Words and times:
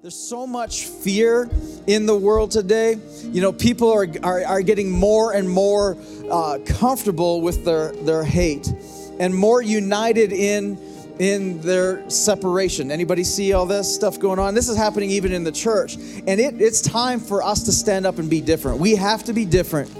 There's 0.00 0.14
so 0.14 0.46
much 0.46 0.84
fear 0.84 1.50
in 1.88 2.06
the 2.06 2.14
world 2.14 2.52
today. 2.52 2.98
You 3.24 3.42
know, 3.42 3.52
people 3.52 3.90
are, 3.92 4.06
are, 4.22 4.44
are 4.44 4.62
getting 4.62 4.88
more 4.88 5.32
and 5.32 5.50
more 5.50 5.96
uh, 6.30 6.60
comfortable 6.64 7.40
with 7.40 7.64
their, 7.64 7.90
their 7.90 8.22
hate 8.22 8.72
and 9.18 9.34
more 9.34 9.60
united 9.60 10.32
in 10.32 10.78
in 11.18 11.60
their 11.62 12.08
separation. 12.08 12.92
Anybody 12.92 13.24
see 13.24 13.52
all 13.54 13.66
this 13.66 13.92
stuff 13.92 14.20
going 14.20 14.38
on? 14.38 14.54
This 14.54 14.68
is 14.68 14.76
happening 14.76 15.10
even 15.10 15.32
in 15.32 15.42
the 15.42 15.50
church. 15.50 15.96
And 15.96 16.38
it, 16.38 16.62
it's 16.62 16.80
time 16.80 17.18
for 17.18 17.42
us 17.42 17.64
to 17.64 17.72
stand 17.72 18.06
up 18.06 18.20
and 18.20 18.30
be 18.30 18.40
different. 18.40 18.78
We 18.78 18.94
have 18.94 19.24
to 19.24 19.32
be 19.32 19.44
different. 19.44 19.92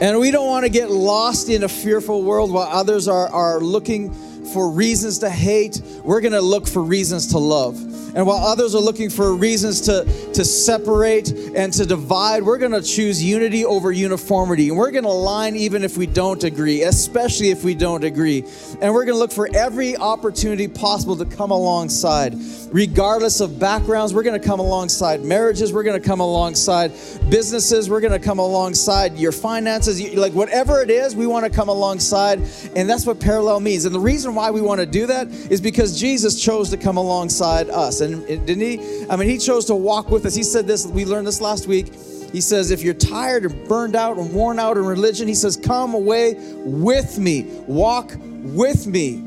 And 0.00 0.18
we 0.18 0.30
don't 0.30 0.46
want 0.46 0.64
to 0.64 0.70
get 0.70 0.90
lost 0.90 1.50
in 1.50 1.64
a 1.64 1.68
fearful 1.68 2.22
world 2.22 2.50
while 2.50 2.66
others 2.66 3.08
are, 3.08 3.28
are 3.28 3.60
looking 3.60 4.14
for 4.52 4.70
reasons 4.70 5.18
to 5.20 5.30
hate. 5.30 5.80
We're 6.04 6.20
going 6.20 6.32
to 6.32 6.40
look 6.40 6.66
for 6.66 6.82
reasons 6.82 7.28
to 7.28 7.38
love. 7.38 7.87
And 8.18 8.26
while 8.26 8.38
others 8.38 8.74
are 8.74 8.80
looking 8.80 9.10
for 9.10 9.32
reasons 9.36 9.80
to, 9.82 10.04
to 10.32 10.44
separate 10.44 11.30
and 11.54 11.72
to 11.74 11.86
divide, 11.86 12.42
we're 12.42 12.58
going 12.58 12.72
to 12.72 12.82
choose 12.82 13.22
unity 13.22 13.64
over 13.64 13.92
uniformity. 13.92 14.70
And 14.70 14.76
we're 14.76 14.90
going 14.90 15.04
to 15.04 15.10
align 15.10 15.54
even 15.54 15.84
if 15.84 15.96
we 15.96 16.06
don't 16.08 16.42
agree, 16.42 16.82
especially 16.82 17.50
if 17.50 17.62
we 17.62 17.76
don't 17.76 18.02
agree. 18.02 18.42
And 18.82 18.92
we're 18.92 19.04
going 19.04 19.14
to 19.14 19.20
look 19.20 19.30
for 19.30 19.48
every 19.54 19.96
opportunity 19.96 20.66
possible 20.66 21.14
to 21.14 21.24
come 21.26 21.52
alongside. 21.52 22.34
Regardless 22.72 23.38
of 23.38 23.60
backgrounds, 23.60 24.12
we're 24.12 24.24
going 24.24 24.38
to 24.38 24.44
come 24.44 24.58
alongside 24.58 25.22
marriages, 25.22 25.72
we're 25.72 25.84
going 25.84 26.02
to 26.02 26.06
come 26.06 26.18
alongside 26.18 26.90
businesses, 27.30 27.88
we're 27.88 28.00
going 28.00 28.12
to 28.12 28.18
come 28.18 28.40
alongside 28.40 29.16
your 29.16 29.30
finances. 29.30 30.02
Like 30.14 30.32
whatever 30.32 30.82
it 30.82 30.90
is, 30.90 31.14
we 31.14 31.28
want 31.28 31.44
to 31.44 31.52
come 31.52 31.68
alongside. 31.68 32.40
And 32.74 32.90
that's 32.90 33.06
what 33.06 33.20
parallel 33.20 33.60
means. 33.60 33.84
And 33.84 33.94
the 33.94 34.00
reason 34.00 34.34
why 34.34 34.50
we 34.50 34.60
want 34.60 34.80
to 34.80 34.86
do 34.86 35.06
that 35.06 35.28
is 35.28 35.60
because 35.60 36.00
Jesus 36.00 36.42
chose 36.42 36.68
to 36.70 36.76
come 36.76 36.96
alongside 36.96 37.70
us. 37.70 38.07
Didn't 38.08 38.60
he? 38.60 39.06
I 39.08 39.16
mean, 39.16 39.28
he 39.28 39.38
chose 39.38 39.64
to 39.66 39.74
walk 39.74 40.10
with 40.10 40.26
us. 40.26 40.34
He 40.34 40.42
said 40.42 40.66
this, 40.66 40.86
we 40.86 41.04
learned 41.04 41.26
this 41.26 41.40
last 41.40 41.66
week. 41.66 41.92
He 42.32 42.40
says, 42.40 42.70
if 42.70 42.82
you're 42.82 42.94
tired 42.94 43.44
and 43.44 43.68
burned 43.68 43.96
out 43.96 44.18
and 44.18 44.32
worn 44.34 44.58
out 44.58 44.76
in 44.76 44.84
religion, 44.84 45.26
he 45.26 45.34
says, 45.34 45.56
come 45.56 45.94
away 45.94 46.34
with 46.36 47.18
me, 47.18 47.44
walk 47.66 48.12
with 48.20 48.86
me. 48.86 49.24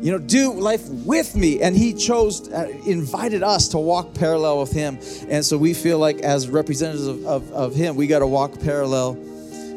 You 0.00 0.10
know, 0.10 0.18
do 0.18 0.52
life 0.52 0.88
with 0.88 1.36
me. 1.36 1.62
And 1.62 1.76
he 1.76 1.94
chose, 1.94 2.50
uh, 2.50 2.66
invited 2.84 3.44
us 3.44 3.68
to 3.68 3.78
walk 3.78 4.14
parallel 4.14 4.58
with 4.58 4.72
him. 4.72 4.98
And 5.28 5.44
so 5.44 5.56
we 5.56 5.74
feel 5.74 5.98
like, 5.98 6.18
as 6.18 6.48
representatives 6.48 7.06
of, 7.06 7.24
of, 7.24 7.52
of 7.52 7.74
him, 7.76 7.94
we 7.94 8.08
got 8.08 8.18
to 8.18 8.26
walk 8.26 8.58
parallel 8.60 9.14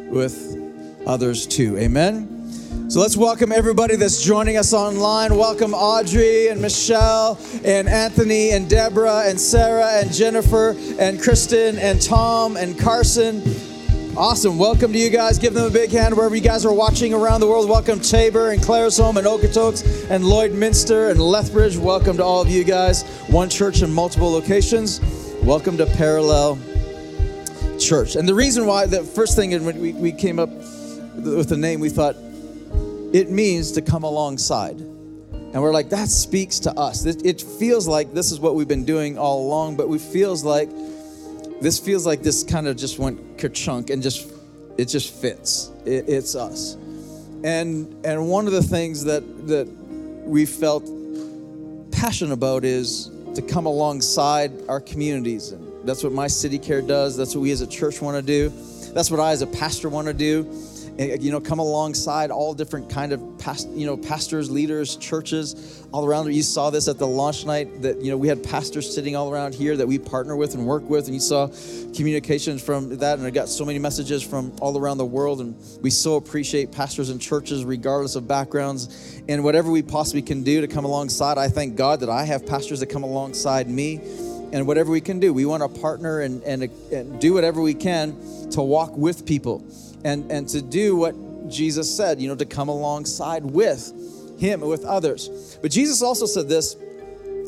with 0.10 0.58
others 1.06 1.46
too. 1.46 1.78
Amen. 1.78 2.35
So 2.88 3.00
let's 3.02 3.18
welcome 3.18 3.52
everybody 3.52 3.96
that's 3.96 4.22
joining 4.22 4.58
us 4.58 4.72
online. 4.72 5.36
Welcome 5.36 5.74
Audrey 5.74 6.50
and 6.50 6.62
Michelle 6.62 7.40
and 7.64 7.90
Anthony 7.90 8.52
and 8.52 8.70
Deborah 8.70 9.24
and 9.26 9.40
Sarah 9.40 9.88
and 9.94 10.14
Jennifer 10.14 10.76
and 11.00 11.20
Kristen 11.20 11.78
and 11.80 12.02
Tom 12.02 12.58
and 12.58 12.80
Carson. 12.80 13.42
Awesome. 14.16 14.58
Welcome 14.58 14.94
to 14.94 15.00
you 15.00 15.10
guys. 15.10 15.40
Give 15.40 15.54
them 15.54 15.66
a 15.66 15.70
big 15.70 15.92
hand 15.92 16.16
wherever 16.16 16.36
you 16.36 16.42
guys 16.42 16.66
are 16.66 16.74
watching 16.74 17.14
around 17.14 17.42
the 17.42 17.48
world. 17.48 17.68
Welcome 17.68 18.00
Taber 18.00 18.52
and 18.52 18.62
Claresholm 18.62 19.18
and 19.18 19.28
Okotoks 19.28 20.10
and 20.10 20.24
Lloydminster 20.24 21.12
and 21.12 21.20
Lethbridge. 21.20 21.78
Welcome 21.78 22.18
to 22.18 22.24
all 22.24 22.42
of 22.42 22.50
you 22.50 22.64
guys. 22.64 23.04
One 23.28 23.50
church 23.50 23.82
in 23.82 23.92
multiple 23.92 24.32
locations. 24.32 25.02
Welcome 25.44 25.78
to 25.78 25.86
Parallel 25.86 26.60
Church. 27.80 28.16
And 28.16 28.30
the 28.30 28.36
reason 28.36 28.66
why, 28.66 28.86
the 28.86 29.04
first 29.04 29.36
thing 29.36 29.52
when 29.66 29.80
we, 29.82 29.94
we 29.94 30.12
came 30.12 30.40
up 30.40 30.50
with 30.50 31.50
the 31.50 31.58
name, 31.58 31.80
we 31.80 31.90
thought, 31.90 32.16
it 33.16 33.32
means 33.32 33.72
to 33.72 33.82
come 33.82 34.04
alongside. 34.04 34.78
And 34.78 35.62
we're 35.62 35.72
like, 35.72 35.90
that 35.92 36.10
speaks 36.10 36.60
to 36.60 36.72
us. 36.78 37.06
It, 37.06 37.42
feels 37.42 37.88
like 37.88 38.14
this 38.14 38.30
is 38.30 38.42
what 38.42 38.56
we've 38.56 38.68
been 38.68 38.84
doing 38.84 39.18
all 39.18 39.48
along, 39.48 39.78
but 39.78 39.88
we 39.88 40.00
feels 40.00 40.44
like 40.44 40.70
this 41.62 41.80
feels 41.80 42.06
like 42.06 42.24
this 42.24 42.44
kind 42.44 42.68
of 42.68 42.76
just 42.76 43.00
went 43.00 43.38
ka-chunk 43.38 43.90
and 43.90 44.04
just 44.04 44.30
it 44.78 44.90
just 44.90 45.14
fits. 45.14 45.72
It, 45.86 46.10
it's 46.10 46.36
us. 46.36 46.74
And 47.46 48.06
and 48.06 48.28
one 48.28 48.48
of 48.48 48.52
the 48.52 48.62
things 48.62 49.06
that 49.06 49.48
that 49.48 49.66
we 50.26 50.46
felt 50.46 50.84
passionate 51.94 52.34
about 52.34 52.66
is 52.66 53.10
to 53.34 53.42
come 53.42 53.66
alongside 53.66 54.52
our 54.68 54.82
communities. 54.82 55.54
And 55.54 55.88
that's 55.88 56.04
what 56.04 56.12
my 56.12 56.28
city 56.28 56.60
care 56.60 56.82
does. 56.82 57.16
That's 57.16 57.34
what 57.34 57.44
we 57.44 57.52
as 57.52 57.62
a 57.62 57.68
church 57.68 58.02
want 58.02 58.18
to 58.18 58.22
do. 58.22 58.52
That's 58.94 59.10
what 59.10 59.22
I 59.22 59.32
as 59.32 59.42
a 59.42 59.48
pastor 59.48 59.88
want 59.88 60.08
to 60.08 60.14
do 60.14 60.44
you 60.98 61.32
know, 61.32 61.42
come 61.42 61.60
alongside 61.60 62.32
all 62.32 62.54
different 62.54 62.90
kind 62.90 63.12
of 63.12 63.38
past, 63.38 63.68
you 63.70 63.86
know, 63.86 63.98
pastors, 63.98 64.50
leaders, 64.50 64.96
churches 64.96 65.86
all 65.92 66.06
around. 66.06 66.34
You 66.34 66.42
saw 66.42 66.70
this 66.70 66.88
at 66.88 66.98
the 66.98 67.08
launch 67.08 67.46
night 67.46 67.82
that, 67.82 68.02
you 68.02 68.12
know, 68.12 68.18
we 68.18 68.30
had 68.30 68.44
pastors 68.44 68.94
sitting 68.94 69.16
all 69.16 69.32
around 69.32 69.54
here 69.54 69.76
that 69.76 69.88
we 69.88 70.00
partner 70.00 70.38
with 70.38 70.54
and 70.54 70.66
work 70.66 70.90
with. 70.90 71.06
And 71.06 71.14
you 71.14 71.20
saw 71.20 71.48
communications 71.94 72.64
from 72.64 72.98
that. 72.98 73.18
And 73.18 73.28
I 73.28 73.30
got 73.30 73.50
so 73.50 73.66
many 73.66 73.78
messages 73.78 74.24
from 74.24 74.54
all 74.62 74.78
around 74.78 74.98
the 74.98 75.06
world. 75.06 75.42
And 75.42 75.56
we 75.82 75.90
so 75.90 76.16
appreciate 76.16 76.72
pastors 76.72 77.10
and 77.10 77.20
churches, 77.20 77.66
regardless 77.66 78.16
of 78.16 78.28
backgrounds. 78.28 79.22
And 79.28 79.44
whatever 79.44 79.72
we 79.72 79.82
possibly 79.82 80.22
can 80.22 80.44
do 80.44 80.62
to 80.62 80.68
come 80.68 80.86
alongside, 80.86 81.38
I 81.38 81.50
thank 81.50 81.76
God 81.76 82.00
that 82.00 82.10
I 82.10 82.24
have 82.24 82.46
pastors 82.46 82.80
that 82.80 82.88
come 82.88 83.04
alongside 83.04 83.70
me 83.70 84.00
and 84.54 84.66
whatever 84.66 84.92
we 84.92 85.02
can 85.02 85.20
do. 85.20 85.34
We 85.34 85.46
want 85.46 85.62
to 85.62 85.82
partner 85.82 86.22
and, 86.22 86.42
and, 86.44 86.64
and 86.92 87.20
do 87.20 87.34
whatever 87.34 87.62
we 87.62 87.74
can 87.74 88.16
to 88.52 88.62
walk 88.62 88.96
with 88.96 89.26
people 89.26 89.66
and, 90.06 90.32
and 90.32 90.48
to 90.50 90.62
do 90.62 90.96
what 90.96 91.50
Jesus 91.50 91.94
said, 91.94 92.22
you 92.22 92.30
know, 92.30 92.36
to 92.36 92.46
come 92.46 92.70
alongside 92.70 93.44
with 93.44 93.92
him, 94.40 94.62
with 94.62 94.86
others. 94.86 95.58
But 95.62 95.72
Jesus 95.72 96.02
also 96.02 96.26
said 96.28 96.48
this 96.48 96.78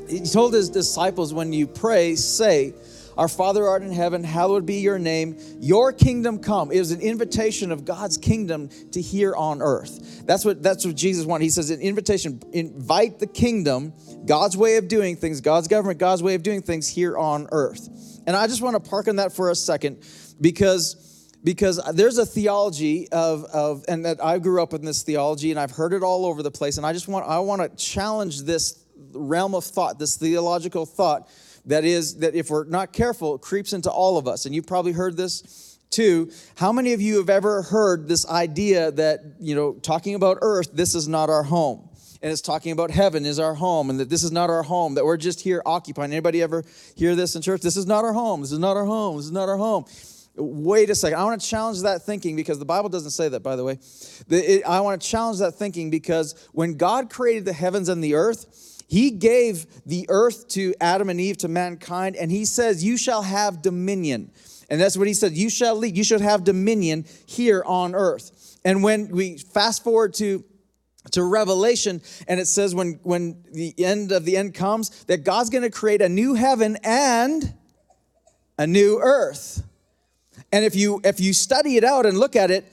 He 0.10 0.22
told 0.22 0.54
his 0.54 0.70
disciples, 0.70 1.34
when 1.34 1.54
you 1.54 1.68
pray, 1.68 2.16
say, 2.16 2.74
our 3.16 3.28
Father 3.28 3.66
art 3.66 3.82
in 3.82 3.92
heaven, 3.92 4.24
hallowed 4.24 4.68
be 4.68 4.76
your 4.76 5.00
name. 5.00 5.38
Your 5.60 5.92
kingdom 5.92 6.38
come. 6.38 6.72
It 6.72 6.78
was 6.78 6.92
an 6.92 7.02
invitation 7.02 7.72
of 7.72 7.84
God's 7.84 8.16
kingdom 8.16 8.70
to 8.92 9.02
here 9.02 9.36
on 9.36 9.60
earth. 9.60 10.24
That's 10.26 10.46
what 10.46 10.62
that's 10.62 10.86
what 10.86 10.96
Jesus 10.96 11.26
wanted. 11.26 11.46
He 11.46 11.50
says 11.50 11.72
an 11.72 11.82
invitation, 11.82 12.40
invite 12.54 13.18
the 13.18 13.26
kingdom, 13.26 13.94
God's 14.26 14.56
way 14.56 14.78
of 14.78 14.88
doing 14.88 15.16
things, 15.16 15.42
God's 15.42 15.68
government, 15.68 16.00
God's 16.00 16.22
way 16.22 16.36
of 16.36 16.44
doing 16.44 16.62
things 16.62 16.88
here 16.88 17.18
on 17.18 17.48
earth. 17.52 17.90
And 18.28 18.36
I 18.36 18.46
just 18.46 18.62
want 18.62 18.82
to 18.82 18.90
park 18.90 19.08
on 19.08 19.16
that 19.16 19.32
for 19.34 19.50
a 19.50 19.56
second 19.56 20.04
because 20.40 21.07
because 21.48 21.80
there's 21.94 22.18
a 22.18 22.26
theology 22.26 23.08
of, 23.10 23.46
of 23.46 23.86
and 23.88 24.04
that 24.04 24.22
I 24.22 24.38
grew 24.38 24.62
up 24.62 24.74
in 24.74 24.84
this 24.84 25.02
theology 25.04 25.50
and 25.50 25.58
I've 25.58 25.72
heard 25.72 25.94
it 25.94 26.04
all 26.04 26.26
over 26.26 26.44
the 26.44 26.52
place. 26.52 26.76
And 26.76 26.86
I 26.86 26.92
just 26.92 27.08
want 27.08 27.26
I 27.26 27.40
want 27.40 27.62
to 27.62 27.70
challenge 27.82 28.42
this 28.42 28.84
realm 29.14 29.56
of 29.56 29.64
thought 29.64 29.98
this 29.98 30.18
theological 30.18 30.86
thought 30.86 31.30
that 31.66 31.86
is 31.86 32.18
that 32.18 32.36
if 32.36 32.50
we're 32.50 32.66
not 32.66 32.92
careful 32.92 33.36
it 33.36 33.40
creeps 33.40 33.72
into 33.72 33.90
all 33.90 34.18
of 34.18 34.28
us. 34.28 34.46
And 34.46 34.54
you've 34.54 34.68
probably 34.68 34.92
heard 34.92 35.16
this 35.16 35.80
too. 35.90 36.34
How 36.58 36.74
many 36.74 36.92
of 36.92 37.00
you 37.00 37.16
have 37.20 37.30
ever 37.30 37.62
heard 37.62 38.10
this 38.10 38.28
idea 38.28 38.92
that 38.92 39.22
you 39.40 39.56
know 39.56 39.76
talking 39.76 40.16
about 40.16 40.40
earth 40.42 40.72
this 40.74 40.96
is 40.96 41.08
not 41.08 41.30
our 41.30 41.44
home. 41.44 41.88
And 42.22 42.30
it's 42.30 42.42
talking 42.42 42.74
about 42.74 42.92
heaven 42.92 43.26
is 43.26 43.40
our 43.40 43.54
home 43.54 43.90
and 43.90 44.02
that 44.02 44.10
this 44.10 44.24
is 44.24 44.34
not 44.34 44.50
our 44.50 44.64
home 44.64 44.96
that 44.96 45.06
we're 45.06 45.16
just 45.16 45.40
here 45.40 45.62
occupying. 45.66 46.12
Anybody 46.12 46.42
ever 46.42 46.66
hear 46.98 47.16
this 47.16 47.38
in 47.38 47.42
church? 47.42 47.62
This 47.62 47.78
is 47.78 47.86
not 47.86 48.04
our 48.04 48.12
home. 48.12 48.42
This 48.42 48.52
is 48.52 48.60
not 48.60 48.76
our 48.76 48.84
home. 48.84 49.16
This 49.16 49.28
is 49.28 49.32
not 49.32 49.48
our 49.48 49.56
home 49.56 49.86
Wait 50.38 50.90
a 50.92 50.96
second. 50.96 51.18
I 51.18 51.24
want 51.24 51.42
to 51.42 51.48
challenge 51.48 51.82
that 51.82 52.04
thinking 52.04 52.36
because 52.36 52.60
the 52.60 52.66
Bible 52.66 52.90
doesn't 52.90 53.12
say 53.12 53.28
that, 53.30 53.42
by 53.42 53.56
the 53.56 53.64
way. 53.64 53.80
I 54.66 54.82
want 54.82 55.02
to 55.02 55.08
challenge 55.08 55.40
that 55.40 55.56
thinking 55.56 55.90
because 55.90 56.48
when 56.52 56.76
God 56.76 57.10
created 57.10 57.46
the 57.46 57.54
heavens 57.54 57.90
and 57.90 58.04
the 58.04 58.14
earth, 58.14 58.84
He 58.88 59.10
gave 59.10 59.66
the 59.86 60.06
earth 60.10 60.48
to 60.50 60.76
Adam 60.80 61.10
and 61.10 61.20
Eve, 61.20 61.38
to 61.38 61.48
mankind, 61.48 62.16
and 62.16 62.30
He 62.32 62.46
says, 62.46 62.84
You 62.84 62.98
shall 62.98 63.24
have 63.24 63.64
dominion. 63.64 64.32
And 64.70 64.80
that's 64.80 64.96
what 64.96 65.08
He 65.08 65.16
said. 65.16 65.34
You 65.34 65.50
shall 65.50 65.76
lead. 65.76 65.98
You 65.98 66.04
should 66.04 66.22
have 66.22 66.44
dominion 66.44 67.06
here 67.26 67.64
on 67.66 67.96
earth. 67.96 68.60
And 68.64 68.84
when 68.84 69.10
we 69.10 69.38
fast 69.38 69.84
forward 69.84 70.14
to 70.16 70.44
to 71.12 71.24
revelation 71.24 72.02
and 72.28 72.38
it 72.38 72.48
says 72.48 72.76
when 72.76 73.00
when 73.04 73.42
the 73.54 73.74
end 73.78 74.12
of 74.12 74.26
the 74.26 74.36
end 74.36 74.54
comes 74.54 75.06
that 75.06 75.24
god's 75.24 75.50
going 75.50 75.64
to 75.64 75.70
create 75.70 76.02
a 76.02 76.10
new 76.10 76.34
heaven 76.34 76.78
and 76.84 77.54
a 78.58 78.68
new 78.68 79.00
earth 79.02 79.64
and 80.52 80.64
if 80.66 80.76
you 80.76 81.02
if 81.04 81.20
you 81.20 81.34
study 81.34 81.78
it 81.78 81.84
out 81.84 82.06
and 82.06 82.18
look 82.18 82.36
at 82.36 82.52
it, 82.52 82.66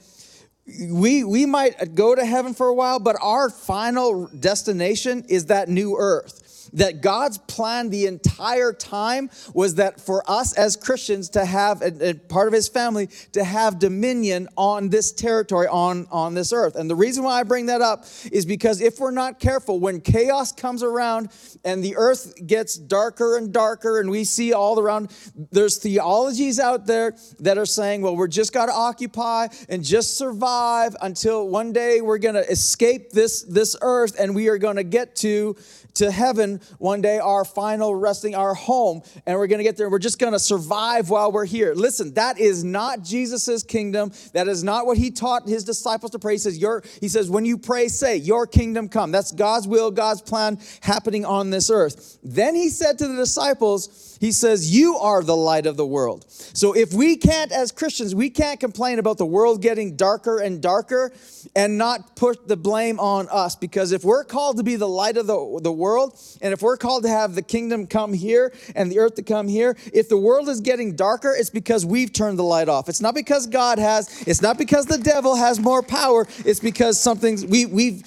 we 0.89 1.23
we 1.23 1.45
might 1.45 1.95
go 1.95 2.15
to 2.15 2.25
heaven 2.25 2.53
for 2.53 2.67
a 2.67 2.73
while, 2.73 2.99
but 2.99 3.15
our 3.21 3.49
final 3.49 4.27
destination 4.27 5.25
is 5.27 5.47
that 5.47 5.69
new 5.69 5.95
earth 5.97 6.44
that 6.75 7.01
God's 7.01 7.37
plan 7.37 7.89
the 7.89 8.05
entire 8.05 8.73
time 8.73 9.29
was 9.53 9.75
that 9.75 9.99
for 9.99 10.29
us 10.29 10.53
as 10.53 10.75
Christians 10.75 11.29
to 11.31 11.45
have, 11.45 11.81
and 11.81 12.27
part 12.29 12.47
of 12.47 12.53
his 12.53 12.67
family, 12.67 13.09
to 13.33 13.43
have 13.43 13.79
dominion 13.79 14.47
on 14.55 14.89
this 14.89 15.11
territory, 15.11 15.67
on, 15.67 16.07
on 16.11 16.33
this 16.33 16.53
earth. 16.53 16.75
And 16.75 16.89
the 16.89 16.95
reason 16.95 17.23
why 17.23 17.39
I 17.39 17.43
bring 17.43 17.67
that 17.67 17.81
up 17.81 18.05
is 18.31 18.45
because 18.45 18.81
if 18.81 18.99
we're 18.99 19.11
not 19.11 19.39
careful, 19.39 19.79
when 19.79 20.01
chaos 20.01 20.51
comes 20.51 20.83
around 20.83 21.29
and 21.63 21.83
the 21.83 21.95
earth 21.95 22.33
gets 22.45 22.75
darker 22.75 23.37
and 23.37 23.51
darker, 23.51 23.99
and 23.99 24.09
we 24.09 24.23
see 24.23 24.53
all 24.53 24.79
around, 24.79 25.11
there's 25.51 25.77
theologies 25.77 26.59
out 26.59 26.85
there 26.85 27.15
that 27.39 27.57
are 27.57 27.65
saying, 27.65 28.01
well, 28.01 28.15
we're 28.15 28.27
just 28.27 28.53
got 28.53 28.67
to 28.67 28.73
occupy 28.73 29.47
and 29.69 29.83
just 29.83 30.17
survive 30.17 30.95
until 31.01 31.47
one 31.47 31.73
day 31.73 32.01
we're 32.01 32.17
going 32.17 32.35
to 32.35 32.49
escape 32.49 33.11
this, 33.11 33.43
this 33.43 33.75
earth 33.81 34.15
and 34.19 34.35
we 34.35 34.49
are 34.49 34.57
going 34.57 34.75
to 34.75 34.83
get 34.83 35.15
to 35.15 35.55
to 35.95 36.11
heaven 36.11 36.61
one 36.77 37.01
day 37.01 37.19
our 37.19 37.45
final 37.45 37.95
resting, 37.95 38.35
our 38.35 38.53
home, 38.53 39.01
and 39.25 39.37
we're 39.37 39.47
to 39.59 39.63
get 39.63 39.77
there. 39.77 39.89
We're 39.89 39.99
just 39.99 40.19
to 40.33 40.39
survive 40.39 41.09
while 41.09 41.31
we're 41.31 41.45
here. 41.45 41.73
Listen, 41.73 42.13
that 42.13 42.39
is 42.39 42.63
not 42.63 43.03
Jesus's 43.03 43.63
kingdom. 43.63 44.11
That 44.33 44.47
is 44.47 44.63
not 44.63 44.85
what 44.85 44.97
he 44.97 45.11
taught 45.11 45.47
his 45.47 45.63
disciples 45.63 46.11
to 46.11 46.19
pray. 46.19 46.33
He 46.33 46.37
says, 46.39 46.57
your, 46.57 46.83
he 46.99 47.07
says, 47.07 47.29
when 47.29 47.45
you 47.45 47.57
pray, 47.57 47.87
say, 47.87 48.17
Your 48.17 48.47
kingdom 48.47 48.89
come. 48.89 49.11
That's 49.11 49.31
God's 49.31 49.67
will, 49.67 49.91
God's 49.91 50.21
plan 50.21 50.59
happening 50.81 51.25
on 51.25 51.49
this 51.49 51.69
earth. 51.69 52.19
Then 52.23 52.55
he 52.55 52.69
said 52.69 52.97
to 52.99 53.07
the 53.07 53.15
disciples, 53.15 54.04
He 54.19 54.31
says, 54.31 54.73
You 54.73 54.97
are 54.97 55.23
the 55.23 55.35
light 55.35 55.65
of 55.65 55.77
the 55.77 55.85
world. 55.85 56.25
So 56.29 56.73
if 56.73 56.93
we 56.93 57.17
can't, 57.17 57.51
as 57.51 57.71
Christians, 57.71 58.15
we 58.15 58.29
can't 58.29 58.59
complain 58.59 58.99
about 58.99 59.17
the 59.17 59.25
world 59.25 59.61
getting 59.61 59.95
darker 59.95 60.39
and 60.39 60.61
darker 60.61 61.11
and 61.55 61.77
not 61.77 62.15
put 62.15 62.47
the 62.47 62.57
blame 62.57 62.99
on 62.99 63.27
us. 63.29 63.55
Because 63.55 63.91
if 63.91 64.03
we're 64.03 64.23
called 64.23 64.57
to 64.57 64.63
be 64.63 64.75
the 64.75 64.87
light 64.87 65.17
of 65.17 65.27
the, 65.27 65.59
the 65.61 65.71
world, 65.71 66.19
and 66.41 66.53
if 66.53 66.61
we're 66.61 66.77
called 66.77 67.03
to 67.03 67.09
have 67.09 67.35
the 67.35 67.41
kingdom 67.41 67.87
come 67.87 68.13
here 68.13 68.53
and 68.75 68.91
the 68.91 68.99
earth 68.99 69.15
to 69.15 69.23
come 69.23 69.47
here, 69.47 69.75
if 69.93 70.09
the 70.09 70.17
world 70.17 70.49
is 70.49 70.61
getting 70.61 70.95
darker, 70.95 71.35
it's 71.37 71.49
because 71.49 71.85
we've 71.85 72.13
turned 72.13 72.39
the 72.39 72.43
light 72.43 72.69
off. 72.69 72.89
It's 72.89 73.01
not 73.01 73.15
because 73.15 73.47
God 73.47 73.79
has, 73.79 74.23
it's 74.27 74.41
not 74.41 74.57
because 74.57 74.85
the 74.85 74.97
devil 74.97 75.35
has 75.35 75.59
more 75.59 75.83
power, 75.83 76.27
it's 76.45 76.59
because 76.59 76.99
something's 76.99 77.45
we 77.45 77.65
we've 77.65 78.03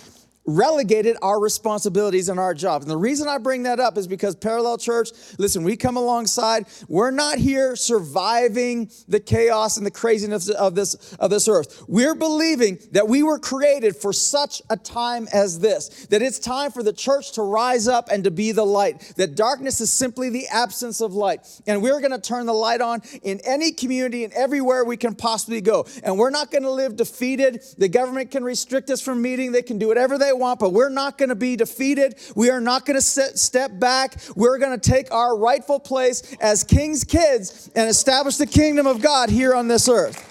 relegated 0.48 1.16
our 1.20 1.38
responsibilities 1.38 2.28
and 2.28 2.40
our 2.40 2.54
jobs. 2.54 2.84
And 2.84 2.90
the 2.90 2.96
reason 2.96 3.28
I 3.28 3.38
bring 3.38 3.64
that 3.64 3.78
up 3.78 3.98
is 3.98 4.06
because 4.06 4.34
Parallel 4.34 4.78
Church, 4.78 5.10
listen, 5.38 5.62
we 5.62 5.76
come 5.76 5.96
alongside. 5.96 6.66
We're 6.88 7.10
not 7.10 7.38
here 7.38 7.76
surviving 7.76 8.90
the 9.06 9.20
chaos 9.20 9.76
and 9.76 9.84
the 9.84 9.90
craziness 9.90 10.48
of 10.48 10.74
this 10.74 11.14
of 11.14 11.30
this 11.30 11.48
earth. 11.48 11.84
We're 11.86 12.14
believing 12.14 12.78
that 12.92 13.06
we 13.06 13.22
were 13.22 13.38
created 13.38 13.94
for 13.94 14.12
such 14.12 14.62
a 14.70 14.76
time 14.76 15.28
as 15.32 15.58
this. 15.58 16.06
That 16.06 16.22
it's 16.22 16.38
time 16.38 16.70
for 16.70 16.82
the 16.82 16.92
church 16.92 17.32
to 17.32 17.42
rise 17.42 17.86
up 17.86 18.08
and 18.10 18.24
to 18.24 18.30
be 18.30 18.52
the 18.52 18.64
light. 18.64 19.12
That 19.16 19.34
darkness 19.34 19.80
is 19.82 19.92
simply 19.92 20.30
the 20.30 20.46
absence 20.48 21.00
of 21.00 21.12
light. 21.12 21.40
And 21.66 21.82
we're 21.82 22.00
going 22.00 22.12
to 22.12 22.20
turn 22.20 22.46
the 22.46 22.54
light 22.54 22.80
on 22.80 23.02
in 23.22 23.40
any 23.44 23.72
community 23.72 24.24
and 24.24 24.32
everywhere 24.32 24.84
we 24.84 24.96
can 24.96 25.14
possibly 25.14 25.60
go. 25.60 25.86
And 26.02 26.18
we're 26.18 26.30
not 26.30 26.50
going 26.50 26.62
to 26.62 26.70
live 26.70 26.96
defeated. 26.96 27.62
The 27.76 27.88
government 27.88 28.30
can 28.30 28.44
restrict 28.44 28.88
us 28.88 29.02
from 29.02 29.20
meeting. 29.20 29.52
They 29.52 29.62
can 29.62 29.78
do 29.78 29.88
whatever 29.88 30.16
they 30.16 30.32
want, 30.38 30.61
but 30.61 30.73
we're 30.73 30.88
not 30.88 31.19
going 31.19 31.29
to 31.29 31.35
be 31.35 31.56
defeated. 31.56 32.17
We 32.35 32.50
are 32.50 32.61
not 32.61 32.87
going 32.87 32.96
to 32.96 33.02
step 33.02 33.79
back. 33.79 34.17
We're 34.35 34.58
going 34.58 34.79
to 34.79 34.90
take 34.90 35.12
our 35.12 35.37
rightful 35.37 35.81
place 35.81 36.37
as 36.40 36.64
king's 36.64 37.05
kids 37.05 37.70
and 37.75 37.88
establish 37.88 38.37
the 38.37 38.46
kingdom 38.46 38.87
of 38.87 39.02
God 39.02 39.31
here 39.31 39.55
on 39.55 39.69
this 39.69 39.88
earth. 39.88 40.25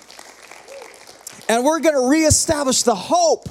And 1.49 1.63
we're 1.63 1.79
going 1.79 1.95
to 1.95 2.09
reestablish 2.09 2.83
the 2.83 2.95
hope 2.95 3.47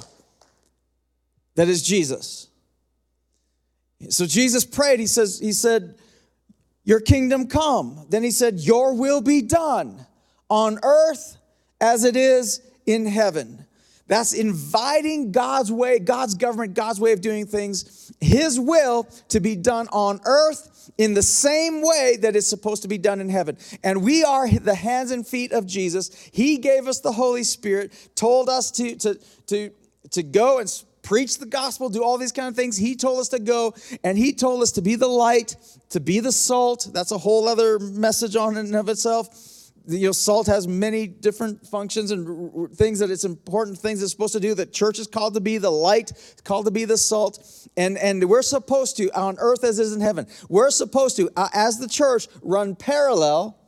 that 1.55 1.69
is 1.69 1.83
Jesus. 1.83 2.49
So 4.11 4.27
Jesus 4.27 4.65
prayed. 4.65 5.01
He 5.01 5.07
says, 5.07 5.39
He 5.39 5.53
said, 5.53 5.97
Your 6.85 7.01
kingdom 7.01 7.49
come. 7.49 8.07
Then 8.11 8.23
he 8.23 8.31
said, 8.31 8.61
Your 8.61 8.95
will 8.95 9.23
be 9.23 9.43
done 9.43 10.07
on 10.49 10.79
earth 10.83 11.39
as 11.81 12.05
it 12.05 12.17
is 12.17 12.61
in 12.85 13.07
heaven. 13.07 13.66
That's 14.09 14.33
inviting 14.33 15.33
God's 15.33 15.73
way, 15.73 15.99
God's 15.99 16.35
government, 16.35 16.75
God's 16.75 17.01
way 17.01 17.13
of 17.13 17.21
doing 17.21 17.47
things, 17.47 18.13
His 18.21 18.59
will 18.59 19.05
to 19.29 19.41
be 19.41 19.57
done 19.57 19.89
on 19.89 20.21
earth 20.25 20.91
in 20.97 21.15
the 21.15 21.23
same 21.23 21.83
way 21.83 22.17
that 22.21 22.37
it's 22.37 22.47
supposed 22.47 22.83
to 22.83 22.89
be 22.89 22.99
done 22.99 23.21
in 23.21 23.29
heaven. 23.29 23.59
And 23.83 24.05
we 24.05 24.23
are 24.23 24.49
the 24.49 24.75
hands 24.75 25.11
and 25.11 25.27
feet 25.27 25.53
of 25.53 25.67
Jesus. 25.67 26.31
He 26.33 26.59
gave 26.59 26.87
us 26.87 27.01
the 27.01 27.13
Holy 27.13 27.43
Spirit, 27.43 28.11
told 28.15 28.49
us 28.49 28.71
to, 28.73 28.95
to, 28.97 29.19
to, 29.49 29.71
to 30.13 30.23
go 30.23 30.59
and 30.59 30.73
preach 31.03 31.39
the 31.39 31.47
gospel, 31.47 31.89
do 31.89 32.03
all 32.03 32.19
these 32.19 32.33
kind 32.33 32.49
of 32.49 32.55
things. 32.55 32.77
He 32.77 32.95
told 32.95 33.19
us 33.21 33.29
to 33.29 33.41
go, 33.41 33.75
and 34.05 34.17
He 34.17 34.33
told 34.33 34.63
us 34.63 34.73
to 34.73 34.83
be 34.83 34.95
the 34.95 35.09
light, 35.09 35.57
to 35.91 36.01
be 36.01 36.21
the 36.21 36.33
salt. 36.33 36.89
That's 36.93 37.11
a 37.11 37.19
whole 37.19 37.49
other 37.49 37.79
message 37.79 38.37
on 38.37 38.57
and 38.57 38.75
of 38.75 38.89
itself 38.89 39.56
you 39.87 40.07
know, 40.07 40.13
salt 40.13 40.47
has 40.47 40.67
many 40.67 41.07
different 41.07 41.67
functions 41.67 42.11
and 42.11 42.71
things 42.75 42.99
that 42.99 43.11
it's 43.11 43.25
important 43.25 43.79
things 43.79 44.03
it's 44.03 44.13
supposed 44.13 44.33
to 44.33 44.41
do. 44.41 44.55
The 44.55 44.67
church 44.67 44.99
is 44.99 45.07
called 45.07 45.35
to 45.35 45.41
be 45.41 45.59
the 45.59 45.71
light, 45.71 46.13
called 46.45 46.67
to 46.67 46.71
be 46.71 46.85
the 46.85 46.99
salt, 46.99 47.69
and 47.77 47.97
and 47.99 48.29
we're 48.29 48.43
supposed 48.43 48.97
to 48.99 49.11
on 49.11 49.37
earth 49.39 49.65
as 49.65 49.79
is 49.79 49.93
in 49.93 50.01
heaven. 50.01 50.27
We're 50.49 50.71
supposed 50.71 51.17
to, 51.17 51.31
uh, 51.37 51.49
as 51.53 51.79
the 51.79 51.89
church, 51.89 52.29
run 52.43 52.75
parallel 52.77 53.59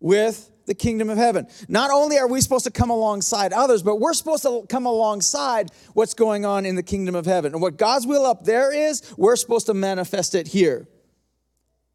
with 0.00 0.50
the 0.66 0.74
kingdom 0.74 1.10
of 1.10 1.16
heaven. 1.16 1.46
Not 1.68 1.90
only 1.90 2.18
are 2.18 2.28
we 2.28 2.40
supposed 2.40 2.66
to 2.66 2.70
come 2.70 2.90
alongside 2.90 3.52
others, 3.52 3.82
but 3.82 3.96
we're 3.96 4.12
supposed 4.12 4.42
to 4.42 4.66
come 4.68 4.86
alongside 4.86 5.70
what's 5.94 6.14
going 6.14 6.44
on 6.44 6.66
in 6.66 6.76
the 6.76 6.82
kingdom 6.82 7.14
of 7.14 7.24
heaven. 7.24 7.52
And 7.54 7.62
what 7.62 7.78
God's 7.78 8.06
will 8.06 8.26
up 8.26 8.44
there 8.44 8.72
is, 8.72 9.02
we're 9.16 9.36
supposed 9.36 9.66
to 9.66 9.74
manifest 9.74 10.34
it 10.34 10.46
here. 10.46 10.86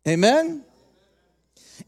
Amen. 0.07 0.65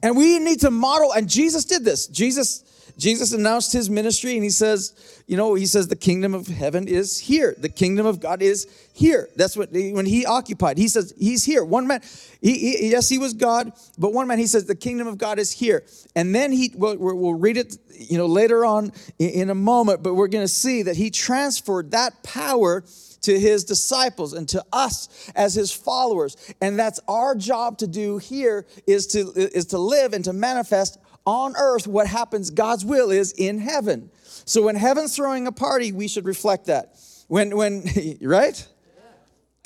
And 0.01 0.17
we 0.17 0.39
need 0.39 0.61
to 0.61 0.71
model, 0.71 1.13
and 1.13 1.29
Jesus 1.29 1.65
did 1.65 1.83
this. 1.83 2.07
Jesus, 2.07 2.93
Jesus 2.97 3.33
announced 3.33 3.73
his 3.73 3.89
ministry 3.89 4.35
and 4.35 4.43
he 4.43 4.49
says, 4.49 5.23
you 5.27 5.37
know, 5.37 5.55
he 5.55 5.65
says 5.65 5.87
the 5.87 5.95
kingdom 5.95 6.33
of 6.33 6.47
heaven 6.47 6.87
is 6.87 7.19
here. 7.19 7.55
The 7.57 7.69
kingdom 7.69 8.05
of 8.05 8.19
God 8.19 8.41
is 8.41 8.67
here. 8.93 9.27
That's 9.35 9.57
what 9.57 9.71
when 9.71 10.05
he 10.05 10.25
occupied. 10.25 10.77
He 10.77 10.87
says 10.87 11.13
he's 11.17 11.43
here. 11.43 11.65
One 11.65 11.87
man, 11.87 12.01
he, 12.41 12.57
he, 12.57 12.91
yes, 12.91 13.09
he 13.09 13.17
was 13.17 13.33
God, 13.33 13.71
but 13.97 14.13
one 14.13 14.27
man 14.27 14.37
he 14.37 14.47
says 14.47 14.65
the 14.65 14.75
kingdom 14.75 15.07
of 15.07 15.17
God 15.17 15.39
is 15.39 15.51
here. 15.51 15.83
And 16.15 16.33
then 16.33 16.51
he, 16.51 16.71
we'll, 16.75 16.97
we'll 16.97 17.33
read 17.33 17.57
it, 17.57 17.77
you 17.89 18.17
know, 18.17 18.27
later 18.27 18.65
on 18.65 18.91
in, 19.17 19.49
a 19.49 19.55
moment. 19.55 20.03
But 20.03 20.13
we're 20.13 20.27
going 20.27 20.43
to 20.43 20.53
see 20.53 20.83
that 20.83 20.95
he 20.95 21.09
transferred 21.09 21.91
that 21.91 22.21
power 22.23 22.83
to 23.25 23.39
his 23.39 23.63
disciples 23.63 24.33
and 24.33 24.47
to 24.49 24.63
us 24.71 25.31
as 25.35 25.53
his 25.53 25.71
followers. 25.71 26.37
And 26.61 26.79
that's 26.79 26.99
our 27.07 27.35
job 27.35 27.77
to 27.79 27.87
do 27.87 28.17
here 28.17 28.65
is 28.87 29.07
to, 29.07 29.31
is 29.35 29.65
to 29.67 29.77
live 29.77 30.13
and 30.13 30.23
to 30.25 30.33
manifest 30.33 30.97
on 31.25 31.55
earth 31.57 31.87
what 31.87 32.07
happens, 32.07 32.51
God's 32.51 32.85
will 32.85 33.09
is 33.09 33.31
in 33.31 33.59
heaven. 33.59 34.11
So 34.45 34.61
when 34.61 34.75
heaven's 34.75 35.15
throwing 35.15 35.47
a 35.47 35.51
party, 35.51 35.91
we 35.91 36.07
should 36.07 36.25
reflect 36.25 36.67
that. 36.67 36.97
When, 37.27 37.55
when, 37.57 37.83
right? 38.21 38.67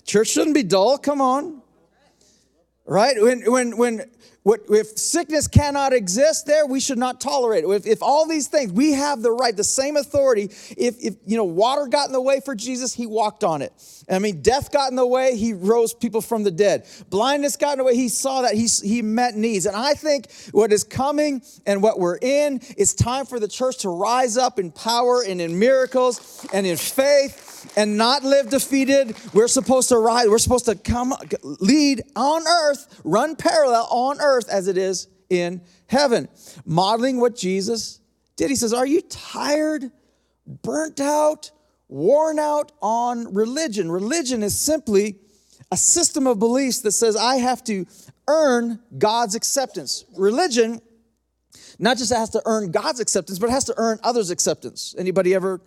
Church 0.06 0.29
shouldn't 0.29 0.56
be 0.56 0.63
dull, 0.63 0.97
come 0.97 1.21
on. 1.21 1.61
Right? 2.85 3.21
When, 3.21 3.51
when, 3.51 3.77
when, 3.77 4.09
what, 4.50 4.62
if 4.69 4.98
sickness 4.98 5.48
cannot 5.48 5.94
exist 5.94 6.48
there, 6.48 6.66
we 6.66 6.80
should 6.80 6.98
not 6.98 7.22
tolerate 7.22 7.66
it. 7.66 7.68
If, 7.68 7.86
if 7.86 8.01
all 8.01 8.28
these 8.28 8.48
things, 8.48 8.72
we 8.72 8.94
have 8.94 9.22
the 9.22 9.31
right, 9.31 9.56
the 9.56 9.63
same 9.63 9.96
authority. 9.96 10.46
If, 10.75 10.96
if 11.00 11.18
you 11.28 11.38
know 11.38 11.44
water 11.44 11.86
got 11.86 12.07
in 12.07 12.13
the 12.13 12.22
way 12.22 12.40
for 12.44 12.56
Jesus, 12.56 12.92
he 12.92 13.06
walked 13.06 13.44
on 13.44 13.62
it. 13.62 13.72
I 14.10 14.18
mean, 14.18 14.42
death 14.42 14.72
got 14.72 14.90
in 14.90 14.96
the 14.96 15.06
way, 15.06 15.38
he 15.38 15.54
rose 15.54 15.94
people 15.94 16.19
from 16.19 16.42
the 16.44 16.50
dead. 16.50 16.88
Blindness 17.12 17.57
got 17.57 17.74
in 17.74 17.78
the 17.78 17.84
way, 17.84 17.96
he 17.96 18.10
saw 18.10 18.42
that, 18.42 18.56
he, 18.56 18.66
he 18.66 19.04
met 19.04 19.36
needs. 19.36 19.68
And 19.68 19.75
I 19.75 19.94
think 19.94 20.31
what 20.52 20.73
is 20.73 20.83
coming 20.83 21.44
and 21.68 21.83
what 21.83 22.00
we're 22.00 22.18
in, 22.18 22.59
it's 22.76 22.95
time 22.95 23.28
for 23.28 23.40
the 23.40 23.47
church 23.47 23.78
to 23.80 23.90
rise 23.90 24.35
up 24.35 24.57
in 24.57 24.71
power 24.71 25.23
and 25.28 25.40
in 25.40 25.59
miracles 25.59 26.47
and 26.52 26.66
in 26.66 26.76
faith 26.76 27.48
and 27.75 27.97
not 27.97 28.23
live 28.23 28.49
defeated. 28.49 29.16
We're 29.33 29.47
supposed 29.47 29.89
to 29.89 29.97
rise, 29.97 30.28
we're 30.28 30.37
supposed 30.37 30.66
to 30.66 30.75
come 30.75 31.13
lead 31.44 32.01
on 32.16 32.47
earth, 32.47 33.01
run 33.04 33.35
parallel 33.35 33.87
on 33.89 34.21
earth 34.21 34.49
as 34.49 34.68
it 34.68 34.78
is 34.78 35.07
in 35.30 35.61
heaven. 35.87 36.28
Modeling 36.66 37.19
what 37.19 37.35
Jesus 37.35 37.99
did. 38.35 38.49
He 38.49 38.56
says, 38.56 38.73
Are 38.73 38.85
you 38.85 39.01
tired, 39.01 39.92
burnt 40.63 40.99
out, 40.99 41.51
worn 41.87 42.39
out 42.39 42.71
on 42.81 43.33
religion? 43.33 43.92
Religion 43.92 44.44
is 44.44 44.57
simply 44.57 45.18
a 45.71 45.78
system 45.78 46.25
of 46.28 46.39
beliefs 46.39 46.81
that 46.81 46.92
says 46.94 47.16
I 47.16 47.35
have 47.35 47.63
to 47.66 47.85
earn 48.28 48.80
God's 48.97 49.35
acceptance. 49.35 50.06
Religion 50.18 50.81
not 51.80 51.97
just 51.97 52.13
has 52.13 52.30
to 52.31 52.42
earn 52.45 52.71
God's 52.71 52.99
acceptance, 52.99 53.39
but 53.39 53.49
has 53.49 53.63
to 53.66 53.73
earn 53.78 53.99
others' 54.04 54.30
acceptance. 54.30 54.94
Anybody 54.97 55.33
ever 55.33 55.61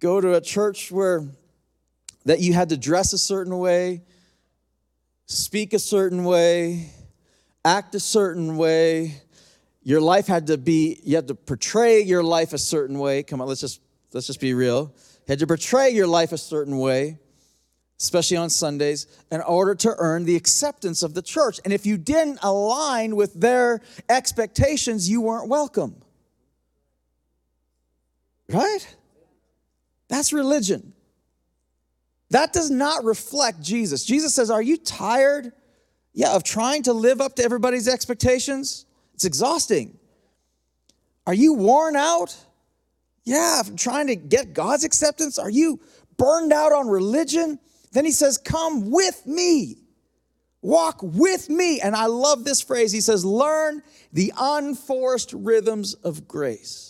go 0.00 0.20
to 0.20 0.34
a 0.34 0.40
church 0.40 0.90
where 0.90 1.28
that 2.24 2.40
you 2.40 2.52
had 2.52 2.70
to 2.70 2.76
dress 2.76 3.12
a 3.12 3.18
certain 3.18 3.58
way, 3.58 4.02
speak 5.26 5.72
a 5.72 5.78
certain 5.78 6.24
way, 6.24 6.90
act 7.64 7.94
a 7.94 8.00
certain 8.00 8.56
way. 8.56 9.20
Your 9.82 10.00
life 10.00 10.26
had 10.26 10.48
to 10.48 10.58
be, 10.58 11.00
you 11.04 11.16
had 11.16 11.28
to 11.28 11.34
portray 11.34 12.00
your 12.00 12.22
life 12.22 12.52
a 12.52 12.58
certain 12.58 12.98
way. 12.98 13.22
Come 13.22 13.40
on, 13.40 13.48
let's 13.48 13.60
just 13.60 13.80
let's 14.12 14.26
just 14.26 14.40
be 14.40 14.54
real. 14.54 14.92
You 15.26 15.32
had 15.32 15.38
to 15.38 15.46
portray 15.46 15.90
your 15.90 16.06
life 16.06 16.32
a 16.32 16.38
certain 16.38 16.78
way, 16.78 17.18
especially 17.98 18.36
on 18.36 18.50
Sundays, 18.50 19.06
in 19.30 19.40
order 19.42 19.74
to 19.76 19.94
earn 19.98 20.24
the 20.24 20.36
acceptance 20.36 21.02
of 21.02 21.14
the 21.14 21.22
church. 21.22 21.60
And 21.64 21.72
if 21.72 21.86
you 21.86 21.96
didn't 21.96 22.40
align 22.42 23.16
with 23.16 23.34
their 23.34 23.80
expectations, 24.08 25.08
you 25.08 25.20
weren't 25.20 25.48
welcome. 25.48 26.02
Right? 28.48 28.96
That's 30.10 30.32
religion. 30.32 30.92
That 32.30 32.52
does 32.52 32.70
not 32.70 33.04
reflect 33.04 33.62
Jesus. 33.62 34.04
Jesus 34.04 34.34
says, 34.34 34.50
Are 34.50 34.60
you 34.60 34.76
tired? 34.76 35.52
Yeah, 36.12 36.34
of 36.34 36.42
trying 36.42 36.82
to 36.82 36.92
live 36.92 37.20
up 37.20 37.36
to 37.36 37.44
everybody's 37.44 37.88
expectations? 37.88 38.84
It's 39.14 39.24
exhausting. 39.24 39.96
Are 41.26 41.34
you 41.34 41.54
worn 41.54 41.94
out? 41.94 42.36
Yeah, 43.24 43.62
from 43.62 43.76
trying 43.76 44.08
to 44.08 44.16
get 44.16 44.52
God's 44.52 44.82
acceptance? 44.82 45.38
Are 45.38 45.50
you 45.50 45.80
burned 46.16 46.52
out 46.52 46.72
on 46.72 46.88
religion? 46.88 47.60
Then 47.92 48.04
he 48.04 48.10
says, 48.10 48.36
Come 48.36 48.90
with 48.90 49.24
me. 49.26 49.76
Walk 50.62 50.98
with 51.02 51.48
me. 51.48 51.80
And 51.80 51.94
I 51.94 52.06
love 52.06 52.44
this 52.44 52.60
phrase. 52.60 52.90
He 52.90 53.00
says, 53.00 53.24
Learn 53.24 53.82
the 54.12 54.32
unforced 54.36 55.32
rhythms 55.32 55.94
of 55.94 56.26
grace. 56.26 56.89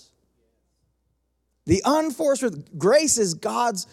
The 1.66 1.82
unforced. 1.84 2.78
Grace 2.78 3.18
is 3.18 3.34
God's 3.34 3.86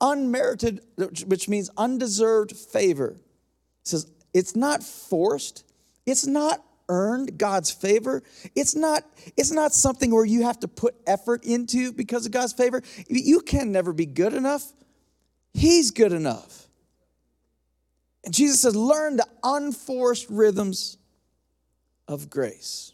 unmerited, 0.00 0.80
which 1.26 1.48
means 1.48 1.70
undeserved 1.76 2.56
favor. 2.56 3.16
He 3.16 3.88
says, 3.88 4.10
It's 4.34 4.56
not 4.56 4.82
forced, 4.82 5.64
it's 6.06 6.26
not 6.26 6.62
earned 6.88 7.38
God's 7.38 7.70
favor. 7.70 8.22
It's 8.54 8.74
not, 8.76 9.04
it's 9.36 9.50
not 9.50 9.72
something 9.72 10.12
where 10.12 10.24
you 10.24 10.42
have 10.42 10.60
to 10.60 10.68
put 10.68 10.94
effort 11.06 11.44
into 11.44 11.92
because 11.92 12.26
of 12.26 12.32
God's 12.32 12.52
favor. 12.52 12.82
You 13.08 13.40
can 13.40 13.72
never 13.72 13.92
be 13.92 14.04
good 14.04 14.34
enough. 14.34 14.70
He's 15.54 15.90
good 15.90 16.12
enough. 16.12 16.66
And 18.24 18.34
Jesus 18.34 18.62
says, 18.62 18.76
learn 18.76 19.16
the 19.16 19.26
unforced 19.42 20.28
rhythms 20.28 20.98
of 22.06 22.30
grace. 22.30 22.92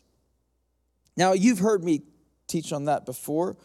Now, 1.17 1.33
you've 1.33 1.59
heard 1.59 1.83
me 1.83 2.03
teach 2.47 2.73
on 2.73 2.85
that 2.85 3.05
before. 3.05 3.57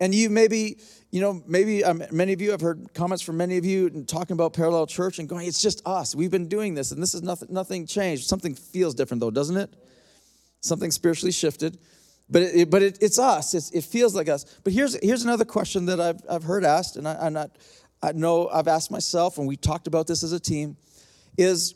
And 0.00 0.14
you 0.14 0.28
maybe, 0.28 0.78
you 1.10 1.20
know, 1.20 1.42
maybe 1.46 1.84
um, 1.84 2.02
many 2.10 2.32
of 2.32 2.40
you 2.40 2.50
have 2.50 2.60
heard 2.60 2.92
comments 2.94 3.22
from 3.22 3.36
many 3.36 3.56
of 3.58 3.64
you 3.64 3.86
and 3.86 4.08
talking 4.08 4.34
about 4.34 4.52
parallel 4.52 4.86
church 4.86 5.18
and 5.18 5.28
going, 5.28 5.46
it's 5.46 5.62
just 5.62 5.80
us. 5.86 6.14
We've 6.14 6.30
been 6.30 6.48
doing 6.48 6.74
this 6.74 6.90
and 6.90 7.02
this 7.02 7.14
is 7.14 7.22
nothing, 7.22 7.48
nothing 7.52 7.86
changed. 7.86 8.26
Something 8.26 8.54
feels 8.54 8.94
different 8.94 9.20
though, 9.20 9.30
doesn't 9.30 9.56
it? 9.56 9.72
Something 10.60 10.90
spiritually 10.90 11.32
shifted. 11.32 11.78
But 12.28 12.42
it, 12.42 12.70
but 12.70 12.82
it, 12.82 12.98
it's 13.00 13.18
us. 13.18 13.54
It's, 13.54 13.70
it 13.70 13.84
feels 13.84 14.14
like 14.14 14.28
us. 14.28 14.44
But 14.64 14.72
here's 14.72 14.98
here's 15.02 15.24
another 15.24 15.44
question 15.44 15.86
that 15.86 16.00
I've, 16.00 16.20
I've 16.28 16.42
heard 16.42 16.64
asked, 16.64 16.96
and 16.96 17.06
I, 17.06 17.16
I'm 17.20 17.34
not, 17.34 17.50
I 18.02 18.12
know 18.12 18.48
I've 18.48 18.66
asked 18.66 18.90
myself, 18.90 19.36
and 19.36 19.46
we 19.46 19.56
talked 19.56 19.86
about 19.86 20.06
this 20.06 20.22
as 20.22 20.32
a 20.32 20.40
team, 20.40 20.78
is 21.36 21.74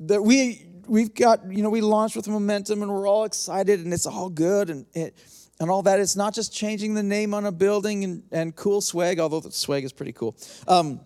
that 0.00 0.22
we 0.22 0.66
we've 0.86 1.14
got 1.14 1.50
you 1.50 1.62
know 1.62 1.70
we 1.70 1.80
launched 1.80 2.16
with 2.16 2.28
momentum 2.28 2.82
and 2.82 2.90
we're 2.90 3.08
all 3.08 3.24
excited 3.24 3.80
and 3.80 3.92
it's 3.92 4.06
all 4.06 4.28
good 4.28 4.68
and 4.70 4.86
it, 4.92 5.16
and 5.60 5.70
all 5.70 5.82
that. 5.82 6.00
It's 6.00 6.16
not 6.16 6.34
just 6.34 6.52
changing 6.52 6.94
the 6.94 7.02
name 7.02 7.34
on 7.34 7.46
a 7.46 7.52
building 7.52 8.02
and, 8.02 8.22
and 8.32 8.56
cool 8.56 8.80
swag, 8.80 9.20
although 9.20 9.40
the 9.40 9.52
swag 9.52 9.84
is 9.84 9.92
pretty 9.92 10.12
cool. 10.12 10.36
Um, 10.66 11.00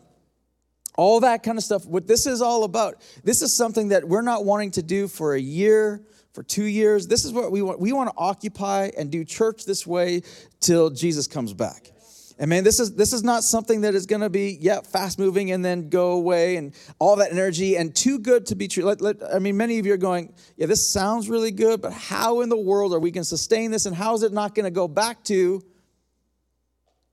all 0.96 1.20
that 1.20 1.42
kind 1.42 1.58
of 1.58 1.64
stuff. 1.64 1.84
What 1.84 2.06
this 2.06 2.26
is 2.26 2.40
all 2.40 2.62
about, 2.62 3.02
this 3.24 3.42
is 3.42 3.52
something 3.52 3.88
that 3.88 4.04
we're 4.08 4.22
not 4.22 4.44
wanting 4.44 4.70
to 4.72 4.82
do 4.82 5.08
for 5.08 5.34
a 5.34 5.40
year, 5.40 6.00
for 6.32 6.44
two 6.44 6.64
years. 6.64 7.08
This 7.08 7.24
is 7.24 7.32
what 7.32 7.50
we 7.50 7.62
want. 7.62 7.80
We 7.80 7.92
want 7.92 8.10
to 8.10 8.14
occupy 8.16 8.90
and 8.96 9.10
do 9.10 9.24
church 9.24 9.64
this 9.64 9.86
way 9.86 10.22
till 10.60 10.90
Jesus 10.90 11.26
comes 11.26 11.52
back. 11.52 11.90
And 12.38 12.50
man, 12.50 12.64
this 12.64 12.80
is 12.80 12.94
this 12.96 13.12
is 13.12 13.22
not 13.22 13.44
something 13.44 13.82
that 13.82 13.94
is 13.94 14.06
going 14.06 14.22
to 14.22 14.30
be 14.30 14.58
yeah 14.60 14.80
fast 14.80 15.18
moving 15.18 15.52
and 15.52 15.64
then 15.64 15.88
go 15.88 16.12
away 16.12 16.56
and 16.56 16.74
all 16.98 17.16
that 17.16 17.30
energy 17.30 17.76
and 17.76 17.94
too 17.94 18.18
good 18.18 18.46
to 18.46 18.56
be 18.56 18.66
true. 18.66 18.84
Let, 18.84 19.00
let, 19.00 19.16
I 19.32 19.38
mean, 19.38 19.56
many 19.56 19.78
of 19.78 19.86
you 19.86 19.94
are 19.94 19.98
going, 19.98 20.32
yeah, 20.56 20.66
this 20.66 20.88
sounds 20.88 21.28
really 21.28 21.52
good, 21.52 21.80
but 21.80 21.92
how 21.92 22.40
in 22.40 22.48
the 22.48 22.56
world 22.56 22.92
are 22.92 22.98
we 22.98 23.12
going 23.12 23.22
to 23.22 23.28
sustain 23.28 23.70
this? 23.70 23.86
And 23.86 23.94
how 23.94 24.14
is 24.14 24.24
it 24.24 24.32
not 24.32 24.54
going 24.54 24.64
to 24.64 24.72
go 24.72 24.88
back 24.88 25.22
to 25.24 25.62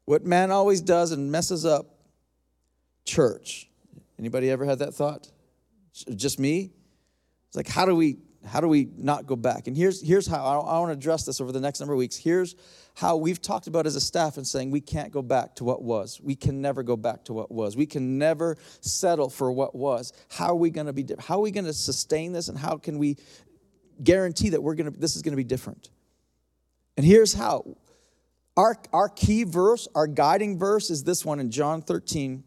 what 0.05 0.25
man 0.25 0.49
always 0.49 0.81
does 0.81 1.11
and 1.11 1.31
messes 1.31 1.65
up? 1.65 1.85
Church. 3.05 3.69
Anybody 4.17 4.49
ever 4.49 4.65
had 4.65 4.79
that 4.79 4.93
thought? 4.93 5.27
Just 6.15 6.39
me? 6.39 6.71
It's 7.47 7.55
like, 7.55 7.67
how 7.67 7.85
do 7.85 7.95
we 7.95 8.17
how 8.43 8.59
do 8.59 8.67
we 8.67 8.89
not 8.97 9.27
go 9.27 9.35
back? 9.35 9.67
And 9.67 9.77
here's 9.77 10.01
here's 10.01 10.25
how 10.25 10.43
I, 10.43 10.55
I 10.55 10.79
want 10.79 10.89
to 10.89 10.97
address 10.97 11.25
this 11.25 11.39
over 11.39 11.51
the 11.51 11.59
next 11.59 11.79
number 11.79 11.93
of 11.93 11.99
weeks. 11.99 12.15
Here's 12.15 12.55
how 12.95 13.15
we've 13.15 13.41
talked 13.41 13.67
about 13.67 13.85
as 13.85 13.95
a 13.95 14.01
staff 14.01 14.37
and 14.37 14.45
saying 14.45 14.71
we 14.71 14.81
can't 14.81 15.11
go 15.11 15.21
back 15.21 15.55
to 15.55 15.63
what 15.63 15.81
was. 15.81 16.19
We 16.21 16.35
can 16.35 16.61
never 16.61 16.83
go 16.83 16.95
back 16.95 17.25
to 17.25 17.33
what 17.33 17.51
was. 17.51 17.75
We 17.77 17.85
can 17.85 18.17
never 18.17 18.57
settle 18.81 19.29
for 19.29 19.51
what 19.51 19.75
was. 19.75 20.13
How 20.29 20.49
are 20.49 20.55
we 20.55 20.69
going 20.69 20.87
to 20.87 20.93
be 20.93 21.05
how 21.19 21.35
are 21.35 21.41
we 21.41 21.51
going 21.51 21.65
to 21.65 21.73
sustain 21.73 22.33
this 22.33 22.47
and 22.47 22.57
how 22.57 22.77
can 22.77 22.97
we 22.97 23.17
guarantee 24.03 24.49
that 24.49 24.61
we're 24.61 24.75
going 24.75 24.91
to 24.91 24.99
this 24.99 25.15
is 25.15 25.21
going 25.21 25.33
to 25.33 25.37
be 25.37 25.43
different? 25.43 25.89
And 26.97 27.05
here's 27.05 27.33
how. 27.33 27.77
Our, 28.57 28.75
our 28.91 29.07
key 29.07 29.45
verse, 29.45 29.87
our 29.95 30.07
guiding 30.07 30.59
verse 30.59 30.89
is 30.89 31.03
this 31.03 31.23
one 31.23 31.39
in 31.39 31.51
John 31.51 31.81
13, 31.81 32.43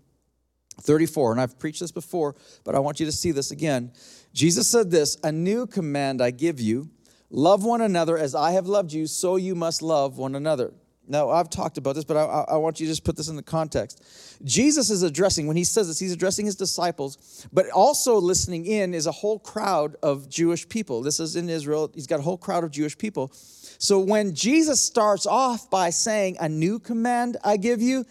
34. 0.83 1.33
And 1.33 1.41
I've 1.41 1.59
preached 1.59 1.81
this 1.81 1.93
before, 1.93 2.35
but 2.63 2.75
I 2.75 2.79
want 2.79 3.01
you 3.01 3.07
to 3.07 3.13
see 3.13 3.33
this 3.33 3.51
again. 3.51 3.91
Jesus 4.35 4.69
said 4.69 4.91
this 4.91 5.17
A 5.25 5.33
new 5.33 5.67
command 5.67 6.21
I 6.21 6.31
give 6.31 6.61
you 6.61 6.91
Love 7.31 7.65
one 7.65 7.81
another 7.81 8.17
as 8.17 8.35
I 8.35 8.53
have 8.53 8.67
loved 8.67 8.93
you, 8.93 9.07
so 9.07 9.37
you 9.37 9.55
must 9.55 9.83
love 9.83 10.19
one 10.19 10.35
another. 10.35 10.73
Now, 11.07 11.31
I've 11.31 11.51
talked 11.51 11.77
about 11.77 11.95
this, 11.95 12.05
but 12.05 12.17
I, 12.17 12.55
I, 12.55 12.57
want 12.57 12.81
you 12.81 12.87
to 12.87 12.93
just 12.93 13.05
put 13.05 13.15
this 13.15 13.29
in 13.29 13.37
the 13.37 13.43
context. 13.43 14.03
Jesus 14.43 14.89
is 14.89 15.03
addressing, 15.03 15.47
when 15.47 15.57
he 15.57 15.65
says 15.65 15.89
this, 15.89 15.99
he's 15.99 16.13
addressing 16.13 16.47
his 16.47 16.57
disciples, 16.57 17.47
but 17.53 17.69
also 17.71 18.17
listening 18.17 18.65
in 18.65 18.95
is 18.95 19.07
a 19.07 19.13
whole 19.13 19.39
crowd 19.39 19.97
of 20.03 20.31
Jewish 20.31 20.67
people. 20.67 21.03
This 21.03 21.21
is 21.21 21.37
in 21.37 21.51
Israel, 21.51 21.91
he's 21.95 22.07
got 22.07 22.21
a 22.21 22.23
whole 22.23 22.39
crowd 22.39 22.65
of 22.65 22.71
Jewish 22.71 22.97
people. 22.97 23.31
So 23.35 23.99
when 23.99 24.35
Jesus 24.35 24.81
starts 24.81 25.27
off 25.27 25.69
by 25.69 25.91
saying, 25.91 26.39
A 26.41 26.49
new 26.49 26.79
command 26.79 27.37
I 27.45 27.59
give 27.59 27.83
you, 27.83 28.07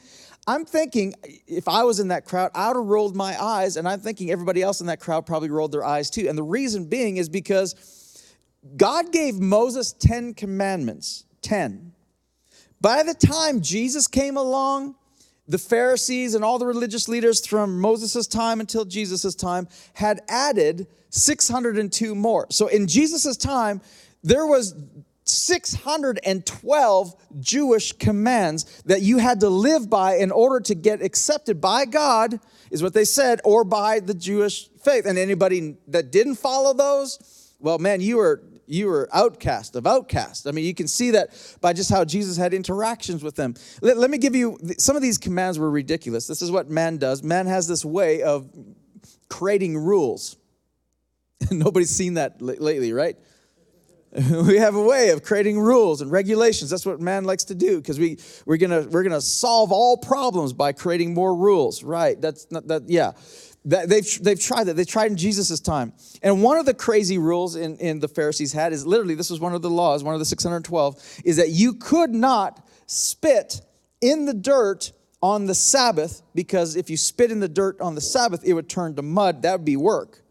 I'm 0.46 0.65
thinking 0.65 1.15
if 1.48 1.67
I 1.67 1.84
was 1.84 2.00
in 2.00 2.10
that 2.10 2.25
crowd, 2.25 2.51
I 2.53 2.67
would 2.67 2.77
have 2.77 2.86
rolled 2.86 3.15
my 3.15 3.41
eyes, 3.41 3.75
and 3.75 3.88
I'm 3.88 4.01
thinking 4.01 4.29
everybody 4.29 4.62
else 4.62 4.82
in 4.82 4.88
that 4.88 5.00
crowd 5.00 5.25
probably 5.25 5.50
rolled 5.50 5.72
their 5.72 5.86
eyes 5.86 6.12
too. 6.12 6.27
And 6.27 6.38
the 6.38 6.43
reason 6.43 6.86
being 6.86 7.17
is 7.17 7.27
because 7.27 8.02
God 8.77 9.12
gave 9.12 9.39
Moses 9.39 9.93
10 9.93 10.34
commandments, 10.36 11.25
10. 11.41 11.91
By 12.79 13.03
the 13.03 13.13
time 13.13 13.62
Jesus 13.62 14.08
came 14.08 14.38
along, 14.38 14.96
the 15.48 15.58
Pharisees 15.58 16.36
and 16.36 16.43
all 16.43 16.58
the 16.58 16.65
religious 16.65 17.08
leaders 17.10 17.46
from 17.46 17.79
Moses' 17.79 18.27
time 18.27 18.60
until 18.60 18.86
Jesus' 18.86 19.36
time 19.36 19.67
had 19.93 20.22
added 20.29 20.88
602 21.10 22.15
more. 22.15 22.48
So 22.50 22.67
in 22.67 22.88
Jesus' 22.88 23.36
time, 23.36 23.82
there 24.24 24.48
was 24.48 24.74
612 25.25 27.15
Jewish 27.39 27.91
commands 27.93 28.82
that 28.86 29.01
you 29.01 29.17
had 29.17 29.39
to 29.41 29.50
live 29.50 29.89
by 29.89 30.15
in 30.15 30.32
order 30.32 30.60
to 30.62 30.75
get 30.75 31.01
accepted 31.01 31.60
by 31.62 31.86
God, 31.86 32.39
is 32.72 32.82
what 32.82 32.93
they 32.93 33.05
said, 33.05 33.41
or 33.43 33.63
by 33.63 34.00
the 34.00 34.13
Jewish 34.13 34.70
faith. 34.84 35.05
And 35.05 35.17
anybody 35.17 35.75
that 35.89 36.12
didn't 36.12 36.36
follow 36.36 36.74
those, 36.74 37.53
well, 37.60 37.79
man, 37.79 38.01
you 38.01 38.17
were 38.17 38.43
you 38.65 38.88
were 38.88 39.10
outcast 39.13 39.75
of 39.75 39.86
outcast. 39.86 40.48
I 40.48 40.51
mean, 40.51 40.65
you 40.65 40.74
can 40.74 40.88
see 40.88 41.12
that 41.12 41.29
by 41.62 41.74
just 41.74 41.89
how 41.89 42.05
Jesus 42.05 42.38
had 42.38 42.53
interactions 42.53 43.24
with 43.24 43.36
them. 43.36 43.55
Let, 43.82 43.98
let 43.98 44.10
me 44.10 44.17
give 44.17 44.36
you 44.36 44.58
some 44.77 44.96
of 44.96 45.01
these 45.01 45.17
commands 45.17 45.60
were 45.60 45.70
ridiculous. 45.70 46.27
This 46.27 46.41
is 46.41 46.51
what 46.51 46.70
man 46.70 46.98
does. 46.98 47.24
Man 47.24 47.48
has 47.48 47.67
this 47.67 47.84
way 47.84 48.22
of 48.22 48.50
creating 49.29 49.77
rules. 49.77 50.38
Nobody's 51.51 51.89
seen 51.89 52.15
that 52.15 52.41
lately, 52.41 52.93
right? 52.93 53.17
we 54.48 54.58
have 54.58 54.75
a 54.75 54.82
way 54.82 55.10
of 55.10 55.24
creating 55.24 55.60
rules 55.60 56.01
and 56.01 56.12
regulations 56.12 56.70
that's 56.70 56.86
what 56.86 57.00
man 57.00 57.24
likes 57.24 57.46
to 57.46 57.55
do 57.55 57.77
because 57.77 57.98
we 57.98 58.17
we're 58.46 58.58
gonna 58.58 58.82
we're 58.89 59.01
gonna 59.01 59.22
solve 59.22 59.72
all 59.72 59.98
problems 59.98 60.53
by 60.53 60.72
creating 60.72 61.13
more 61.13 61.36
rules 61.36 61.84
right 61.84 62.22
that's 62.22 62.46
not 62.51 62.67
that 62.67 62.84
yeah 62.88 63.12
That, 63.65 63.88
They've, 63.89 64.24
they've 64.24 64.39
tried 64.39 64.65
that. 64.65 64.75
They 64.75 64.84
tried 64.84 65.12
in 65.12 65.17
Jesus' 65.17 65.62
time. 65.62 65.93
And 66.22 66.43
one 66.43 66.58
of 66.58 66.65
the 66.65 66.74
crazy 66.74 67.17
rules 67.17 67.55
in, 67.55 67.77
in 67.77 68.01
the 68.01 68.10
Pharisees 68.10 68.51
had 68.51 68.74
is 68.74 68.86
literally, 68.86 69.15
this 69.15 69.29
was 69.29 69.39
one 69.39 69.55
of 69.55 69.62
the 69.62 69.70
laws, 69.70 70.03
one 70.03 70.13
of 70.13 70.20
the 70.20 70.25
612, 70.25 71.22
is 71.24 71.38
that 71.38 71.50
you 71.50 71.74
could 71.75 72.10
not 72.10 72.67
spit 72.88 73.62
in 74.01 74.25
the 74.25 74.34
dirt 74.34 74.91
on 75.22 75.46
the 75.46 75.55
Sabbath 75.55 76.22
because 76.36 76.75
if 76.75 76.89
you 76.89 76.98
spit 76.98 77.32
in 77.32 77.39
the 77.39 77.48
dirt 77.48 77.79
on 77.79 77.96
the 77.96 78.01
Sabbath, 78.01 78.43
it 78.43 78.51
would 78.51 78.67
turn 78.67 78.96
to 78.98 79.01
mud. 79.01 79.43
That 79.43 79.53
would 79.53 79.65
be 79.65 79.77
work. 79.77 80.23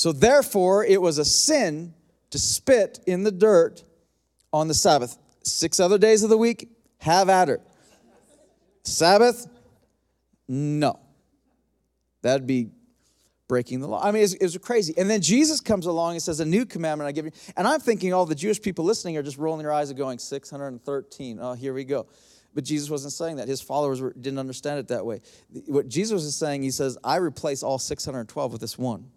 So 0.00 0.12
therefore, 0.12 0.82
it 0.82 0.98
was 0.98 1.18
a 1.18 1.26
sin 1.26 1.92
to 2.30 2.38
spit 2.38 3.00
in 3.06 3.22
the 3.22 3.30
dirt 3.30 3.84
on 4.50 4.66
the 4.66 4.72
Sabbath. 4.72 5.18
Six 5.42 5.78
other 5.78 5.98
days 5.98 6.22
of 6.22 6.30
the 6.30 6.38
week, 6.38 6.70
have 7.00 7.28
at 7.28 7.50
it. 7.50 7.60
Sabbath, 8.82 9.46
no. 10.48 10.98
That'd 12.22 12.46
be 12.46 12.70
breaking 13.46 13.80
the 13.80 13.88
law. 13.88 14.02
I 14.02 14.10
mean, 14.10 14.22
it 14.22 14.42
was 14.42 14.56
crazy. 14.56 14.94
And 14.96 15.10
then 15.10 15.20
Jesus 15.20 15.60
comes 15.60 15.84
along 15.84 16.12
and 16.12 16.22
says, 16.22 16.40
A 16.40 16.46
new 16.46 16.64
commandment 16.64 17.06
I 17.06 17.12
give 17.12 17.26
you. 17.26 17.32
And 17.54 17.68
I'm 17.68 17.80
thinking 17.80 18.14
all 18.14 18.24
the 18.24 18.34
Jewish 18.34 18.62
people 18.62 18.86
listening 18.86 19.18
are 19.18 19.22
just 19.22 19.36
rolling 19.36 19.62
their 19.62 19.72
eyes 19.74 19.90
and 19.90 19.98
going, 19.98 20.18
613. 20.18 21.38
Oh, 21.42 21.52
here 21.52 21.74
we 21.74 21.84
go. 21.84 22.06
But 22.54 22.64
Jesus 22.64 22.88
wasn't 22.88 23.12
saying 23.12 23.36
that. 23.36 23.48
His 23.48 23.60
followers 23.60 24.00
were, 24.00 24.14
didn't 24.14 24.38
understand 24.38 24.78
it 24.78 24.88
that 24.88 25.04
way. 25.04 25.20
What 25.66 25.88
Jesus 25.88 26.24
is 26.24 26.36
saying, 26.36 26.62
he 26.62 26.70
says, 26.70 26.96
I 27.04 27.16
replace 27.16 27.62
all 27.62 27.78
612 27.78 28.52
with 28.52 28.62
this 28.62 28.78
one. 28.78 29.10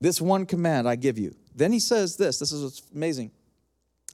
This 0.00 0.20
one 0.20 0.46
command 0.46 0.88
I 0.88 0.96
give 0.96 1.18
you. 1.18 1.34
Then 1.54 1.72
he 1.72 1.80
says 1.80 2.16
this 2.16 2.38
this 2.38 2.52
is 2.52 2.62
what's 2.62 2.82
amazing 2.94 3.30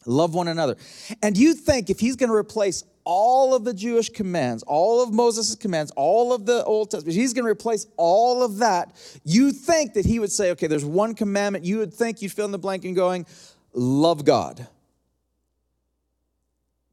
love 0.06 0.34
one 0.34 0.48
another. 0.48 0.76
And 1.22 1.36
you 1.36 1.54
think 1.54 1.90
if 1.90 2.00
he's 2.00 2.16
going 2.16 2.30
to 2.30 2.36
replace 2.36 2.84
all 3.04 3.54
of 3.54 3.64
the 3.64 3.74
Jewish 3.74 4.08
commands, 4.08 4.62
all 4.64 5.02
of 5.02 5.12
Moses' 5.12 5.54
commands, 5.54 5.92
all 5.96 6.32
of 6.32 6.46
the 6.46 6.64
Old 6.64 6.90
Testament, 6.90 7.16
he's 7.16 7.32
going 7.32 7.44
to 7.44 7.50
replace 7.50 7.86
all 7.96 8.42
of 8.42 8.58
that. 8.58 8.94
You 9.24 9.52
think 9.52 9.94
that 9.94 10.06
he 10.06 10.18
would 10.18 10.32
say, 10.32 10.50
okay, 10.52 10.66
there's 10.66 10.84
one 10.84 11.14
commandment. 11.14 11.64
You 11.64 11.78
would 11.78 11.94
think 11.94 12.22
you'd 12.22 12.32
fill 12.32 12.46
in 12.46 12.52
the 12.52 12.58
blank 12.58 12.84
and 12.84 12.96
going, 12.96 13.26
love 13.72 14.24
God. 14.24 14.66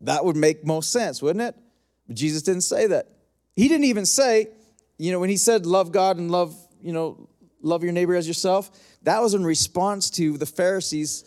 That 0.01 0.25
would 0.25 0.35
make 0.35 0.65
most 0.65 0.91
sense, 0.91 1.21
wouldn't 1.21 1.43
it? 1.43 1.55
But 2.07 2.17
Jesus 2.17 2.41
didn't 2.41 2.61
say 2.61 2.87
that. 2.87 3.09
He 3.55 3.67
didn't 3.67 3.85
even 3.85 4.05
say, 4.05 4.49
you 4.97 5.11
know, 5.11 5.19
when 5.19 5.29
he 5.29 5.37
said 5.37 5.65
love 5.65 5.91
God 5.91 6.17
and 6.17 6.29
love, 6.29 6.55
you 6.81 6.91
know, 6.91 7.29
love 7.63 7.83
your 7.83 7.93
neighbor 7.93 8.15
as 8.15 8.27
yourself, 8.27 8.71
that 9.03 9.21
was 9.21 9.33
in 9.33 9.43
response 9.43 10.09
to 10.11 10.37
the 10.37 10.45
Pharisees 10.45 11.23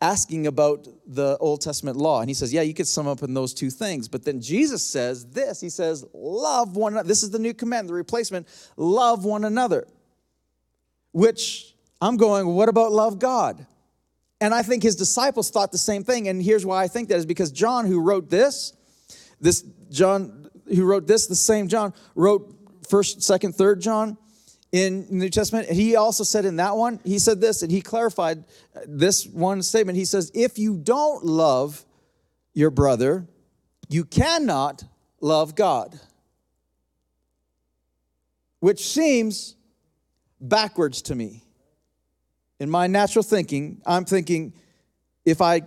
asking 0.00 0.46
about 0.46 0.86
the 1.06 1.36
Old 1.38 1.60
Testament 1.60 1.96
law. 1.96 2.20
And 2.20 2.30
he 2.30 2.34
says, 2.34 2.52
yeah, 2.52 2.62
you 2.62 2.74
could 2.74 2.86
sum 2.86 3.08
up 3.08 3.22
in 3.22 3.34
those 3.34 3.52
two 3.52 3.70
things. 3.70 4.06
But 4.06 4.24
then 4.24 4.40
Jesus 4.40 4.84
says 4.84 5.26
this 5.26 5.60
He 5.60 5.70
says, 5.70 6.04
love 6.12 6.76
one 6.76 6.92
another. 6.92 7.08
This 7.08 7.22
is 7.22 7.30
the 7.30 7.38
new 7.38 7.54
command, 7.54 7.88
the 7.88 7.94
replacement 7.94 8.46
love 8.76 9.24
one 9.24 9.44
another. 9.44 9.86
Which 11.12 11.74
I'm 12.00 12.16
going, 12.16 12.46
what 12.46 12.68
about 12.68 12.92
love 12.92 13.18
God? 13.18 13.66
And 14.40 14.54
I 14.54 14.62
think 14.62 14.84
his 14.84 14.94
disciples 14.94 15.50
thought 15.50 15.72
the 15.72 15.78
same 15.78 16.04
thing. 16.04 16.28
And 16.28 16.40
here's 16.40 16.64
why 16.64 16.84
I 16.84 16.88
think 16.88 17.08
that 17.08 17.16
is 17.16 17.26
because 17.26 17.50
John, 17.50 17.86
who 17.86 18.00
wrote 18.00 18.30
this, 18.30 18.72
this 19.40 19.64
John, 19.90 20.48
who 20.68 20.84
wrote 20.84 21.08
this, 21.08 21.26
the 21.26 21.34
same 21.34 21.66
John, 21.66 21.92
wrote 22.14 22.54
first, 22.88 23.22
second, 23.22 23.54
third 23.56 23.80
John 23.80 24.16
in 24.72 25.06
the 25.06 25.14
New 25.14 25.30
Testament. 25.30 25.70
He 25.70 25.96
also 25.96 26.24
said 26.24 26.44
in 26.44 26.56
that 26.56 26.76
one, 26.76 27.00
he 27.04 27.18
said 27.18 27.40
this, 27.40 27.62
and 27.62 27.70
he 27.70 27.80
clarified 27.80 28.44
uh, 28.76 28.80
this 28.86 29.26
one 29.26 29.62
statement. 29.62 29.96
He 29.96 30.04
says, 30.04 30.30
If 30.34 30.58
you 30.58 30.76
don't 30.76 31.24
love 31.24 31.84
your 32.52 32.70
brother, 32.70 33.26
you 33.88 34.04
cannot 34.04 34.84
love 35.20 35.54
God. 35.54 35.98
Which 38.60 38.86
seems 38.86 39.54
backwards 40.40 41.02
to 41.02 41.14
me. 41.14 41.44
In 42.60 42.68
my 42.68 42.86
natural 42.88 43.22
thinking, 43.22 43.80
I'm 43.86 44.04
thinking 44.04 44.52
if 45.24 45.40
I 45.40 45.62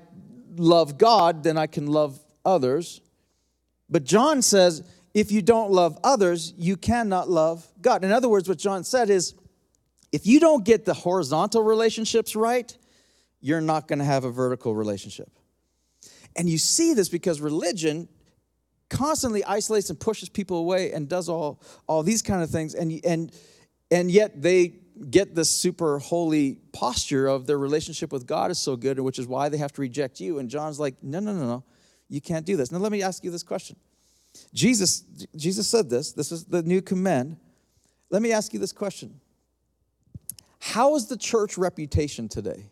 love 0.57 0.97
God, 0.97 1.43
then 1.43 1.57
I 1.57 1.67
can 1.67 1.87
love 1.87 2.19
others. 2.43 3.01
But 3.89 4.03
John 4.03 4.41
says, 4.41 4.83
if 5.13 5.31
you 5.31 5.41
don't 5.41 5.71
love 5.71 5.97
others, 6.03 6.53
you 6.57 6.77
cannot 6.77 7.29
love 7.29 7.67
God. 7.81 8.03
In 8.03 8.11
other 8.11 8.29
words, 8.29 8.47
what 8.47 8.57
John 8.57 8.83
said 8.83 9.09
is 9.09 9.33
if 10.11 10.25
you 10.25 10.39
don't 10.39 10.63
get 10.63 10.85
the 10.85 10.93
horizontal 10.93 11.63
relationships 11.63 12.35
right, 12.35 12.75
you're 13.39 13.61
not 13.61 13.87
going 13.87 13.99
to 13.99 14.05
have 14.05 14.23
a 14.23 14.31
vertical 14.31 14.75
relationship. 14.75 15.29
And 16.35 16.49
you 16.49 16.57
see 16.57 16.93
this 16.93 17.09
because 17.09 17.41
religion 17.41 18.07
constantly 18.89 19.43
isolates 19.43 19.89
and 19.89 19.99
pushes 19.99 20.29
people 20.29 20.57
away 20.57 20.91
and 20.91 21.07
does 21.07 21.29
all, 21.29 21.61
all 21.87 22.03
these 22.03 22.21
kind 22.21 22.43
of 22.43 22.49
things. 22.49 22.73
And, 22.73 22.99
and, 23.05 23.31
and 23.89 24.11
yet 24.11 24.41
they 24.41 24.75
get 25.09 25.33
this 25.33 25.49
super 25.49 25.99
holy 25.99 26.59
posture 26.73 27.27
of 27.27 27.47
their 27.47 27.57
relationship 27.57 28.11
with 28.11 28.27
God 28.27 28.51
is 28.51 28.59
so 28.59 28.75
good, 28.75 28.99
which 28.99 29.17
is 29.17 29.27
why 29.27 29.49
they 29.49 29.57
have 29.57 29.71
to 29.73 29.81
reject 29.81 30.19
you. 30.19 30.39
And 30.39 30.49
John's 30.49 30.79
like, 30.79 30.95
no, 31.01 31.19
no, 31.19 31.33
no, 31.33 31.45
no, 31.45 31.63
you 32.09 32.21
can't 32.21 32.45
do 32.45 32.55
this. 32.55 32.71
Now, 32.71 32.79
let 32.79 32.91
me 32.91 33.01
ask 33.01 33.23
you 33.23 33.31
this 33.31 33.43
question 33.43 33.77
Jesus, 34.53 35.03
Jesus 35.35 35.67
said 35.67 35.89
this. 35.89 36.11
This 36.11 36.31
is 36.31 36.45
the 36.45 36.61
new 36.63 36.81
command. 36.81 37.37
Let 38.09 38.21
me 38.21 38.31
ask 38.31 38.53
you 38.53 38.59
this 38.59 38.73
question. 38.73 39.19
How 40.59 40.95
is 40.95 41.07
the 41.07 41.17
church 41.17 41.57
reputation 41.57 42.29
today? 42.29 42.65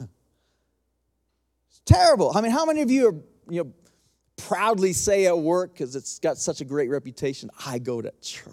It's 0.00 1.80
terrible. 1.84 2.32
I 2.34 2.40
mean, 2.40 2.52
how 2.52 2.64
many 2.64 2.82
of 2.82 2.90
you 2.90 3.08
are, 3.08 3.14
you 3.52 3.64
know, 3.64 3.72
proudly 4.36 4.92
say 4.92 5.26
at 5.26 5.38
work 5.38 5.72
because 5.72 5.96
it's 5.96 6.18
got 6.18 6.38
such 6.38 6.60
a 6.60 6.64
great 6.64 6.90
reputation, 6.90 7.50
I 7.64 7.78
go 7.78 8.02
to 8.02 8.12
church. 8.20 8.52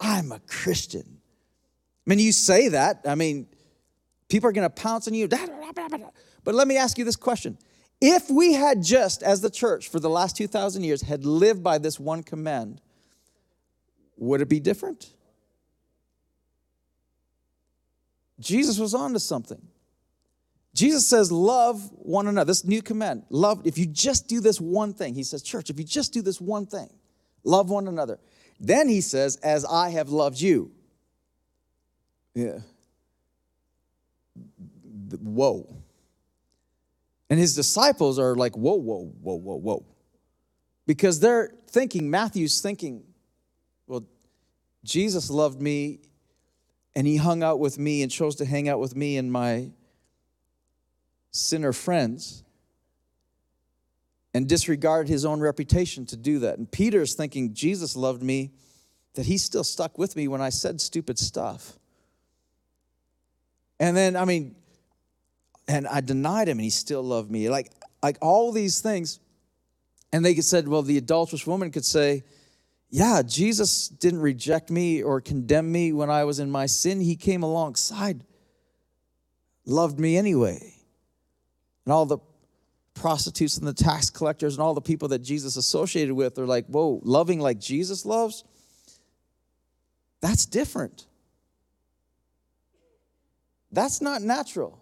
I'm 0.00 0.32
a 0.32 0.40
Christian. 0.40 1.04
I 2.06 2.10
mean, 2.10 2.18
you 2.18 2.32
say 2.32 2.68
that. 2.68 3.02
I 3.06 3.14
mean, 3.14 3.46
people 4.28 4.48
are 4.48 4.52
going 4.52 4.68
to 4.68 4.70
pounce 4.70 5.08
on 5.08 5.14
you. 5.14 5.28
But 5.28 6.54
let 6.54 6.68
me 6.68 6.76
ask 6.76 6.98
you 6.98 7.04
this 7.04 7.16
question 7.16 7.58
if 8.00 8.30
we 8.30 8.54
had 8.54 8.82
just, 8.82 9.22
as 9.22 9.40
the 9.40 9.50
church 9.50 9.88
for 9.88 9.98
the 9.98 10.10
last 10.10 10.36
2,000 10.36 10.84
years, 10.84 11.02
had 11.02 11.24
lived 11.24 11.62
by 11.62 11.78
this 11.78 11.98
one 11.98 12.22
command, 12.22 12.80
would 14.16 14.40
it 14.40 14.48
be 14.48 14.60
different? 14.60 15.10
Jesus 18.40 18.78
was 18.78 18.94
on 18.94 19.12
to 19.14 19.20
something. 19.20 19.60
Jesus 20.74 21.08
says, 21.08 21.32
Love 21.32 21.90
one 21.94 22.28
another. 22.28 22.46
This 22.46 22.64
new 22.64 22.82
command. 22.82 23.24
Love, 23.30 23.62
if 23.64 23.78
you 23.78 23.86
just 23.86 24.28
do 24.28 24.40
this 24.40 24.60
one 24.60 24.92
thing, 24.92 25.14
he 25.14 25.24
says, 25.24 25.42
Church, 25.42 25.70
if 25.70 25.78
you 25.78 25.84
just 25.84 26.12
do 26.12 26.22
this 26.22 26.40
one 26.40 26.66
thing, 26.66 26.88
love 27.42 27.68
one 27.70 27.88
another. 27.88 28.18
Then 28.60 28.88
he 28.88 29.00
says, 29.00 29.36
As 29.36 29.64
I 29.64 29.90
have 29.90 30.10
loved 30.10 30.40
you. 30.40 30.70
Yeah. 32.34 32.60
Whoa. 35.20 35.77
And 37.30 37.38
his 37.38 37.54
disciples 37.54 38.18
are 38.18 38.34
like, 38.34 38.56
whoa, 38.56 38.74
whoa, 38.74 39.12
whoa, 39.20 39.34
whoa, 39.34 39.56
whoa. 39.56 39.84
Because 40.86 41.20
they're 41.20 41.52
thinking, 41.68 42.10
Matthew's 42.10 42.60
thinking, 42.60 43.04
well, 43.86 44.04
Jesus 44.84 45.30
loved 45.30 45.60
me 45.60 46.00
and 46.96 47.06
he 47.06 47.16
hung 47.16 47.42
out 47.42 47.58
with 47.58 47.78
me 47.78 48.02
and 48.02 48.10
chose 48.10 48.36
to 48.36 48.44
hang 48.44 48.68
out 48.68 48.80
with 48.80 48.96
me 48.96 49.18
and 49.18 49.30
my 49.30 49.68
sinner 51.30 51.72
friends 51.72 52.42
and 54.34 54.48
disregarded 54.48 55.10
his 55.10 55.24
own 55.24 55.40
reputation 55.40 56.06
to 56.06 56.16
do 56.16 56.38
that. 56.40 56.58
And 56.58 56.70
Peter's 56.70 57.14
thinking, 57.14 57.54
Jesus 57.54 57.96
loved 57.96 58.22
me, 58.22 58.52
that 59.14 59.26
he 59.26 59.36
still 59.38 59.64
stuck 59.64 59.98
with 59.98 60.16
me 60.16 60.28
when 60.28 60.40
I 60.40 60.50
said 60.50 60.80
stupid 60.80 61.18
stuff. 61.18 61.78
And 63.80 63.96
then, 63.96 64.16
I 64.16 64.24
mean, 64.24 64.54
and 65.68 65.86
I 65.86 66.00
denied 66.00 66.48
him 66.48 66.58
and 66.58 66.64
he 66.64 66.70
still 66.70 67.02
loved 67.02 67.30
me. 67.30 67.48
Like, 67.50 67.70
like 68.02 68.16
all 68.20 68.50
these 68.50 68.80
things. 68.80 69.20
And 70.12 70.24
they 70.24 70.34
said, 70.36 70.66
well, 70.66 70.82
the 70.82 70.96
adulterous 70.96 71.46
woman 71.46 71.70
could 71.70 71.84
say, 71.84 72.24
yeah, 72.90 73.20
Jesus 73.20 73.88
didn't 73.88 74.22
reject 74.22 74.70
me 74.70 75.02
or 75.02 75.20
condemn 75.20 75.70
me 75.70 75.92
when 75.92 76.08
I 76.08 76.24
was 76.24 76.40
in 76.40 76.50
my 76.50 76.64
sin. 76.64 77.00
He 77.00 77.16
came 77.16 77.42
alongside, 77.42 78.24
loved 79.66 80.00
me 80.00 80.16
anyway. 80.16 80.72
And 81.84 81.92
all 81.92 82.06
the 82.06 82.18
prostitutes 82.94 83.58
and 83.58 83.66
the 83.66 83.74
tax 83.74 84.08
collectors 84.08 84.54
and 84.54 84.62
all 84.62 84.72
the 84.72 84.80
people 84.80 85.08
that 85.08 85.18
Jesus 85.18 85.56
associated 85.56 86.14
with 86.14 86.38
are 86.38 86.46
like, 86.46 86.66
whoa, 86.66 87.00
loving 87.04 87.40
like 87.40 87.60
Jesus 87.60 88.06
loves? 88.06 88.42
That's 90.22 90.46
different. 90.46 91.06
That's 93.70 94.00
not 94.00 94.22
natural. 94.22 94.77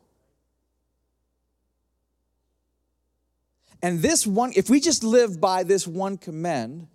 And 3.82 4.00
this 4.00 4.26
one, 4.26 4.52
if 4.56 4.70
we 4.70 4.80
just 4.80 5.04
live 5.04 5.40
by 5.40 5.62
this 5.62 5.86
one 5.86 6.16
command, 6.16 6.88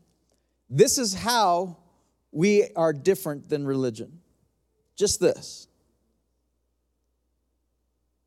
this 0.70 0.98
is 0.98 1.14
how 1.14 1.78
we 2.32 2.70
are 2.76 2.94
different 2.94 3.50
than 3.50 3.66
religion. 3.66 4.20
Just 4.96 5.20
this. 5.20 5.68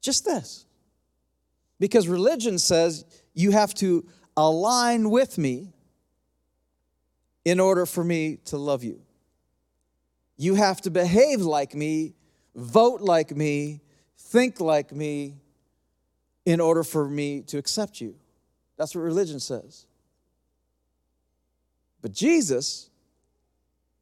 Just 0.01 0.25
this. 0.25 0.67
Because 1.81 2.07
religion 2.07 2.59
says 2.59 3.05
you 3.33 3.51
have 3.51 3.75
to 3.75 4.07
align 4.37 5.11
with 5.11 5.39
me 5.39 5.73
in 7.45 7.61
order 7.61 7.87
for 7.87 8.05
me 8.05 8.39
to 8.47 8.57
love 8.57 8.85
you. 8.85 9.01
You 10.37 10.55
have 10.55 10.81
to 10.83 10.91
behave 10.91 11.41
like 11.41 11.75
me, 11.75 12.15
vote 12.55 13.01
like 13.01 13.35
me, 13.35 13.81
think 14.17 14.61
like 14.61 14.93
me 14.93 15.37
in 16.45 16.61
order 16.61 16.83
for 16.83 17.09
me 17.09 17.43
to 17.43 17.59
accept 17.59 18.01
you. 18.01 18.17
That's 18.77 18.95
what 18.95 19.03
religion 19.03 19.41
says. 19.41 19.87
But 22.03 22.13
Jesus, 22.13 22.91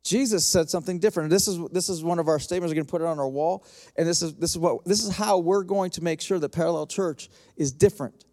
Jesus 0.02 0.44
said 0.44 0.68
something 0.68 0.98
different. 0.98 1.30
This 1.30 1.46
is 1.46 1.58
this 1.70 1.88
is 1.88 2.02
one 2.02 2.18
of 2.18 2.28
our 2.28 2.38
statements. 2.38 2.72
We're 2.72 2.76
going 2.76 2.87
to 2.87 2.90
put 2.90 3.00
it 3.00 3.06
on 3.06 3.18
our 3.18 3.28
wall, 3.28 3.64
and 3.96 4.08
this 4.08 4.22
is 4.22 4.35
this 4.35 4.50
is 4.50 4.58
what 4.58 4.85
this 4.85 5.04
is 5.04 5.14
how 5.14 5.38
we're 5.38 5.62
going 5.62 5.90
to 5.92 6.02
make 6.02 6.20
sure 6.20 6.38
that 6.38 6.48
Parallel 6.48 6.87
Church 6.87 7.28
is 7.56 7.72
different. 7.72 8.24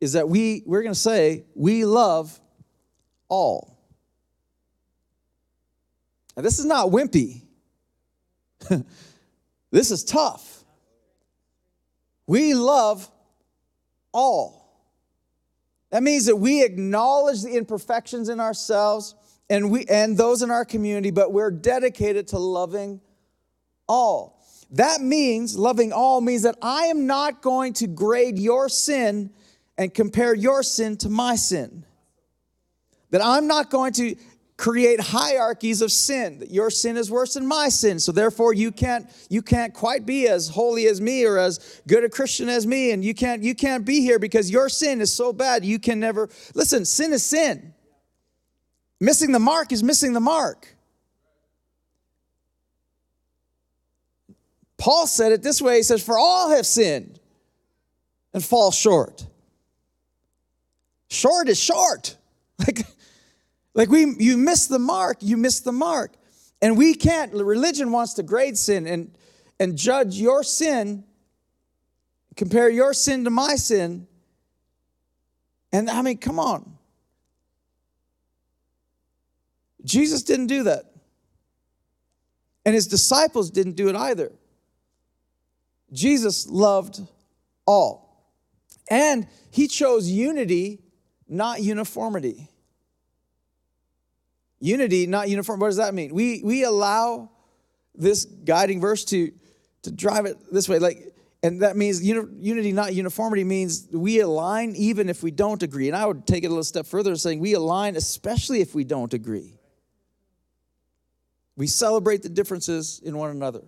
Is 0.00 0.14
that 0.14 0.28
we 0.28 0.62
we're 0.66 0.82
going 0.82 0.94
to 0.94 0.98
say 0.98 1.44
we 1.54 1.84
love 1.84 2.40
all. 3.28 3.78
Now, 6.36 6.42
this 6.42 6.58
is 6.58 6.66
not 6.66 6.88
wimpy. 6.88 7.42
this 9.70 9.90
is 9.90 10.02
tough. 10.02 10.64
We 12.26 12.54
love 12.54 13.08
all. 14.12 14.63
That 15.94 16.02
means 16.02 16.26
that 16.26 16.34
we 16.34 16.64
acknowledge 16.64 17.42
the 17.42 17.50
imperfections 17.50 18.28
in 18.28 18.40
ourselves 18.40 19.14
and 19.48 19.70
we 19.70 19.84
and 19.84 20.16
those 20.16 20.42
in 20.42 20.50
our 20.50 20.64
community, 20.64 21.12
but 21.12 21.32
we're 21.32 21.52
dedicated 21.52 22.26
to 22.28 22.38
loving 22.40 23.00
all. 23.88 24.42
That 24.72 25.02
means 25.02 25.56
loving 25.56 25.92
all 25.92 26.20
means 26.20 26.42
that 26.42 26.58
I 26.60 26.86
am 26.86 27.06
not 27.06 27.42
going 27.42 27.74
to 27.74 27.86
grade 27.86 28.40
your 28.40 28.68
sin 28.68 29.30
and 29.78 29.94
compare 29.94 30.34
your 30.34 30.64
sin 30.64 30.96
to 30.96 31.08
my 31.08 31.36
sin. 31.36 31.86
That 33.10 33.24
I'm 33.24 33.46
not 33.46 33.70
going 33.70 33.92
to 33.92 34.16
create 34.56 35.00
hierarchies 35.00 35.82
of 35.82 35.90
sin. 35.90 36.38
That 36.38 36.50
your 36.50 36.70
sin 36.70 36.96
is 36.96 37.10
worse 37.10 37.34
than 37.34 37.46
my 37.46 37.68
sin 37.68 37.98
so 37.98 38.12
therefore 38.12 38.54
you 38.54 38.70
can't 38.70 39.08
you 39.28 39.42
can't 39.42 39.74
quite 39.74 40.06
be 40.06 40.28
as 40.28 40.48
holy 40.48 40.86
as 40.86 41.00
me 41.00 41.24
or 41.24 41.38
as 41.38 41.82
good 41.86 42.04
a 42.04 42.08
christian 42.08 42.48
as 42.48 42.66
me 42.66 42.92
and 42.92 43.04
you 43.04 43.14
can't 43.14 43.42
you 43.42 43.54
can't 43.54 43.84
be 43.84 44.00
here 44.00 44.18
because 44.18 44.50
your 44.50 44.68
sin 44.68 45.00
is 45.00 45.12
so 45.12 45.32
bad 45.32 45.64
you 45.64 45.78
can 45.78 45.98
never 45.98 46.28
listen 46.54 46.84
sin 46.84 47.12
is 47.12 47.24
sin. 47.24 47.74
Missing 49.00 49.32
the 49.32 49.40
mark 49.40 49.72
is 49.72 49.82
missing 49.82 50.12
the 50.12 50.20
mark. 50.20 50.68
Paul 54.78 55.06
said 55.06 55.32
it 55.32 55.42
this 55.42 55.60
way 55.60 55.78
he 55.78 55.82
says 55.82 56.02
for 56.02 56.18
all 56.18 56.50
have 56.50 56.66
sinned 56.66 57.18
and 58.32 58.44
fall 58.44 58.70
short. 58.70 59.26
Short 61.08 61.48
is 61.48 61.58
short. 61.58 62.16
Like 62.56 62.86
like 63.74 63.90
we 63.90 64.14
you 64.18 64.36
miss 64.36 64.66
the 64.66 64.78
mark, 64.78 65.18
you 65.20 65.36
miss 65.36 65.60
the 65.60 65.72
mark. 65.72 66.14
And 66.62 66.78
we 66.78 66.94
can't 66.94 67.34
religion 67.34 67.92
wants 67.92 68.14
to 68.14 68.22
grade 68.22 68.56
sin 68.56 68.86
and 68.86 69.12
and 69.60 69.76
judge 69.76 70.16
your 70.16 70.42
sin, 70.42 71.04
compare 72.36 72.68
your 72.68 72.94
sin 72.94 73.24
to 73.24 73.30
my 73.30 73.56
sin. 73.56 74.06
And 75.72 75.90
I 75.90 76.02
mean, 76.02 76.18
come 76.18 76.38
on. 76.38 76.78
Jesus 79.84 80.22
didn't 80.22 80.46
do 80.46 80.62
that. 80.64 80.84
And 82.64 82.74
his 82.74 82.86
disciples 82.86 83.50
didn't 83.50 83.74
do 83.74 83.88
it 83.88 83.96
either. 83.96 84.32
Jesus 85.92 86.48
loved 86.48 87.00
all. 87.66 88.32
And 88.88 89.26
he 89.50 89.68
chose 89.68 90.08
unity, 90.08 90.80
not 91.28 91.62
uniformity. 91.62 92.48
Unity, 94.64 95.06
not 95.06 95.28
uniform. 95.28 95.60
What 95.60 95.66
does 95.66 95.76
that 95.76 95.92
mean? 95.92 96.14
We 96.14 96.40
we 96.42 96.64
allow 96.64 97.28
this 97.94 98.24
guiding 98.24 98.80
verse 98.80 99.04
to 99.04 99.30
to 99.82 99.92
drive 99.92 100.24
it 100.24 100.38
this 100.50 100.70
way, 100.70 100.78
like, 100.78 101.14
and 101.42 101.60
that 101.60 101.76
means 101.76 102.02
unity, 102.02 102.72
not 102.72 102.94
uniformity, 102.94 103.44
means 103.44 103.86
we 103.92 104.20
align 104.20 104.74
even 104.74 105.10
if 105.10 105.22
we 105.22 105.30
don't 105.30 105.62
agree. 105.62 105.88
And 105.88 105.94
I 105.94 106.06
would 106.06 106.26
take 106.26 106.44
it 106.44 106.46
a 106.46 106.48
little 106.48 106.64
step 106.64 106.86
further, 106.86 107.14
saying 107.16 107.40
we 107.40 107.52
align 107.52 107.94
especially 107.94 108.62
if 108.62 108.74
we 108.74 108.84
don't 108.84 109.12
agree. 109.12 109.58
We 111.56 111.66
celebrate 111.66 112.22
the 112.22 112.30
differences 112.30 113.02
in 113.04 113.18
one 113.18 113.28
another. 113.28 113.64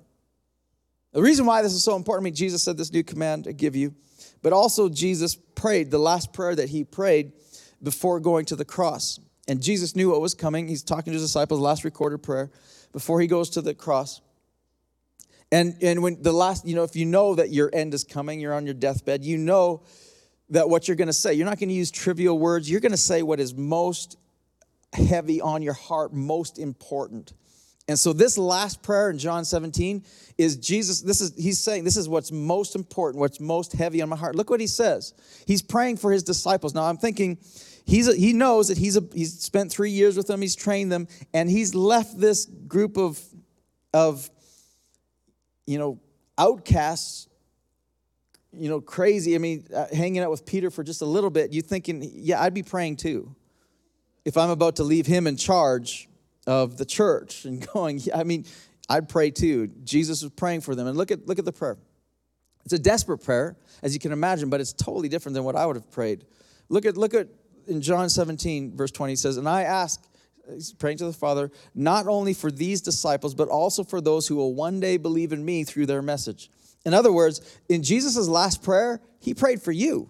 The 1.12 1.20
reason 1.20 1.44
why 1.44 1.60
this 1.60 1.74
is 1.74 1.84
so 1.84 1.94
important, 1.94 2.22
I 2.22 2.24
mean, 2.24 2.34
Jesus 2.34 2.62
said 2.62 2.78
this 2.78 2.90
new 2.90 3.04
command 3.04 3.46
I 3.46 3.52
give 3.52 3.76
you, 3.76 3.94
but 4.40 4.54
also 4.54 4.88
Jesus 4.88 5.34
prayed 5.34 5.90
the 5.90 5.98
last 5.98 6.32
prayer 6.32 6.54
that 6.54 6.70
he 6.70 6.84
prayed 6.84 7.32
before 7.82 8.18
going 8.18 8.46
to 8.46 8.56
the 8.56 8.64
cross. 8.64 9.20
And 9.48 9.62
Jesus 9.62 9.94
knew 9.94 10.10
what 10.10 10.20
was 10.20 10.34
coming. 10.34 10.68
He's 10.68 10.82
talking 10.82 11.12
to 11.12 11.12
his 11.12 11.22
disciples, 11.22 11.60
last 11.60 11.84
recorded 11.84 12.22
prayer 12.22 12.50
before 12.92 13.20
he 13.20 13.26
goes 13.26 13.50
to 13.50 13.62
the 13.62 13.74
cross. 13.74 14.20
And, 15.52 15.76
and 15.80 16.02
when 16.02 16.20
the 16.22 16.32
last, 16.32 16.66
you 16.66 16.74
know, 16.74 16.82
if 16.82 16.96
you 16.96 17.06
know 17.06 17.34
that 17.36 17.50
your 17.50 17.70
end 17.72 17.94
is 17.94 18.02
coming, 18.02 18.40
you're 18.40 18.54
on 18.54 18.64
your 18.64 18.74
deathbed, 18.74 19.24
you 19.24 19.38
know 19.38 19.84
that 20.50 20.68
what 20.68 20.88
you're 20.88 20.96
going 20.96 21.06
to 21.06 21.12
say, 21.12 21.34
you're 21.34 21.46
not 21.46 21.58
going 21.58 21.68
to 21.68 21.74
use 21.74 21.90
trivial 21.90 22.38
words. 22.38 22.70
You're 22.70 22.80
going 22.80 22.92
to 22.92 22.98
say 22.98 23.22
what 23.22 23.40
is 23.40 23.54
most 23.54 24.16
heavy 24.92 25.40
on 25.40 25.62
your 25.62 25.74
heart, 25.74 26.12
most 26.12 26.58
important. 26.58 27.32
And 27.88 27.98
so 27.98 28.12
this 28.12 28.36
last 28.36 28.82
prayer 28.82 29.10
in 29.10 29.18
John 29.18 29.44
17 29.44 30.04
is 30.38 30.56
Jesus, 30.56 31.02
this 31.02 31.20
is, 31.20 31.32
he's 31.36 31.60
saying, 31.60 31.84
this 31.84 31.96
is 31.96 32.08
what's 32.08 32.32
most 32.32 32.74
important, 32.74 33.20
what's 33.20 33.38
most 33.38 33.72
heavy 33.72 34.02
on 34.02 34.08
my 34.08 34.16
heart. 34.16 34.34
Look 34.34 34.50
what 34.50 34.60
he 34.60 34.66
says. 34.66 35.14
He's 35.46 35.62
praying 35.62 35.98
for 35.98 36.10
his 36.10 36.24
disciples. 36.24 36.74
Now 36.74 36.84
I'm 36.84 36.96
thinking, 36.96 37.38
he's 37.86 38.08
a, 38.08 38.14
he 38.14 38.32
knows 38.32 38.68
that 38.68 38.76
he's, 38.76 38.96
a, 38.96 39.02
he's 39.14 39.40
spent 39.40 39.72
three 39.72 39.90
years 39.90 40.16
with 40.16 40.26
them, 40.26 40.42
he's 40.42 40.56
trained 40.56 40.92
them, 40.92 41.08
and 41.32 41.48
he's 41.48 41.74
left 41.74 42.18
this 42.18 42.44
group 42.44 42.98
of, 42.98 43.18
of 43.94 44.28
you 45.66 45.78
know, 45.78 46.00
outcasts, 46.36 47.28
you 48.52 48.68
know, 48.68 48.80
crazy. 48.80 49.34
I 49.34 49.38
mean, 49.38 49.66
uh, 49.74 49.86
hanging 49.92 50.22
out 50.22 50.30
with 50.30 50.44
Peter 50.44 50.70
for 50.70 50.82
just 50.82 51.00
a 51.00 51.06
little 51.06 51.30
bit, 51.30 51.52
you 51.52 51.62
thinking, 51.62 52.08
yeah, 52.14 52.42
I'd 52.42 52.54
be 52.54 52.62
praying 52.62 52.96
too. 52.96 53.34
If 54.24 54.36
I'm 54.36 54.50
about 54.50 54.76
to 54.76 54.84
leave 54.84 55.06
him 55.06 55.26
in 55.26 55.36
charge 55.36 56.08
of 56.46 56.76
the 56.78 56.84
church 56.84 57.44
and 57.44 57.66
going, 57.72 58.00
I 58.14 58.24
mean, 58.24 58.44
I'd 58.88 59.08
pray 59.08 59.30
too. 59.30 59.68
Jesus 59.84 60.22
was 60.22 60.32
praying 60.32 60.60
for 60.62 60.74
them. 60.74 60.86
And 60.86 60.96
look 60.96 61.10
at, 61.10 61.26
look 61.26 61.38
at 61.38 61.44
the 61.44 61.52
prayer. 61.52 61.78
It's 62.64 62.72
a 62.72 62.78
desperate 62.78 63.18
prayer, 63.18 63.56
as 63.82 63.94
you 63.94 64.00
can 64.00 64.10
imagine, 64.10 64.50
but 64.50 64.60
it's 64.60 64.72
totally 64.72 65.08
different 65.08 65.34
than 65.34 65.44
what 65.44 65.54
I 65.54 65.64
would 65.66 65.76
have 65.76 65.90
prayed. 65.90 66.24
Look 66.68 66.84
at, 66.84 66.96
look 66.96 67.14
at 67.14 67.28
in 67.66 67.80
John 67.80 68.08
17, 68.08 68.76
verse 68.76 68.90
20, 68.90 69.16
says, 69.16 69.36
And 69.36 69.48
I 69.48 69.62
ask, 69.62 70.02
he's 70.52 70.72
praying 70.72 70.98
to 70.98 71.06
the 71.06 71.12
Father, 71.12 71.50
not 71.74 72.06
only 72.06 72.34
for 72.34 72.50
these 72.50 72.80
disciples, 72.80 73.34
but 73.34 73.48
also 73.48 73.84
for 73.84 74.00
those 74.00 74.26
who 74.26 74.36
will 74.36 74.54
one 74.54 74.80
day 74.80 74.96
believe 74.96 75.32
in 75.32 75.44
me 75.44 75.64
through 75.64 75.86
their 75.86 76.02
message. 76.02 76.50
In 76.84 76.94
other 76.94 77.12
words, 77.12 77.40
in 77.68 77.82
Jesus' 77.82 78.28
last 78.28 78.62
prayer, 78.62 79.00
he 79.20 79.34
prayed 79.34 79.60
for 79.60 79.72
you. 79.72 80.08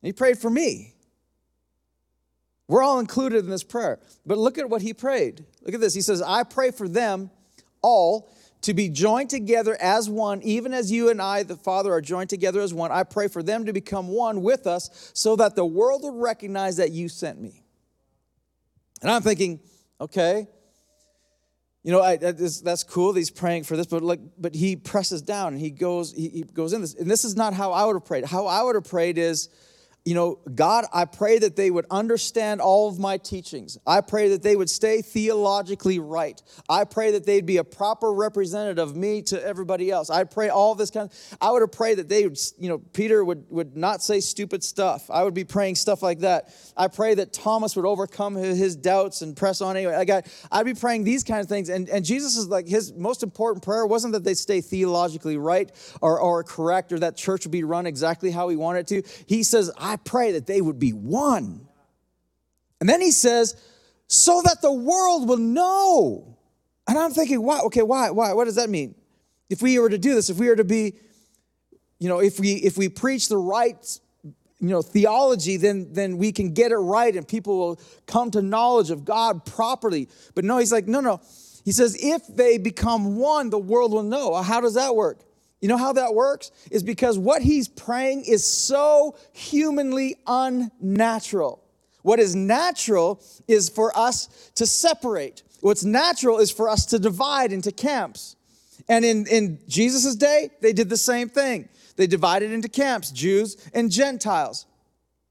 He 0.00 0.12
prayed 0.12 0.38
for 0.38 0.50
me. 0.50 0.94
We're 2.68 2.82
all 2.82 3.00
included 3.00 3.44
in 3.44 3.50
this 3.50 3.64
prayer. 3.64 4.00
But 4.24 4.38
look 4.38 4.56
at 4.56 4.70
what 4.70 4.82
he 4.82 4.94
prayed. 4.94 5.44
Look 5.62 5.74
at 5.74 5.80
this. 5.80 5.94
He 5.94 6.00
says, 6.00 6.22
I 6.22 6.42
pray 6.42 6.70
for 6.70 6.88
them 6.88 7.30
all 7.82 8.32
to 8.62 8.74
be 8.74 8.88
joined 8.88 9.28
together 9.28 9.76
as 9.80 10.08
one, 10.08 10.40
even 10.42 10.72
as 10.72 10.90
you 10.90 11.10
and 11.10 11.20
I, 11.20 11.42
the 11.42 11.56
Father, 11.56 11.92
are 11.92 12.00
joined 12.00 12.30
together 12.30 12.60
as 12.60 12.72
one. 12.72 12.90
I 12.90 13.02
pray 13.02 13.28
for 13.28 13.42
them 13.42 13.66
to 13.66 13.72
become 13.72 14.08
one 14.08 14.42
with 14.42 14.66
us 14.66 15.10
so 15.14 15.36
that 15.36 15.56
the 15.56 15.66
world 15.66 16.02
will 16.02 16.16
recognize 16.16 16.76
that 16.76 16.92
you 16.92 17.08
sent 17.08 17.40
me. 17.40 17.64
And 19.02 19.10
I'm 19.10 19.22
thinking, 19.22 19.60
okay, 20.00 20.46
you 21.82 21.90
know, 21.90 22.00
I, 22.00 22.16
that's 22.16 22.84
cool. 22.84 23.12
He's 23.14 23.30
praying 23.30 23.64
for 23.64 23.76
this, 23.76 23.86
but 23.88 24.02
like, 24.02 24.20
but 24.38 24.54
he 24.54 24.76
presses 24.76 25.20
down 25.22 25.54
and 25.54 25.60
he 25.60 25.70
goes, 25.70 26.12
he, 26.12 26.28
he 26.28 26.42
goes 26.42 26.72
in 26.72 26.80
this, 26.80 26.94
and 26.94 27.10
this 27.10 27.24
is 27.24 27.34
not 27.34 27.54
how 27.54 27.72
I 27.72 27.84
would 27.84 27.94
have 27.94 28.04
prayed. 28.04 28.24
How 28.24 28.46
I 28.46 28.62
would 28.62 28.76
have 28.76 28.84
prayed 28.84 29.18
is, 29.18 29.48
you 30.04 30.14
know, 30.14 30.40
God, 30.52 30.84
I 30.92 31.04
pray 31.04 31.38
that 31.38 31.54
they 31.54 31.70
would 31.70 31.86
understand 31.88 32.60
all 32.60 32.88
of 32.88 32.98
my 32.98 33.18
teachings. 33.18 33.78
I 33.86 34.00
pray 34.00 34.30
that 34.30 34.42
they 34.42 34.56
would 34.56 34.68
stay 34.68 35.00
theologically 35.00 36.00
right. 36.00 36.42
I 36.68 36.84
pray 36.84 37.12
that 37.12 37.24
they'd 37.24 37.46
be 37.46 37.58
a 37.58 37.64
proper 37.64 38.12
representative 38.12 38.82
of 38.82 38.96
me 38.96 39.22
to 39.22 39.40
everybody 39.40 39.92
else. 39.92 40.10
I 40.10 40.24
pray 40.24 40.48
all 40.48 40.74
this 40.74 40.90
kind 40.90 41.08
of, 41.08 41.38
I 41.40 41.52
would 41.52 41.62
have 41.62 41.70
prayed 41.70 41.98
that 41.98 42.08
they 42.08 42.24
would, 42.24 42.36
you 42.58 42.68
know, 42.68 42.78
Peter 42.78 43.24
would, 43.24 43.44
would 43.48 43.76
not 43.76 44.02
say 44.02 44.18
stupid 44.18 44.64
stuff. 44.64 45.08
I 45.08 45.22
would 45.22 45.34
be 45.34 45.44
praying 45.44 45.76
stuff 45.76 46.02
like 46.02 46.20
that. 46.20 46.52
I 46.76 46.88
pray 46.88 47.14
that 47.14 47.32
Thomas 47.32 47.76
would 47.76 47.86
overcome 47.86 48.34
his 48.34 48.74
doubts 48.74 49.22
and 49.22 49.36
press 49.36 49.60
on 49.60 49.76
anyway. 49.76 49.94
Like 49.94 50.10
I, 50.10 50.22
I'd 50.50 50.66
be 50.66 50.74
praying 50.74 51.04
these 51.04 51.22
kind 51.22 51.40
of 51.40 51.48
things. 51.48 51.68
And, 51.68 51.88
and 51.88 52.04
Jesus 52.04 52.36
is 52.36 52.48
like, 52.48 52.66
his 52.66 52.92
most 52.92 53.22
important 53.22 53.64
prayer 53.64 53.86
wasn't 53.86 54.14
that 54.14 54.24
they 54.24 54.34
stay 54.34 54.60
theologically 54.60 55.36
right 55.36 55.70
or, 56.00 56.18
or 56.18 56.42
correct 56.42 56.92
or 56.92 56.98
that 56.98 57.16
church 57.16 57.44
would 57.44 57.52
be 57.52 57.62
run 57.62 57.86
exactly 57.86 58.32
how 58.32 58.48
he 58.48 58.56
wanted 58.56 58.88
to. 58.88 59.02
He 59.26 59.44
says, 59.44 59.70
I 59.78 59.91
I 59.92 59.96
pray 59.96 60.32
that 60.32 60.46
they 60.46 60.62
would 60.62 60.78
be 60.78 60.94
one. 60.94 61.68
And 62.80 62.88
then 62.88 63.02
he 63.02 63.10
says, 63.10 63.54
so 64.06 64.40
that 64.46 64.62
the 64.62 64.72
world 64.72 65.28
will 65.28 65.36
know. 65.36 66.38
And 66.88 66.98
I'm 66.98 67.10
thinking, 67.10 67.42
why? 67.42 67.60
Okay, 67.60 67.82
why? 67.82 68.10
Why? 68.10 68.32
What 68.32 68.46
does 68.46 68.54
that 68.54 68.70
mean? 68.70 68.94
If 69.50 69.60
we 69.60 69.78
were 69.78 69.90
to 69.90 69.98
do 69.98 70.14
this, 70.14 70.30
if 70.30 70.38
we 70.38 70.48
were 70.48 70.56
to 70.56 70.64
be, 70.64 70.94
you 71.98 72.08
know, 72.08 72.20
if 72.20 72.40
we 72.40 72.54
if 72.54 72.78
we 72.78 72.88
preach 72.88 73.28
the 73.28 73.36
right, 73.36 74.00
you 74.24 74.68
know, 74.68 74.80
theology, 74.80 75.58
then 75.58 75.92
then 75.92 76.16
we 76.16 76.32
can 76.32 76.54
get 76.54 76.72
it 76.72 76.76
right 76.76 77.14
and 77.14 77.28
people 77.28 77.58
will 77.58 77.80
come 78.06 78.30
to 78.30 78.40
knowledge 78.40 78.90
of 78.90 79.04
God 79.04 79.44
properly. 79.44 80.08
But 80.34 80.44
no, 80.46 80.56
he's 80.56 80.72
like, 80.72 80.88
no, 80.88 81.00
no. 81.00 81.20
He 81.66 81.72
says, 81.72 81.96
if 82.00 82.22
they 82.34 82.56
become 82.56 83.16
one, 83.16 83.50
the 83.50 83.58
world 83.58 83.92
will 83.92 84.02
know. 84.02 84.42
How 84.42 84.62
does 84.62 84.74
that 84.74 84.96
work? 84.96 85.20
You 85.62 85.68
know 85.68 85.78
how 85.78 85.94
that 85.94 86.12
works? 86.12 86.50
Is 86.70 86.82
because 86.82 87.16
what 87.16 87.40
he's 87.40 87.68
praying 87.68 88.24
is 88.24 88.44
so 88.44 89.16
humanly 89.32 90.16
unnatural. 90.26 91.62
What 92.02 92.18
is 92.18 92.34
natural 92.34 93.22
is 93.46 93.68
for 93.68 93.96
us 93.96 94.50
to 94.56 94.66
separate. 94.66 95.44
What's 95.60 95.84
natural 95.84 96.40
is 96.40 96.50
for 96.50 96.68
us 96.68 96.84
to 96.86 96.98
divide 96.98 97.52
into 97.52 97.70
camps. 97.70 98.34
And 98.88 99.04
in, 99.04 99.26
in 99.28 99.60
Jesus' 99.68 100.16
day, 100.16 100.50
they 100.60 100.72
did 100.72 100.90
the 100.90 100.96
same 100.96 101.28
thing. 101.28 101.68
They 101.94 102.08
divided 102.08 102.50
into 102.50 102.68
camps, 102.68 103.12
Jews 103.12 103.56
and 103.72 103.88
Gentiles. 103.88 104.66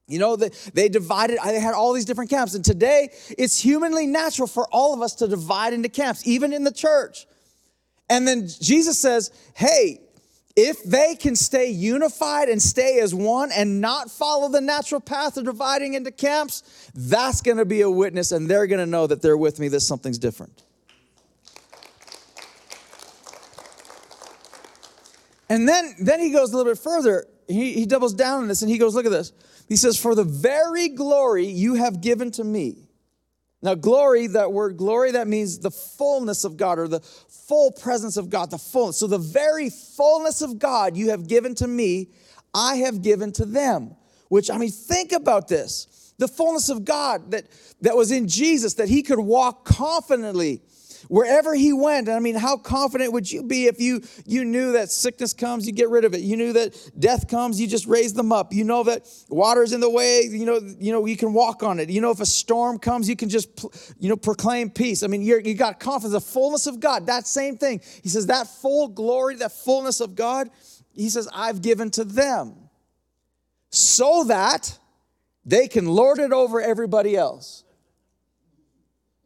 You 0.08 0.18
know, 0.18 0.36
they, 0.36 0.50
they 0.72 0.88
divided, 0.88 1.40
they 1.44 1.60
had 1.60 1.74
all 1.74 1.92
these 1.92 2.06
different 2.06 2.30
camps. 2.30 2.54
And 2.54 2.64
today, 2.64 3.10
it's 3.36 3.60
humanly 3.60 4.06
natural 4.06 4.48
for 4.48 4.66
all 4.72 4.94
of 4.94 5.02
us 5.02 5.14
to 5.16 5.28
divide 5.28 5.74
into 5.74 5.90
camps, 5.90 6.26
even 6.26 6.54
in 6.54 6.64
the 6.64 6.72
church. 6.72 7.26
And 8.08 8.26
then 8.26 8.48
Jesus 8.60 8.98
says, 8.98 9.30
hey, 9.54 10.00
if 10.54 10.82
they 10.84 11.14
can 11.14 11.34
stay 11.34 11.70
unified 11.70 12.48
and 12.48 12.60
stay 12.60 13.00
as 13.00 13.14
one 13.14 13.50
and 13.52 13.80
not 13.80 14.10
follow 14.10 14.48
the 14.48 14.60
natural 14.60 15.00
path 15.00 15.36
of 15.36 15.44
dividing 15.44 15.94
into 15.94 16.10
camps, 16.10 16.90
that's 16.94 17.40
going 17.40 17.56
to 17.56 17.64
be 17.64 17.80
a 17.80 17.90
witness 17.90 18.32
and 18.32 18.48
they're 18.48 18.66
going 18.66 18.80
to 18.80 18.86
know 18.86 19.06
that 19.06 19.22
they're 19.22 19.36
with 19.36 19.58
me, 19.58 19.68
that 19.68 19.80
something's 19.80 20.18
different. 20.18 20.62
And 25.48 25.68
then, 25.68 25.94
then 25.98 26.18
he 26.18 26.30
goes 26.30 26.52
a 26.52 26.56
little 26.56 26.72
bit 26.72 26.78
further. 26.78 27.26
He, 27.46 27.74
he 27.74 27.84
doubles 27.84 28.14
down 28.14 28.42
on 28.42 28.48
this 28.48 28.62
and 28.62 28.70
he 28.70 28.78
goes, 28.78 28.94
Look 28.94 29.04
at 29.04 29.12
this. 29.12 29.32
He 29.68 29.76
says, 29.76 29.98
For 29.98 30.14
the 30.14 30.24
very 30.24 30.88
glory 30.88 31.46
you 31.46 31.74
have 31.74 32.00
given 32.00 32.30
to 32.32 32.44
me. 32.44 32.88
Now, 33.62 33.74
glory, 33.74 34.26
that 34.28 34.52
word 34.52 34.76
glory, 34.76 35.12
that 35.12 35.28
means 35.28 35.60
the 35.60 35.70
fullness 35.70 36.44
of 36.44 36.56
God 36.56 36.78
or 36.80 36.88
the 36.88 37.00
full 37.00 37.70
presence 37.70 38.16
of 38.16 38.28
God, 38.28 38.50
the 38.50 38.58
fullness. 38.58 38.96
So, 38.96 39.06
the 39.06 39.18
very 39.18 39.70
fullness 39.70 40.42
of 40.42 40.58
God 40.58 40.96
you 40.96 41.10
have 41.10 41.28
given 41.28 41.54
to 41.56 41.68
me, 41.68 42.08
I 42.52 42.76
have 42.76 43.02
given 43.02 43.32
to 43.32 43.44
them. 43.44 43.94
Which, 44.28 44.50
I 44.50 44.58
mean, 44.58 44.70
think 44.70 45.12
about 45.12 45.48
this 45.48 45.86
the 46.18 46.28
fullness 46.28 46.68
of 46.68 46.84
God 46.84 47.32
that, 47.32 47.46
that 47.80 47.96
was 47.96 48.12
in 48.12 48.28
Jesus, 48.28 48.74
that 48.74 48.88
he 48.88 49.02
could 49.02 49.18
walk 49.18 49.64
confidently 49.64 50.62
wherever 51.08 51.54
he 51.54 51.72
went. 51.72 52.08
I 52.08 52.18
mean, 52.18 52.34
how 52.34 52.56
confident 52.56 53.12
would 53.12 53.30
you 53.30 53.42
be 53.42 53.66
if 53.66 53.80
you 53.80 54.02
you 54.26 54.44
knew 54.44 54.72
that 54.72 54.90
sickness 54.90 55.32
comes, 55.32 55.66
you 55.66 55.72
get 55.72 55.90
rid 55.90 56.04
of 56.04 56.14
it. 56.14 56.20
You 56.20 56.36
knew 56.36 56.52
that 56.52 56.76
death 56.98 57.28
comes, 57.28 57.60
you 57.60 57.66
just 57.66 57.86
raise 57.86 58.14
them 58.14 58.32
up. 58.32 58.52
You 58.52 58.64
know 58.64 58.82
that 58.84 59.08
water's 59.28 59.72
in 59.72 59.80
the 59.80 59.90
way, 59.90 60.22
you 60.22 60.44
know, 60.44 60.60
you 60.78 60.92
know 60.92 61.04
you 61.06 61.16
can 61.16 61.32
walk 61.32 61.62
on 61.62 61.80
it. 61.80 61.90
You 61.90 62.00
know 62.00 62.10
if 62.10 62.20
a 62.20 62.26
storm 62.26 62.78
comes, 62.78 63.08
you 63.08 63.16
can 63.16 63.28
just 63.28 63.64
you 63.98 64.08
know 64.08 64.16
proclaim 64.16 64.70
peace. 64.70 65.02
I 65.02 65.06
mean, 65.06 65.22
you 65.22 65.40
you 65.44 65.54
got 65.54 65.80
confidence, 65.80 66.12
the 66.12 66.20
fullness 66.32 66.66
of 66.66 66.80
God. 66.80 67.06
That 67.06 67.26
same 67.26 67.56
thing. 67.56 67.80
He 68.02 68.08
says 68.08 68.26
that 68.26 68.46
full 68.46 68.88
glory, 68.88 69.36
that 69.36 69.52
fullness 69.52 70.00
of 70.00 70.14
God, 70.14 70.50
he 70.94 71.08
says 71.08 71.28
I've 71.32 71.62
given 71.62 71.90
to 71.92 72.04
them. 72.04 72.54
So 73.70 74.24
that 74.24 74.78
they 75.44 75.66
can 75.66 75.86
lord 75.86 76.18
it 76.18 76.32
over 76.32 76.60
everybody 76.60 77.16
else 77.16 77.64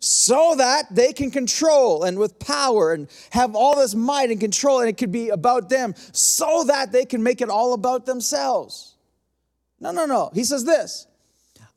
so 0.07 0.55
that 0.57 0.85
they 0.95 1.13
can 1.13 1.31
control 1.31 2.05
and 2.05 2.17
with 2.19 2.39
power 2.39 2.93
and 2.93 3.09
have 3.31 3.57
all 3.57 3.77
this 3.77 3.95
might 3.95 4.31
and 4.31 4.41
control, 4.41 4.81
and 4.81 4.89
it 4.89 4.97
could 4.97 5.11
be 5.11 5.31
about 5.31 5.69
them, 5.69 5.95
so 6.13 6.65
that 6.65 6.93
they 6.93 7.05
can 7.05 7.23
make 7.23 7.41
it 7.41 7.49
all 7.49 7.75
about 7.75 8.07
themselves. 8.07 8.95
No, 9.81 9.91
no, 9.91 10.07
no. 10.07 10.31
He 10.33 10.45
says 10.45 10.65
this 10.65 11.09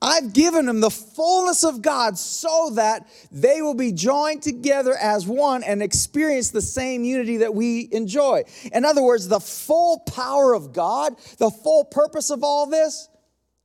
I've 0.02 0.32
given 0.32 0.68
them 0.68 0.80
the 0.80 0.92
fullness 0.92 1.64
of 1.64 1.82
God 1.82 2.18
so 2.18 2.72
that 2.76 3.08
they 3.32 3.62
will 3.62 3.74
be 3.74 3.92
joined 3.92 4.44
together 4.44 4.96
as 4.96 5.28
one 5.28 5.64
and 5.64 5.82
experience 5.82 6.52
the 6.52 6.62
same 6.62 7.04
unity 7.04 7.38
that 7.38 7.54
we 7.54 7.90
enjoy. 7.92 8.44
In 8.72 8.86
other 8.86 9.02
words, 9.02 9.28
the 9.28 9.40
full 9.40 10.00
power 10.00 10.54
of 10.54 10.72
God, 10.72 11.18
the 11.38 11.50
full 11.50 11.84
purpose 11.84 12.30
of 12.30 12.44
all 12.44 12.68
this 12.68 13.10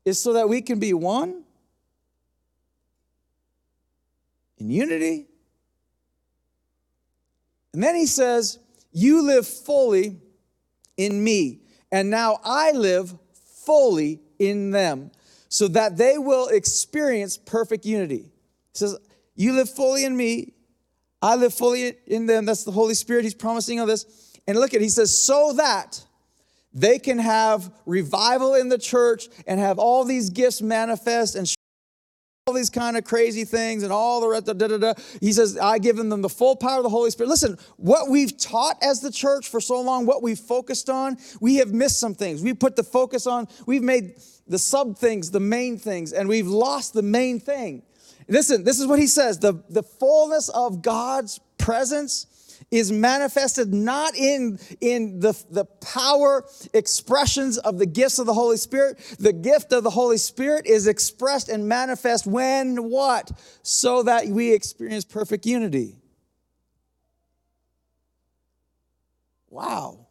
is 0.05 0.21
so 0.21 0.33
that 0.33 0.49
we 0.49 0.63
can 0.63 0.79
be 0.79 0.93
one 0.93 1.44
in 4.59 4.71
unity. 4.71 5.27
And 7.73 7.83
then 7.83 7.95
he 7.95 8.07
says, 8.07 8.59
You 8.93 9.23
live 9.23 9.47
fully 9.47 10.21
in 10.97 11.23
me, 11.23 11.61
and 11.91 12.11
now 12.11 12.39
I 12.45 12.73
live 12.73 13.15
fully 13.65 14.21
in 14.39 14.71
them, 14.71 15.11
so 15.49 15.69
that 15.69 15.97
they 15.97 16.19
will 16.19 16.49
experience 16.49 17.37
perfect 17.37 17.85
unity. 17.85 18.31
He 18.73 18.79
says, 18.79 18.97
You 19.35 19.55
live 19.55 19.71
fully 19.71 20.05
in 20.05 20.17
me, 20.17 20.55
I 21.25 21.37
live 21.37 21.55
fully 21.55 21.95
in 22.07 22.27
them. 22.27 22.45
That's 22.45 22.65
the 22.65 22.71
Holy 22.71 22.93
Spirit. 22.93 23.25
He's 23.25 23.35
promising 23.35 23.81
all 23.81 23.87
this. 23.87 24.05
And 24.47 24.59
look 24.59 24.75
at, 24.75 24.83
he 24.83 24.91
says, 24.91 25.19
so 25.19 25.55
that 25.57 26.05
they 26.75 26.99
can 26.99 27.19
have 27.19 27.73
revival 27.87 28.55
in 28.55 28.69
the 28.69 28.77
church 28.77 29.29
and 29.47 29.59
have 29.59 29.79
all 29.79 30.05
these 30.05 30.29
gifts 30.29 30.61
manifest 30.61 31.35
and 31.35 31.49
all 32.47 32.53
these 32.53 32.69
kind 32.69 32.99
of 32.99 33.05
crazy 33.05 33.47
things 33.47 33.83
and 33.83 33.91
all 33.91 34.21
the 34.21 34.29
rest, 34.29 34.45
da, 34.45 34.53
da, 34.53 34.77
da. 34.77 34.93
he 35.19 35.33
says, 35.33 35.57
I 35.57 35.79
give 35.79 35.97
them 35.97 36.21
the 36.21 36.29
full 36.29 36.57
power 36.57 36.77
of 36.77 36.83
the 36.83 36.91
Holy 36.91 37.11
Spirit. 37.11 37.31
Listen, 37.31 37.57
what 37.79 38.11
we've 38.11 38.37
taught 38.37 38.77
as 38.83 39.01
the 39.01 39.11
church 39.11 39.49
for 39.49 39.63
so 39.63 39.81
long, 39.81 40.05
what 40.05 40.23
we've 40.23 40.39
focused 40.39 40.91
on, 40.91 41.17
we 41.41 41.55
have 41.55 41.73
missed 41.73 41.99
some 41.99 42.15
things. 42.15 42.43
We 42.43 42.53
put 42.53 42.77
the 42.77 42.83
focus 42.83 43.27
on, 43.27 43.49
we've 43.65 43.83
made 43.83 44.17
the 44.47 44.59
sub 44.59 44.99
things 44.99 45.31
the 45.31 45.41
main 45.41 45.79
things, 45.79 46.13
and 46.13 46.29
we've 46.29 46.47
lost 46.47 46.93
the 46.93 47.01
main 47.01 47.41
thing. 47.41 47.83
Listen, 48.29 48.63
this 48.63 48.79
is 48.79 48.87
what 48.87 48.99
he 48.99 49.07
says 49.07 49.39
the, 49.39 49.65
the 49.71 49.83
fullness 49.83 50.51
of 50.51 50.83
God's 50.83 51.41
presence 51.57 52.27
is 52.71 52.91
manifested 52.91 53.73
not 53.73 54.17
in, 54.17 54.59
in 54.81 55.21
the, 55.21 55.33
the 55.51 55.65
power 55.65 56.45
expressions 56.73 57.59
of 57.59 57.79
the 57.79 57.87
gifts 57.87 58.19
of 58.19 58.27
the 58.27 58.35
Holy 58.35 58.57
Spirit. 58.57 58.99
The 59.19 59.33
gift 59.33 59.73
of 59.73 59.85
the 59.85 59.91
Holy 59.91 60.19
Spirit 60.19 60.67
is 60.67 60.87
expressed 60.87 61.49
and 61.49 61.69
manifest 61.69 62.27
when 62.27 62.91
what? 62.91 63.31
So 63.63 64.03
that 64.05 64.27
we 64.27 64.53
experience 64.53 65.05
perfect 65.05 65.47
unity. 65.47 65.97
Wow. 69.51 70.07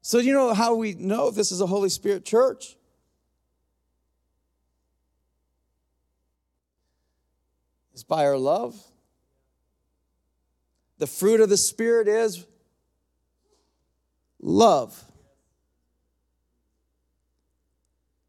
So, 0.00 0.18
you 0.18 0.32
know 0.32 0.54
how 0.54 0.76
we 0.76 0.94
know 0.94 1.30
this 1.32 1.50
is 1.50 1.60
a 1.60 1.66
Holy 1.66 1.88
Spirit 1.88 2.24
church? 2.24 2.76
It's 7.92 8.04
by 8.04 8.24
our 8.24 8.38
love. 8.38 8.76
The 10.98 11.06
fruit 11.06 11.40
of 11.40 11.48
the 11.48 11.56
Spirit 11.56 12.08
is 12.08 12.46
love, 14.40 15.02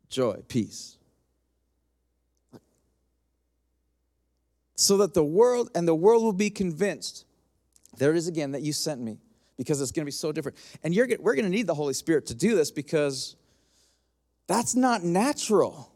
joy, 0.10 0.42
peace. 0.48 0.98
So 4.76 4.98
that 4.98 5.14
the 5.14 5.24
world 5.24 5.70
and 5.74 5.88
the 5.88 5.96
world 5.96 6.24
will 6.24 6.34
be 6.34 6.50
convinced, 6.50 7.26
there 7.98 8.12
it 8.12 8.18
is 8.18 8.28
again, 8.28 8.52
that 8.52 8.62
you 8.62 8.74
sent 8.74 9.02
me 9.02 9.18
because 9.58 9.82
it's 9.82 9.92
going 9.92 10.04
to 10.04 10.06
be 10.06 10.12
so 10.12 10.32
different. 10.32 10.58
And 10.84 10.94
you're, 10.94 11.08
we're 11.20 11.34
going 11.36 11.46
to 11.46 11.52
need 11.52 11.68
the 11.68 11.74
Holy 11.74 11.94
Spirit 11.94 12.28
to 12.28 12.36
do 12.36 12.56
this 12.56 12.70
because 12.70 13.36
that's 14.46 14.76
not 14.76 15.04
natural 15.04 15.92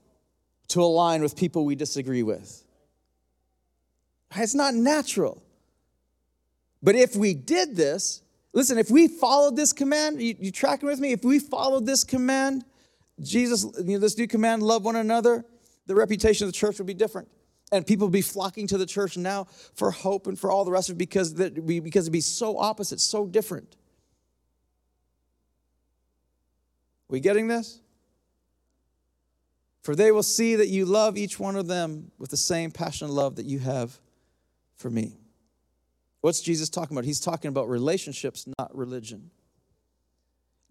to 0.69 0.81
align 0.81 1.21
with 1.21 1.35
people 1.35 1.65
we 1.65 1.75
disagree 1.75 2.23
with. 2.23 2.63
It's 4.35 4.55
not 4.55 4.73
natural. 4.73 5.43
But 6.83 6.95
if 6.95 7.15
we 7.15 7.33
did 7.33 7.75
this, 7.75 8.21
listen, 8.53 8.77
if 8.77 8.89
we 8.89 9.07
followed 9.07 9.55
this 9.55 9.73
command, 9.73 10.21
you, 10.21 10.35
you 10.39 10.51
tracking 10.51 10.87
with 10.87 10.99
me? 10.99 11.11
If 11.11 11.23
we 11.23 11.39
followed 11.39 11.85
this 11.85 12.03
command, 12.03 12.65
Jesus, 13.19 13.63
you 13.77 13.93
know, 13.93 13.99
this 13.99 14.17
new 14.17 14.27
command, 14.27 14.63
love 14.63 14.83
one 14.83 14.95
another, 14.95 15.45
the 15.85 15.95
reputation 15.95 16.45
of 16.45 16.53
the 16.53 16.57
church 16.57 16.77
would 16.79 16.87
be 16.87 16.93
different. 16.93 17.27
And 17.71 17.87
people 17.87 18.07
would 18.07 18.13
be 18.13 18.21
flocking 18.21 18.67
to 18.67 18.77
the 18.77 18.85
church 18.85 19.15
now 19.15 19.45
for 19.75 19.91
hope 19.91 20.27
and 20.27 20.37
for 20.37 20.51
all 20.51 20.65
the 20.65 20.71
rest 20.71 20.89
of 20.89 20.95
it 20.95 20.97
because, 20.97 21.35
that 21.35 21.65
because 21.65 22.05
it'd 22.05 22.11
be 22.11 22.19
so 22.19 22.57
opposite, 22.57 22.99
so 22.99 23.25
different. 23.25 23.77
We 27.07 27.19
getting 27.19 27.47
this? 27.47 27.79
For 29.81 29.95
they 29.95 30.11
will 30.11 30.23
see 30.23 30.55
that 30.55 30.67
you 30.67 30.85
love 30.85 31.17
each 31.17 31.39
one 31.39 31.55
of 31.55 31.67
them 31.67 32.11
with 32.17 32.29
the 32.29 32.37
same 32.37 32.71
passionate 32.71 33.11
love 33.11 33.35
that 33.37 33.45
you 33.45 33.59
have 33.59 33.99
for 34.75 34.89
me. 34.89 35.20
What's 36.21 36.41
Jesus 36.41 36.69
talking 36.69 36.95
about? 36.95 37.05
He's 37.05 37.19
talking 37.19 37.49
about 37.49 37.67
relationships, 37.67 38.47
not 38.59 38.75
religion. 38.75 39.31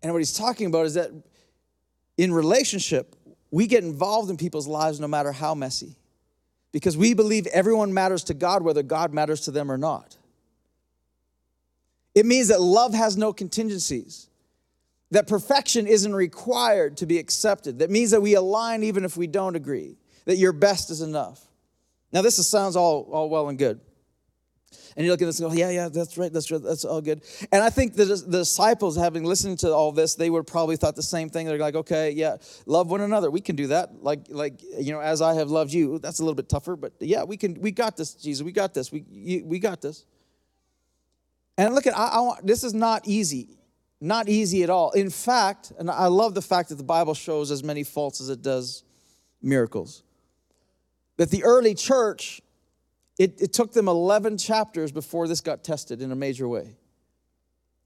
And 0.02 0.12
what 0.12 0.18
he's 0.18 0.32
talking 0.32 0.66
about 0.66 0.86
is 0.86 0.94
that 0.94 1.10
in 2.16 2.32
relationship, 2.32 3.16
we 3.50 3.66
get 3.66 3.84
involved 3.84 4.30
in 4.30 4.36
people's 4.36 4.66
lives 4.66 5.00
no 5.00 5.08
matter 5.08 5.32
how 5.32 5.54
messy, 5.54 5.96
because 6.72 6.96
we 6.96 7.14
believe 7.14 7.46
everyone 7.48 7.92
matters 7.92 8.24
to 8.24 8.34
God, 8.34 8.62
whether 8.62 8.82
God 8.82 9.12
matters 9.12 9.42
to 9.42 9.50
them 9.50 9.70
or 9.70 9.76
not. 9.76 10.16
It 12.14 12.26
means 12.26 12.48
that 12.48 12.60
love 12.60 12.94
has 12.94 13.16
no 13.16 13.32
contingencies, 13.32 14.28
that 15.10 15.26
perfection 15.26 15.88
isn't 15.88 16.14
required 16.14 16.96
to 16.98 17.06
be 17.06 17.18
accepted. 17.18 17.80
That 17.80 17.90
means 17.90 18.12
that 18.12 18.20
we 18.20 18.34
align 18.34 18.84
even 18.84 19.04
if 19.04 19.16
we 19.16 19.26
don't 19.26 19.56
agree, 19.56 19.96
that 20.24 20.36
your 20.36 20.52
best 20.52 20.90
is 20.90 21.02
enough. 21.02 21.44
Now, 22.12 22.22
this 22.22 22.44
sounds 22.46 22.76
all, 22.76 23.08
all 23.10 23.28
well 23.28 23.48
and 23.48 23.58
good. 23.58 23.80
And 24.96 25.04
you 25.04 25.12
look 25.12 25.22
at 25.22 25.26
this 25.26 25.40
and 25.40 25.50
go, 25.50 25.56
yeah, 25.56 25.70
yeah, 25.70 25.88
that's 25.88 26.18
right, 26.18 26.32
that's 26.32 26.50
right, 26.50 26.62
that's 26.62 26.84
all 26.84 27.00
good. 27.00 27.22
And 27.52 27.62
I 27.62 27.70
think 27.70 27.94
the, 27.94 28.04
the 28.04 28.38
disciples, 28.38 28.96
having 28.96 29.24
listened 29.24 29.58
to 29.60 29.72
all 29.72 29.92
this, 29.92 30.14
they 30.14 30.30
would 30.30 30.46
probably 30.46 30.76
thought 30.76 30.96
the 30.96 31.02
same 31.02 31.28
thing. 31.28 31.46
They're 31.46 31.58
like, 31.58 31.74
okay, 31.74 32.10
yeah, 32.10 32.36
love 32.66 32.90
one 32.90 33.00
another. 33.00 33.30
We 33.30 33.40
can 33.40 33.56
do 33.56 33.68
that. 33.68 34.02
Like, 34.02 34.26
like 34.28 34.62
you 34.62 34.92
know, 34.92 35.00
as 35.00 35.22
I 35.22 35.34
have 35.34 35.50
loved 35.50 35.72
you. 35.72 35.98
That's 35.98 36.18
a 36.18 36.22
little 36.22 36.34
bit 36.34 36.48
tougher, 36.48 36.76
but 36.76 36.92
yeah, 37.00 37.24
we 37.24 37.36
can. 37.36 37.60
We 37.60 37.70
got 37.70 37.96
this, 37.96 38.14
Jesus. 38.14 38.42
We 38.44 38.52
got 38.52 38.74
this. 38.74 38.90
We 38.90 39.04
you, 39.10 39.44
we 39.44 39.58
got 39.58 39.80
this. 39.80 40.04
And 41.56 41.74
look 41.74 41.86
at, 41.86 41.96
I, 41.96 42.06
I 42.06 42.20
want, 42.20 42.46
this 42.46 42.64
is 42.64 42.72
not 42.72 43.06
easy, 43.06 43.58
not 44.00 44.30
easy 44.30 44.62
at 44.62 44.70
all. 44.70 44.92
In 44.92 45.10
fact, 45.10 45.72
and 45.78 45.90
I 45.90 46.06
love 46.06 46.34
the 46.34 46.40
fact 46.40 46.70
that 46.70 46.76
the 46.76 46.84
Bible 46.84 47.12
shows 47.12 47.50
as 47.50 47.62
many 47.62 47.84
faults 47.84 48.20
as 48.20 48.30
it 48.30 48.40
does 48.40 48.82
miracles. 49.42 50.02
That 51.18 51.30
the 51.30 51.44
early 51.44 51.74
church 51.74 52.40
it, 53.20 53.38
it 53.38 53.52
took 53.52 53.74
them 53.74 53.86
11 53.86 54.38
chapters 54.38 54.92
before 54.92 55.28
this 55.28 55.42
got 55.42 55.62
tested 55.62 56.00
in 56.00 56.10
a 56.10 56.16
major 56.16 56.48
way. 56.48 56.74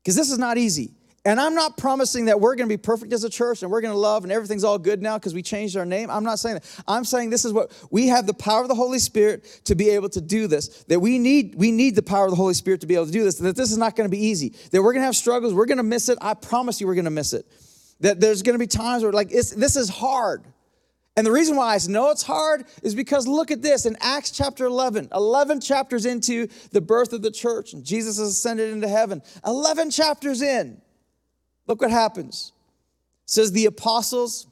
Because 0.01 0.15
this 0.15 0.31
is 0.31 0.39
not 0.39 0.59
easy. 0.59 0.95
And 1.25 1.41
I'm 1.41 1.57
not 1.57 1.77
promising 1.77 2.27
that 2.27 2.41
we're 2.41 2.55
going 2.55 2.69
to 2.69 2.73
be 2.73 2.81
perfect 2.81 3.13
as 3.13 3.25
a 3.25 3.31
church 3.31 3.63
and 3.63 3.73
we're 3.73 3.81
going 3.81 3.93
to 3.93 3.99
love 3.99 4.23
and 4.23 4.33
everything's 4.33 4.63
all 4.63 4.79
good 4.79 5.03
now 5.03 5.19
because 5.19 5.35
we 5.35 5.43
changed 5.43 5.77
our 5.77 5.85
name. 5.85 6.09
I'm 6.09 6.23
not 6.23 6.39
saying 6.39 6.57
that. 6.57 6.83
I'm 6.87 7.05
saying 7.05 7.31
this 7.31 7.45
is 7.45 7.53
what 7.53 7.73
we 7.91 8.07
have 8.09 8.29
the 8.29 8.35
power 8.35 8.63
of 8.63 8.69
the 8.69 8.77
Holy 8.77 9.01
Spirit 9.01 9.63
to 9.65 9.75
be 9.75 9.91
able 9.91 10.09
to 10.11 10.21
do 10.21 10.47
this. 10.47 10.85
That 10.85 11.01
we 11.01 11.19
need 11.19 11.57
we 11.57 11.73
need 11.73 11.97
the 11.97 12.03
power 12.03 12.27
of 12.27 12.31
the 12.31 12.37
Holy 12.37 12.55
Spirit 12.55 12.83
to 12.83 12.87
be 12.87 12.95
able 12.95 13.07
to 13.07 13.13
do 13.13 13.25
this. 13.25 13.39
That 13.39 13.57
this 13.57 13.73
is 13.73 13.79
not 13.79 13.97
going 13.97 14.09
to 14.09 14.17
be 14.17 14.25
easy. 14.25 14.55
That 14.71 14.83
we're 14.83 14.93
going 14.93 15.03
to 15.03 15.07
have 15.07 15.17
struggles, 15.17 15.53
we're 15.53 15.67
going 15.67 15.79
to 15.79 15.83
miss 15.83 16.09
it. 16.09 16.19
I 16.21 16.35
promise 16.35 16.81
you 16.81 16.87
we're 16.87 16.95
going 16.95 17.07
to 17.07 17.11
miss 17.11 17.33
it. 17.33 17.45
That 18.01 18.21
there's 18.21 18.43
going 18.43 18.55
to 18.55 18.61
be 18.61 18.69
times 18.69 19.03
where, 19.03 19.13
like, 19.13 19.31
this 19.31 19.77
is 19.77 19.89
hard. 19.89 20.45
And 21.17 21.25
the 21.27 21.33
reason 21.33 21.57
why 21.57 21.75
I 21.75 21.79
know 21.89 22.11
it's 22.11 22.25
hard 22.25 22.65
is 22.83 22.95
because 22.95 23.29
look 23.29 23.51
at 23.51 23.63
this 23.63 23.87
in 23.87 23.97
Acts 24.01 24.33
chapter 24.33 24.65
11, 24.67 25.11
11 25.15 25.61
chapters 25.61 26.07
into 26.07 26.49
the 26.73 26.81
birth 26.81 27.13
of 27.13 27.23
the 27.23 27.31
church, 27.31 27.73
and 27.73 27.85
Jesus 27.85 28.19
has 28.19 28.29
ascended 28.29 28.73
into 28.73 28.89
heaven. 28.89 29.23
11 29.47 29.91
chapters 29.91 30.43
in, 30.43 30.81
look 31.69 31.81
what 31.81 31.93
happens. 31.93 32.53
It 33.25 33.31
says 33.31 33.53
the 33.53 33.67
apostles, 33.67 34.49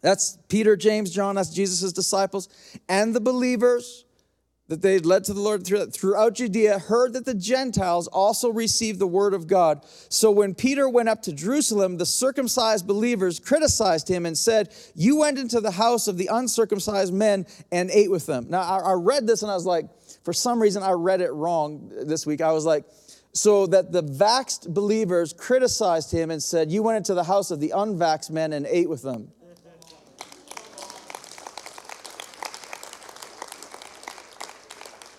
that's 0.00 0.36
Peter, 0.48 0.76
James, 0.76 1.10
John, 1.10 1.36
that's 1.36 1.50
Jesus' 1.50 1.92
disciples, 1.92 2.48
and 2.88 3.14
the 3.14 3.20
believers 3.20 4.04
that 4.68 4.82
they 4.82 4.98
led 4.98 5.24
to 5.24 5.32
the 5.32 5.40
Lord 5.40 5.66
throughout 5.66 6.34
Judea 6.34 6.78
heard 6.78 7.14
that 7.14 7.24
the 7.24 7.34
Gentiles 7.34 8.06
also 8.06 8.50
received 8.50 8.98
the 8.98 9.06
word 9.06 9.32
of 9.32 9.46
God. 9.46 9.84
So 10.10 10.30
when 10.30 10.54
Peter 10.54 10.88
went 10.88 11.08
up 11.08 11.22
to 11.22 11.32
Jerusalem, 11.32 11.96
the 11.96 12.04
circumcised 12.04 12.86
believers 12.86 13.40
criticized 13.40 14.08
him 14.08 14.26
and 14.26 14.36
said, 14.36 14.74
You 14.94 15.16
went 15.16 15.38
into 15.38 15.62
the 15.62 15.70
house 15.70 16.06
of 16.06 16.18
the 16.18 16.28
uncircumcised 16.30 17.14
men 17.14 17.46
and 17.72 17.90
ate 17.90 18.10
with 18.10 18.26
them. 18.26 18.46
Now, 18.50 18.60
I, 18.60 18.92
read 18.92 19.26
this 19.26 19.42
and 19.42 19.50
I 19.50 19.54
was 19.54 19.64
like, 19.66 19.86
for 20.22 20.34
some 20.34 20.60
reason, 20.60 20.82
I 20.82 20.92
read 20.92 21.22
it 21.22 21.32
wrong 21.32 21.90
this 22.04 22.26
week. 22.26 22.42
I 22.42 22.52
was 22.52 22.66
like, 22.66 22.84
so 23.32 23.66
that 23.68 23.92
the 23.92 24.02
vaxed 24.02 24.74
believers 24.74 25.32
criticized 25.32 26.12
him 26.12 26.30
and 26.30 26.42
said, 26.42 26.70
You 26.70 26.82
went 26.82 26.98
into 26.98 27.14
the 27.14 27.24
house 27.24 27.50
of 27.50 27.60
the 27.60 27.72
unvaxxed 27.74 28.30
men 28.30 28.52
and 28.52 28.66
ate 28.66 28.90
with 28.90 29.02
them. 29.02 29.32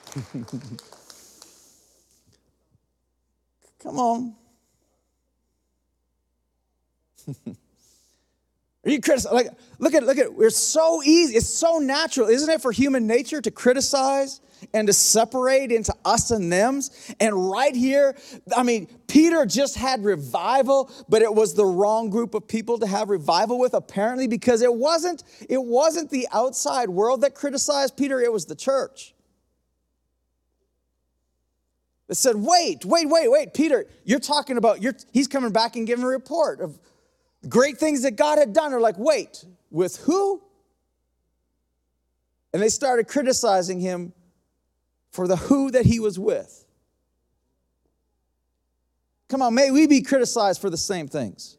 Come 3.83 3.99
on. 3.99 4.35
Are 8.85 8.91
you 8.91 9.01
criticizing? 9.01 9.35
Like, 9.35 9.49
look 9.77 9.93
at, 9.93 10.03
look 10.03 10.17
at, 10.17 10.33
we're 10.33 10.49
so 10.49 11.03
easy. 11.03 11.35
It's 11.35 11.49
so 11.49 11.77
natural, 11.79 12.27
isn't 12.27 12.49
it, 12.49 12.61
for 12.61 12.71
human 12.71 13.07
nature 13.07 13.41
to 13.41 13.51
criticize 13.51 14.41
and 14.73 14.87
to 14.87 14.93
separate 14.93 15.71
into 15.71 15.93
us 16.05 16.31
and 16.31 16.51
thems? 16.51 17.13
And 17.19 17.51
right 17.51 17.75
here, 17.75 18.15
I 18.55 18.63
mean, 18.63 18.87
Peter 19.07 19.45
just 19.45 19.75
had 19.75 20.03
revival, 20.03 20.89
but 21.07 21.21
it 21.21 21.33
was 21.33 21.53
the 21.53 21.65
wrong 21.65 22.09
group 22.09 22.33
of 22.33 22.47
people 22.47 22.79
to 22.79 22.87
have 22.87 23.09
revival 23.09 23.59
with, 23.59 23.73
apparently, 23.73 24.27
because 24.27 24.61
it 24.61 24.73
wasn't, 24.73 25.23
it 25.47 25.61
wasn't 25.61 26.09
the 26.09 26.27
outside 26.31 26.89
world 26.89 27.21
that 27.21 27.35
criticized 27.35 27.95
Peter, 27.95 28.19
it 28.19 28.31
was 28.31 28.45
the 28.45 28.55
church 28.55 29.13
that 32.09 32.15
said, 32.15 32.35
Wait, 32.35 32.83
wait, 32.83 33.07
wait, 33.07 33.31
wait, 33.31 33.53
Peter, 33.53 33.85
you're 34.03 34.19
talking 34.19 34.57
about, 34.57 34.81
you're, 34.81 34.95
he's 35.13 35.27
coming 35.27 35.51
back 35.51 35.75
and 35.77 35.87
giving 35.87 36.03
a 36.03 36.07
report 36.07 36.59
of 36.59 36.77
great 37.47 37.77
things 37.77 38.01
that 38.01 38.15
God 38.17 38.39
had 38.39 38.51
done. 38.51 38.73
Are 38.73 38.81
like, 38.81 38.97
Wait, 38.97 39.45
with 39.69 39.95
who? 39.97 40.41
And 42.51 42.61
they 42.61 42.69
started 42.69 43.07
criticizing 43.07 43.79
him 43.79 44.11
for 45.11 45.27
the 45.27 45.35
who 45.35 45.69
that 45.71 45.85
he 45.85 45.99
was 45.99 46.17
with. 46.17 46.65
Come 49.29 49.43
on, 49.43 49.53
may 49.53 49.69
we 49.69 49.85
be 49.85 50.01
criticized 50.01 50.59
for 50.59 50.71
the 50.71 50.77
same 50.77 51.07
things. 51.07 51.57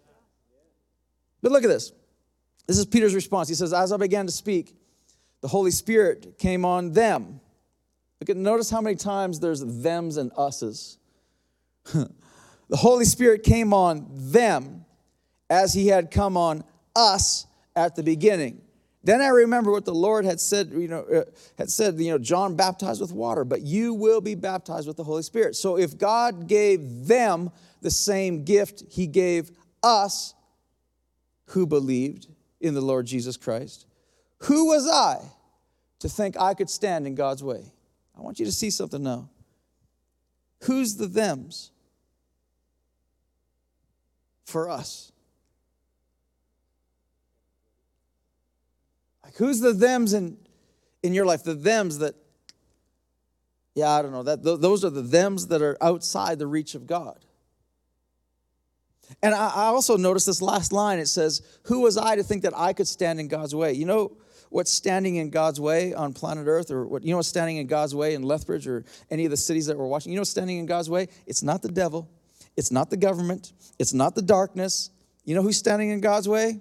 But 1.42 1.52
look 1.52 1.62
at 1.62 1.68
this. 1.68 1.92
This 2.66 2.76
is 2.76 2.86
Peter's 2.86 3.14
response. 3.14 3.48
He 3.48 3.54
says, 3.54 3.72
As 3.72 3.92
I 3.92 3.96
began 3.96 4.26
to 4.26 4.32
speak, 4.32 4.74
the 5.42 5.48
Holy 5.48 5.70
Spirit 5.70 6.38
came 6.38 6.64
on 6.64 6.92
them 6.92 7.40
Look 8.20 8.30
at, 8.30 8.36
notice 8.36 8.70
how 8.70 8.80
many 8.80 8.96
times 8.96 9.40
there's 9.40 9.62
thems 9.62 10.16
and 10.16 10.30
us's. 10.36 10.98
the 11.84 12.76
Holy 12.76 13.06
Spirit 13.06 13.42
came 13.42 13.72
on 13.72 14.06
them 14.10 14.84
as 15.48 15.72
he 15.72 15.88
had 15.88 16.10
come 16.10 16.36
on 16.36 16.62
us 16.94 17.46
at 17.74 17.96
the 17.96 18.02
beginning. 18.02 18.60
Then 19.02 19.22
I 19.22 19.28
remember 19.28 19.72
what 19.72 19.86
the 19.86 19.94
Lord 19.94 20.26
had 20.26 20.38
said, 20.38 20.70
you 20.72 20.86
know, 20.86 21.04
uh, 21.04 21.24
had 21.56 21.70
said, 21.70 21.98
you 21.98 22.10
know, 22.10 22.18
John 22.18 22.54
baptized 22.54 23.00
with 23.00 23.12
water, 23.12 23.44
but 23.44 23.62
you 23.62 23.94
will 23.94 24.20
be 24.20 24.34
baptized 24.34 24.86
with 24.86 24.98
the 24.98 25.04
Holy 25.04 25.22
Spirit. 25.22 25.56
So 25.56 25.78
if 25.78 25.96
God 25.96 26.46
gave 26.46 27.06
them 27.06 27.50
the 27.80 27.90
same 27.90 28.44
gift 28.44 28.84
he 28.90 29.06
gave 29.06 29.50
us 29.82 30.34
who 31.46 31.66
believed 31.66 32.26
in 32.60 32.74
the 32.74 32.82
Lord 32.82 33.06
Jesus 33.06 33.38
Christ, 33.38 33.86
who 34.40 34.66
was 34.66 34.86
I 34.86 35.22
to 36.00 36.08
think 36.08 36.38
I 36.38 36.52
could 36.52 36.68
stand 36.68 37.06
in 37.06 37.14
God's 37.14 37.42
way? 37.42 37.72
I 38.20 38.22
want 38.22 38.38
you 38.38 38.44
to 38.44 38.52
see 38.52 38.68
something 38.68 39.02
now. 39.02 39.30
Who's 40.64 40.96
the 40.96 41.08
thems? 41.08 41.70
For 44.44 44.68
us. 44.68 45.10
Like 49.24 49.36
who's 49.36 49.60
the 49.60 49.72
thems 49.72 50.12
in, 50.12 50.36
in 51.02 51.14
your 51.14 51.24
life? 51.24 51.44
The 51.44 51.54
thems 51.54 51.98
that, 51.98 52.14
yeah, 53.74 53.90
I 53.90 54.02
don't 54.02 54.12
know, 54.12 54.24
that 54.24 54.42
those 54.42 54.84
are 54.84 54.90
the 54.90 55.02
thems 55.02 55.46
that 55.46 55.62
are 55.62 55.78
outside 55.80 56.38
the 56.38 56.46
reach 56.46 56.74
of 56.74 56.86
God. 56.86 57.24
And 59.22 59.34
I, 59.34 59.48
I 59.48 59.64
also 59.66 59.96
noticed 59.96 60.26
this 60.26 60.42
last 60.42 60.72
line. 60.72 60.98
It 60.98 61.08
says, 61.08 61.40
Who 61.64 61.80
was 61.80 61.96
I 61.96 62.16
to 62.16 62.22
think 62.22 62.42
that 62.42 62.52
I 62.54 62.74
could 62.74 62.86
stand 62.86 63.18
in 63.18 63.28
God's 63.28 63.54
way? 63.54 63.72
You 63.72 63.86
know, 63.86 64.12
what's 64.50 64.70
standing 64.70 65.16
in 65.16 65.30
God's 65.30 65.60
way 65.60 65.94
on 65.94 66.12
planet 66.12 66.46
Earth, 66.46 66.70
or 66.70 66.86
what 66.86 67.02
you 67.02 67.10
know 67.10 67.16
what's 67.16 67.28
standing 67.28 67.56
in 67.56 67.66
God's 67.66 67.94
way 67.94 68.14
in 68.14 68.22
Lethbridge 68.22 68.66
or 68.66 68.84
any 69.10 69.24
of 69.24 69.30
the 69.30 69.36
cities 69.36 69.66
that 69.66 69.78
we're 69.78 69.86
watching? 69.86 70.12
You 70.12 70.16
know 70.16 70.20
what's 70.20 70.30
standing 70.30 70.58
in 70.58 70.66
God's 70.66 70.90
way? 70.90 71.08
It's 71.26 71.42
not 71.42 71.62
the 71.62 71.70
devil, 71.70 72.10
it's 72.56 72.70
not 72.70 72.90
the 72.90 72.96
government, 72.96 73.52
it's 73.78 73.94
not 73.94 74.14
the 74.14 74.22
darkness. 74.22 74.90
You 75.24 75.34
know 75.34 75.42
who's 75.42 75.56
standing 75.56 75.90
in 75.90 76.00
God's 76.00 76.28
way? 76.28 76.60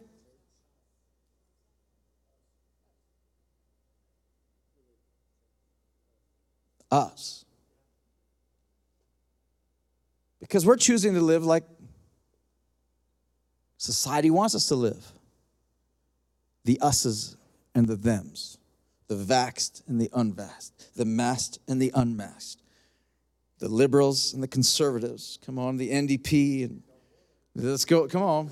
Us. 6.92 7.46
Because 10.40 10.66
we're 10.66 10.78
choosing 10.78 11.14
to 11.14 11.22
live 11.22 11.46
like 11.46 11.64
society 13.78 14.30
wants 14.30 14.56
us 14.56 14.68
to 14.68 14.76
live. 14.76 15.12
The 16.66 16.80
us's 16.82 17.36
and 17.76 17.88
the 17.88 17.96
thems, 17.96 18.58
the 19.08 19.16
vaxed 19.16 19.88
and 19.88 20.00
the 20.00 20.10
unvaxed, 20.14 20.96
the 20.96 21.06
masked 21.06 21.60
and 21.68 21.82
the 21.82 21.92
unmasked, 21.96 22.62
the 23.60 23.70
liberals 23.70 24.34
and 24.34 24.42
the 24.42 24.48
conservatives. 24.48 25.40
Come 25.46 25.60
on, 25.60 25.78
the 25.78 25.90
NDP 25.92 26.66
and 26.66 26.84
let's 27.56 27.86
go. 27.86 28.08
Come 28.08 28.24
on. 28.24 28.52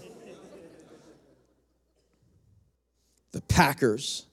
The 3.31 3.41
Packers. 3.41 4.25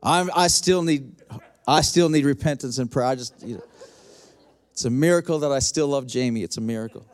I'm, 0.00 0.30
I 0.34 0.46
still 0.46 0.82
need, 0.82 1.12
I 1.66 1.80
still 1.80 2.08
need 2.08 2.24
repentance 2.24 2.78
and 2.78 2.90
prayer. 2.90 3.06
I 3.06 3.14
just, 3.16 3.42
you 3.44 3.56
know, 3.56 3.64
it's 4.70 4.84
a 4.84 4.90
miracle 4.90 5.40
that 5.40 5.50
I 5.50 5.58
still 5.58 5.88
love 5.88 6.06
Jamie. 6.06 6.44
It's 6.44 6.56
a 6.56 6.60
miracle 6.60 7.04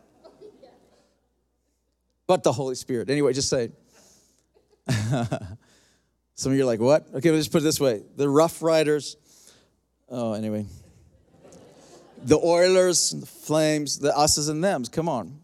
but 2.27 2.43
the 2.43 2.53
Holy 2.53 2.75
Spirit. 2.75 3.11
Anyway, 3.11 3.33
just 3.33 3.49
say. 3.49 3.71
Some 6.37 6.51
of 6.53 6.59
you 6.59 6.65
are 6.65 6.67
like, 6.67 6.81
what? 6.81 7.07
Okay, 7.15 7.31
let's 7.31 7.45
just 7.45 7.53
put 7.53 7.59
it 7.59 7.65
this 7.65 7.81
way 7.81 8.03
the 8.17 8.29
Rough 8.29 8.63
Riders. 8.63 9.17
Oh, 10.09 10.33
anyway. 10.33 10.67
The 12.25 12.39
Oilers, 12.39 13.11
the 13.11 13.27
Flames, 13.27 13.99
the 13.99 14.17
us's 14.17 14.49
and 14.49 14.63
thems. 14.63 14.89
Come 14.89 15.09
on. 15.09 15.41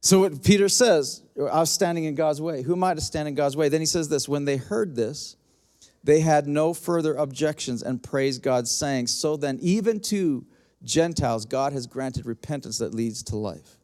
So 0.00 0.20
what 0.20 0.42
Peter 0.44 0.68
says, 0.68 1.22
I 1.36 1.60
was 1.60 1.70
standing 1.70 2.04
in 2.04 2.14
God's 2.14 2.40
way. 2.40 2.62
Who 2.62 2.74
am 2.74 2.84
I 2.84 2.94
to 2.94 3.00
stand 3.00 3.28
in 3.28 3.34
God's 3.34 3.56
way? 3.56 3.68
Then 3.68 3.80
he 3.80 3.86
says 3.86 4.08
this 4.08 4.28
when 4.28 4.44
they 4.44 4.56
heard 4.56 4.94
this, 4.94 5.36
they 6.04 6.20
had 6.20 6.46
no 6.46 6.72
further 6.72 7.14
objections 7.14 7.82
and 7.82 8.00
praised 8.00 8.42
God, 8.42 8.68
saying, 8.68 9.08
So 9.08 9.36
then, 9.36 9.58
even 9.60 9.98
to 10.02 10.46
Gentiles, 10.84 11.44
God 11.44 11.72
has 11.72 11.88
granted 11.88 12.26
repentance 12.26 12.78
that 12.78 12.94
leads 12.94 13.24
to 13.24 13.36
life. 13.36 13.75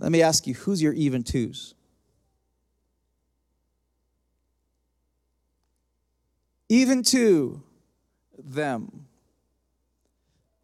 Let 0.00 0.10
me 0.10 0.22
ask 0.22 0.46
you 0.46 0.54
who's 0.54 0.82
your 0.82 0.94
even 0.94 1.22
twos? 1.22 1.74
Even 6.70 7.02
to 7.02 7.62
them. 8.42 9.06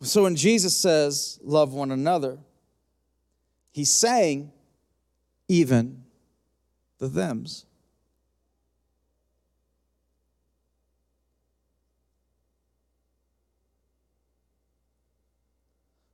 So 0.00 0.22
when 0.22 0.36
Jesus 0.36 0.74
says, 0.74 1.38
love 1.42 1.74
one 1.74 1.90
another, 1.90 2.38
he's 3.72 3.90
saying, 3.90 4.52
even 5.48 6.04
the 6.98 7.08
thems. 7.08 7.66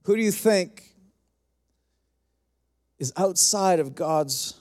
Who 0.05 0.17
do 0.17 0.23
you 0.23 0.33
think 0.33 0.92
is 3.03 3.13
outside 3.17 3.81
of 3.81 3.97
God's 3.97 4.55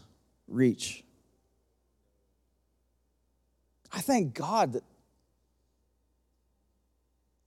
reach. 0.48 1.04
I 3.94 4.02
thank 4.02 4.34
God 4.34 4.74
that 4.74 4.84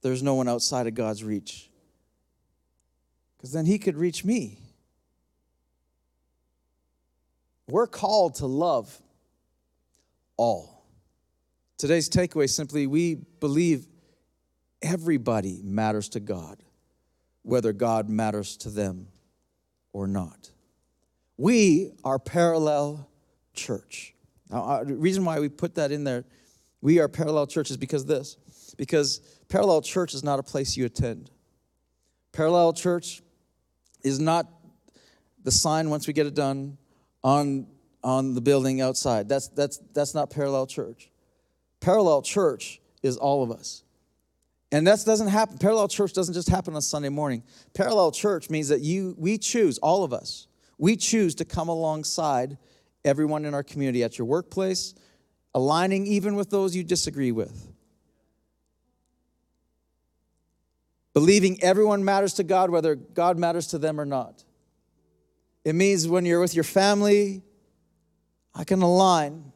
there's 0.03 0.23
no 0.23 0.37
one 0.37 0.47
outside 0.47 0.87
of 0.87 0.95
God's 0.95 1.25
reach 1.25 1.69
because 3.37 3.51
then 3.51 3.67
he 3.67 3.77
could 3.77 3.97
reach 3.97 4.25
me. 4.25 4.61
We're 7.67 7.89
called 7.89 8.37
to 8.37 8.47
love 8.47 8.97
all. 10.37 10.87
Today's 11.77 12.09
takeaway 12.09 12.49
simply 12.49 12.87
we 12.87 13.17
believe 13.41 13.85
everybody 14.81 15.61
matters 15.65 16.09
to 16.11 16.21
God, 16.21 16.63
whether 17.43 17.73
God 17.73 18.09
matters 18.09 18.57
to 18.59 18.71
them 18.71 19.09
or 19.93 20.07
not. 20.07 20.53
We 21.37 21.93
are 22.05 22.19
parallel 22.19 23.09
church. 23.55 24.15
Now, 24.51 24.65
uh, 24.65 24.85
the 24.85 24.95
reason 24.95 25.25
why 25.25 25.41
we 25.41 25.49
put 25.49 25.75
that 25.77 25.91
in 25.91 26.05
there, 26.05 26.25
we 26.81 27.01
are 27.01 27.09
parallel 27.09 27.47
church, 27.47 27.71
is 27.71 27.77
because 27.77 28.05
this. 28.05 28.37
Because 28.77 29.19
parallel 29.49 29.83
church 29.83 30.15
is 30.15 30.23
not 30.23 30.39
a 30.39 30.43
place 30.43 30.77
you 30.77 30.85
attend. 30.85 31.31
Parallel 32.33 32.73
church 32.73 33.23
is 34.03 34.21
not 34.21 34.47
the 35.43 35.51
sign 35.51 35.91
once 35.91 36.07
we 36.07 36.13
get 36.13 36.27
it 36.27 36.35
done 36.35 36.79
on, 37.23 37.67
on 38.03 38.35
the 38.35 38.41
building 38.41 38.81
outside. 38.81 39.29
That's, 39.29 39.49
that's, 39.49 39.79
that's 39.93 40.15
not 40.15 40.31
parallel 40.31 40.67
church. 40.67 41.11
Parallel 41.81 42.23
church 42.23 42.81
is 43.03 43.17
all 43.17 43.43
of 43.43 43.51
us. 43.51 43.83
And 44.73 44.87
that 44.87 45.05
doesn't 45.05 45.29
happen. 45.29 45.59
Parallel 45.59 45.89
church 45.89 46.13
doesn't 46.13 46.35
just 46.35 46.49
happen 46.49 46.75
on 46.75 46.83
Sunday 46.83 47.09
morning. 47.09 47.45
Parallel 47.75 48.11
church 48.11 48.51
means 48.51 48.69
that 48.69 48.81
you, 48.81 49.15
we 49.19 49.39
choose, 49.39 49.79
all 49.79 50.03
of 50.03 50.13
us, 50.13 50.49
we 50.79 50.97
choose 50.97 51.35
to 51.37 51.45
come 51.45 51.69
alongside 51.69 52.59
everyone 53.05 53.45
in 53.45 53.55
our 53.55 53.63
community 53.63 54.03
at 54.03 54.19
your 54.19 54.27
workplace, 54.27 54.95
aligning 55.55 56.07
even 56.07 56.35
with 56.35 56.51
those 56.51 56.75
you 56.75 56.83
disagree 56.83 57.33
with. 57.33 57.71
Believing 61.13 61.63
everyone 61.63 62.05
matters 62.05 62.35
to 62.35 62.45
God, 62.45 62.71
whether 62.71 62.97
God 62.97 63.39
matters 63.39 63.69
to 63.69 63.79
them 63.79 64.01
or 64.01 64.05
not. 64.05 64.43
It 65.65 65.75
means 65.75 66.09
when 66.09 66.27
you're 66.27 66.41
with 66.41 66.55
your 66.55 66.65
family, 66.65 67.43
I 68.55 68.65
can 68.65 68.83
align, 68.83 69.53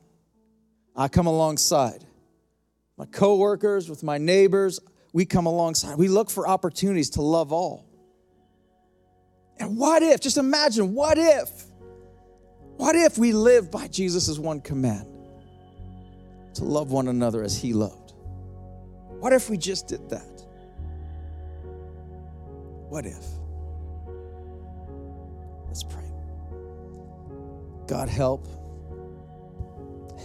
I 0.94 1.08
come 1.08 1.26
alongside. 1.26 2.04
My 2.96 3.06
coworkers, 3.06 3.90
with 3.90 4.02
my 4.02 4.18
neighbors, 4.18 4.80
we 5.12 5.24
come 5.24 5.46
alongside. 5.46 5.98
We 5.98 6.08
look 6.08 6.30
for 6.30 6.48
opportunities 6.48 7.10
to 7.10 7.22
love 7.22 7.52
all. 7.52 7.87
And 9.60 9.76
what 9.76 10.02
if, 10.02 10.20
just 10.20 10.36
imagine, 10.36 10.94
what 10.94 11.18
if, 11.18 11.50
what 12.76 12.94
if 12.94 13.18
we 13.18 13.32
live 13.32 13.70
by 13.70 13.88
Jesus' 13.88 14.38
one 14.38 14.60
command 14.60 15.06
to 16.54 16.64
love 16.64 16.92
one 16.92 17.08
another 17.08 17.42
as 17.42 17.56
he 17.56 17.72
loved? 17.72 18.12
What 19.18 19.32
if 19.32 19.50
we 19.50 19.56
just 19.56 19.88
did 19.88 20.08
that? 20.10 20.42
What 22.88 23.04
if? 23.04 23.24
Let's 25.66 25.82
pray. 25.82 26.10
God, 27.88 28.08
help. 28.08 28.46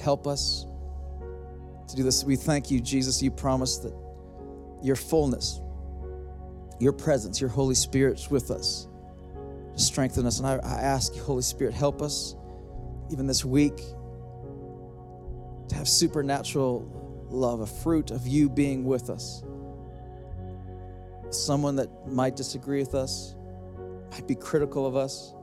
Help 0.02 0.28
us 0.28 0.68
to 1.88 1.96
do 1.96 2.04
this. 2.04 2.24
We 2.24 2.36
thank 2.36 2.70
you, 2.70 2.80
Jesus. 2.80 3.22
You 3.22 3.32
promised 3.32 3.84
that 3.84 3.96
your 4.84 4.96
fullness, 4.96 5.60
your 6.80 6.94
presence, 6.94 7.42
your 7.42 7.50
Holy 7.50 7.76
Spirit's 7.76 8.30
with 8.30 8.52
us 8.52 8.88
strengthen 9.76 10.26
us. 10.26 10.40
And 10.40 10.48
I, 10.48 10.56
I 10.56 10.82
ask 10.82 11.16
you, 11.16 11.24
Holy 11.24 11.42
Spirit, 11.42 11.74
help 11.74 12.02
us 12.02 12.36
even 13.12 13.28
this 13.28 13.44
week 13.46 13.78
to 15.70 15.76
have 15.76 15.88
supernatural 15.88 17.28
love, 17.30 17.62
a 17.62 17.66
fruit 17.66 18.12
of 18.12 18.28
you 18.28 18.50
being 18.50 18.86
with 18.86 19.10
us. 19.10 19.44
Someone 21.30 21.76
that 21.78 21.90
might 22.08 22.36
disagree 22.36 22.80
with 22.80 22.94
us, 22.96 23.36
might 24.12 24.28
be 24.28 24.36
critical 24.36 24.86
of 24.86 24.96
us. 24.96 25.34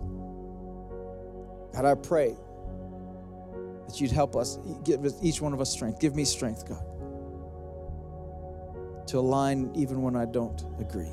God, 1.72 1.84
I 1.84 1.94
pray 1.94 2.36
that 3.86 4.00
you'd 4.00 4.12
help 4.12 4.36
us, 4.36 4.58
give 4.84 5.04
each 5.22 5.40
one 5.40 5.52
of 5.52 5.60
us 5.60 5.70
strength. 5.70 6.00
Give 6.00 6.14
me 6.14 6.24
strength, 6.24 6.68
God, 6.68 6.84
to 9.08 9.18
align 9.18 9.72
even 9.74 10.02
when 10.02 10.14
I 10.14 10.26
don't 10.26 10.62
agree, 10.78 11.10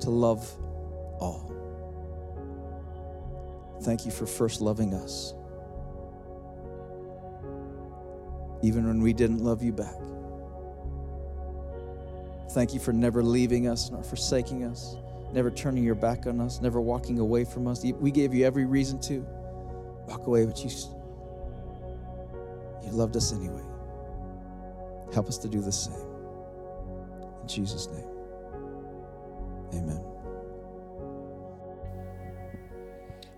to 0.00 0.10
love 0.10 0.48
all. 1.18 1.55
Thank 3.82 4.04
you 4.06 4.10
for 4.10 4.26
first 4.26 4.60
loving 4.60 4.94
us, 4.94 5.34
even 8.62 8.86
when 8.86 9.02
we 9.02 9.12
didn't 9.12 9.38
love 9.44 9.62
you 9.62 9.72
back. 9.72 9.94
Thank 12.50 12.72
you 12.74 12.80
for 12.80 12.92
never 12.92 13.22
leaving 13.22 13.68
us 13.68 13.90
nor 13.90 14.02
forsaking 14.02 14.64
us, 14.64 14.96
never 15.32 15.50
turning 15.50 15.84
your 15.84 15.94
back 15.94 16.26
on 16.26 16.40
us, 16.40 16.60
never 16.60 16.80
walking 16.80 17.18
away 17.18 17.44
from 17.44 17.66
us. 17.68 17.84
We 17.84 18.10
gave 18.10 18.32
you 18.32 18.46
every 18.46 18.64
reason 18.64 18.98
to 19.02 19.26
walk 20.08 20.26
away, 20.26 20.46
but 20.46 20.64
you, 20.64 20.70
you 22.82 22.90
loved 22.92 23.16
us 23.16 23.32
anyway. 23.32 23.62
Help 25.12 25.28
us 25.28 25.38
to 25.38 25.48
do 25.48 25.60
the 25.60 25.72
same. 25.72 25.94
In 27.42 27.48
Jesus' 27.48 27.88
name, 27.88 28.08
amen. 29.74 30.05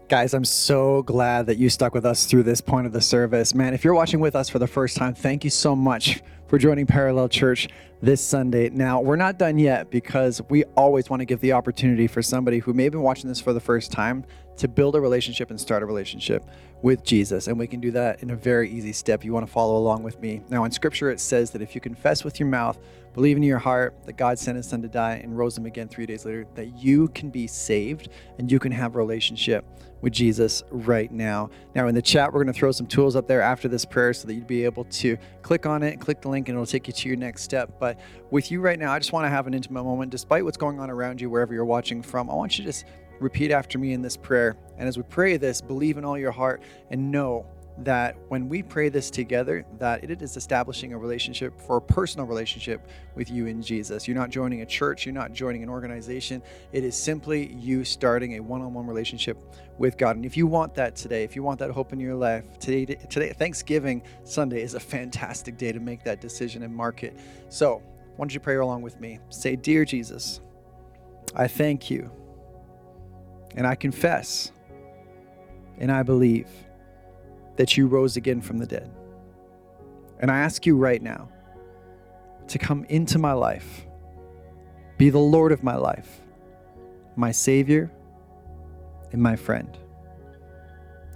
Guys, 0.09 0.33
I'm 0.33 0.47
so 0.47 1.03
glad 1.03 1.45
that 1.49 1.59
you 1.59 1.69
stuck 1.69 1.93
with 1.93 2.07
us 2.07 2.25
through 2.25 2.43
this 2.45 2.63
point 2.63 2.87
of 2.87 2.95
the 2.95 3.01
service. 3.03 3.55
Man, 3.55 3.75
if 3.75 3.85
you're 3.85 3.93
watching 3.93 4.21
with 4.21 4.35
us 4.35 4.49
for 4.49 4.59
the 4.59 4.67
first 4.67 4.97
time, 4.97 5.13
thank 5.13 5.45
you 5.45 5.51
so 5.51 5.77
much 5.77 6.23
for 6.47 6.57
joining 6.57 6.87
Parallel 6.87 7.29
Church 7.29 7.69
this 8.01 8.25
Sunday. 8.25 8.71
Now, 8.71 9.03
we're 9.03 9.17
not 9.17 9.39
done 9.39 9.59
yet 9.59 9.91
because 9.91 10.41
we 10.49 10.65
always 10.79 11.11
want 11.11 11.21
to 11.21 11.27
give 11.27 11.41
the 11.41 11.53
opportunity 11.53 12.07
for 12.07 12.23
somebody 12.23 12.59
who 12.59 12.73
may 12.73 12.85
have 12.85 12.93
been 12.93 13.03
watching 13.03 13.29
this 13.29 13.39
for 13.39 13.53
the 13.53 13.61
first 13.61 13.93
time 13.93 14.25
to 14.57 14.67
build 14.67 14.97
a 14.97 15.01
relationship 15.01 15.51
and 15.51 15.61
start 15.61 15.83
a 15.83 15.87
relationship 15.87 16.43
with 16.81 17.05
Jesus. 17.05 17.47
And 17.47 17.59
we 17.59 17.67
can 17.67 17.79
do 17.79 17.91
that 17.91 18.23
in 18.23 18.31
a 18.31 18.37
very 18.37 18.71
easy 18.71 18.95
step. 18.95 19.25
You 19.25 19.35
want 19.35 19.47
to 19.47 19.53
follow 19.53 19.77
along 19.77 20.05
with 20.05 20.19
me. 20.23 20.41
Now, 20.49 20.65
in 20.65 20.71
scripture, 20.71 21.11
it 21.11 21.21
says 21.21 21.51
that 21.51 21.61
if 21.61 21.75
you 21.75 21.83
confess 21.83 22.25
with 22.25 22.41
your 22.41 22.49
mouth, 22.49 22.79
believe 23.19 23.37
in 23.37 23.43
your 23.43 23.59
heart 23.59 23.97
that 24.07 24.13
God 24.13 24.39
sent 24.39 24.57
his 24.57 24.69
son 24.69 24.81
to 24.81 24.87
die 24.87 25.17
and 25.25 25.37
rose 25.37 25.59
him 25.59 25.67
again 25.67 25.89
three 25.89 26.07
days 26.07 26.25
later, 26.25 26.47
that 26.55 26.79
you 26.79 27.09
can 27.09 27.31
be 27.31 27.49
saved 27.49 28.11
and 28.39 28.51
you 28.51 28.61
can 28.61 28.71
have 28.71 28.95
a 28.95 28.99
relationship 28.99 29.65
with 30.03 30.13
Jesus 30.13 30.63
right 30.71 31.11
now. 31.11 31.51
Now, 31.75 31.89
in 31.89 31.97
the 31.97 32.01
chat, 32.01 32.33
we're 32.33 32.45
going 32.45 32.55
to 32.55 32.57
throw 32.57 32.71
some 32.71 32.87
tools 32.87 33.17
up 33.17 33.27
there 33.27 33.43
after 33.43 33.67
this 33.67 33.85
prayer 33.85 34.15
so 34.15 34.29
that 34.29 34.35
you'd 34.35 34.47
be 34.47 34.65
able 34.65 34.85
to 34.85 35.17
click 35.43 35.67
on 35.67 35.83
it, 35.83 35.99
click 35.99 36.21
the 36.21 36.29
link, 36.29 36.49
and 36.49 36.55
it'll 36.55 36.65
take 36.65 36.87
you 36.87 36.93
to 36.93 37.09
your 37.09 37.17
next 37.17 37.43
step. 37.43 37.81
But 37.81 37.99
with 38.31 38.53
you 38.53 38.61
right 38.61 38.79
now, 38.79 38.93
I 38.93 39.01
just 39.01 39.13
want 39.13 39.25
to 39.25 39.31
have 39.31 39.49
an 39.49 39.55
intimate 39.55 39.83
moment, 39.83 40.13
despite 40.13 40.45
what's 40.45 40.57
going 40.57 40.79
on 40.79 40.89
around 40.89 41.21
you, 41.21 41.29
wherever 41.29 41.53
you're 41.53 41.65
watching 41.65 42.03
from. 42.03 42.31
I 42.31 42.35
want 42.35 42.57
you 42.57 42.63
to 42.63 42.69
just 42.69 42.85
repeat 43.19 43.51
after 43.51 43.81
me 43.81 43.95
in 43.95 44.01
this 44.01 44.17
prayer. 44.17 44.57
And 44.77 44.87
as 44.87 44.97
we 44.97 45.03
pray 45.03 45.37
this, 45.39 45.61
believe 45.61 45.99
in 45.99 46.05
all 46.05 46.17
your 46.17 46.31
heart 46.31 46.63
and 46.91 47.11
know 47.11 47.47
that 47.85 48.17
when 48.29 48.49
we 48.49 48.63
pray 48.63 48.89
this 48.89 49.11
together 49.11 49.65
that 49.79 50.03
it 50.03 50.21
is 50.21 50.37
establishing 50.37 50.93
a 50.93 50.99
relationship 50.99 51.59
for 51.61 51.77
a 51.77 51.81
personal 51.81 52.27
relationship 52.27 52.89
with 53.15 53.31
you 53.31 53.47
in 53.47 53.63
jesus. 53.63 54.09
You're 54.09 54.17
not 54.17 54.31
joining 54.31 54.63
a 54.63 54.67
church. 54.67 55.07
You're 55.07 55.15
not 55.15 55.33
joining 55.33 55.63
an 55.63 55.69
organization. 55.69 56.43
It 56.73 56.83
is 56.83 56.97
simply 56.97 57.53
you 57.55 57.85
starting 57.85 58.37
a 58.37 58.41
one-on-one 58.41 58.87
relationship 58.87 59.39
with 59.79 59.97
god. 59.97 60.17
And 60.17 60.27
if 60.27 60.37
you 60.37 60.47
want 60.47 60.75
that 60.75 60.97
today 60.97 61.23
if 61.23 61.37
you 61.37 61.43
want 61.43 61.61
that 61.61 61.71
hope 61.71 61.93
in 61.93 62.01
your 62.01 62.15
life 62.15 62.59
today 62.59 62.85
today 62.85 63.33
thanksgiving 63.33 64.03
sunday 64.25 64.63
is 64.63 64.75
a 64.75 64.81
fantastic 64.81 65.57
day 65.57 65.73
to 65.73 65.81
make 65.81 66.03
that 66.05 66.21
decision 66.21 66.65
and 66.65 66.75
mark 66.75 67.05
it. 67.05 67.17
So 67.49 67.83
why 68.17 68.25
don't 68.25 68.35
you 68.35 68.41
pray 68.41 68.57
along 68.57 68.83
with 68.83 69.01
me? 69.01 69.21
Say 69.29 69.55
dear 69.57 69.85
jesus 69.85 70.41
i 71.35 71.47
thank 71.47 71.91
you 71.91 72.11
and 73.55 73.67
i 73.67 73.75
confess 73.75 74.51
and 75.79 75.93
i 75.93 76.03
believe 76.03 76.49
that 77.59 77.77
you 77.77 77.89
rose 77.89 78.17
again 78.17 78.41
from 78.41 78.59
the 78.59 78.67
dead. 78.67 78.91
And 80.21 80.31
I 80.31 80.39
ask 80.39 80.65
you 80.65 80.77
right 80.77 81.03
now 81.03 81.29
to 82.47 82.59
come 82.59 82.85
into 82.85 83.19
my 83.19 83.33
life, 83.33 83.85
be 84.97 85.11
the 85.11 85.19
Lord 85.19 85.53
of 85.53 85.63
my 85.63 85.77
life, 85.77 86.23
my 87.17 87.33
Savior, 87.33 87.91
and 89.13 89.21
my 89.21 89.37
friend. 89.37 89.77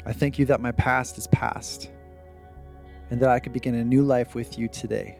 I 0.04 0.12
thank 0.12 0.38
you 0.38 0.44
that 0.46 0.60
my 0.60 0.72
past 0.72 1.16
is 1.16 1.28
past 1.28 1.90
and 3.10 3.20
that 3.20 3.30
I 3.30 3.38
could 3.38 3.52
begin 3.52 3.76
a 3.76 3.84
new 3.84 4.02
life 4.02 4.34
with 4.34 4.58
you 4.58 4.66
today. 4.66 5.18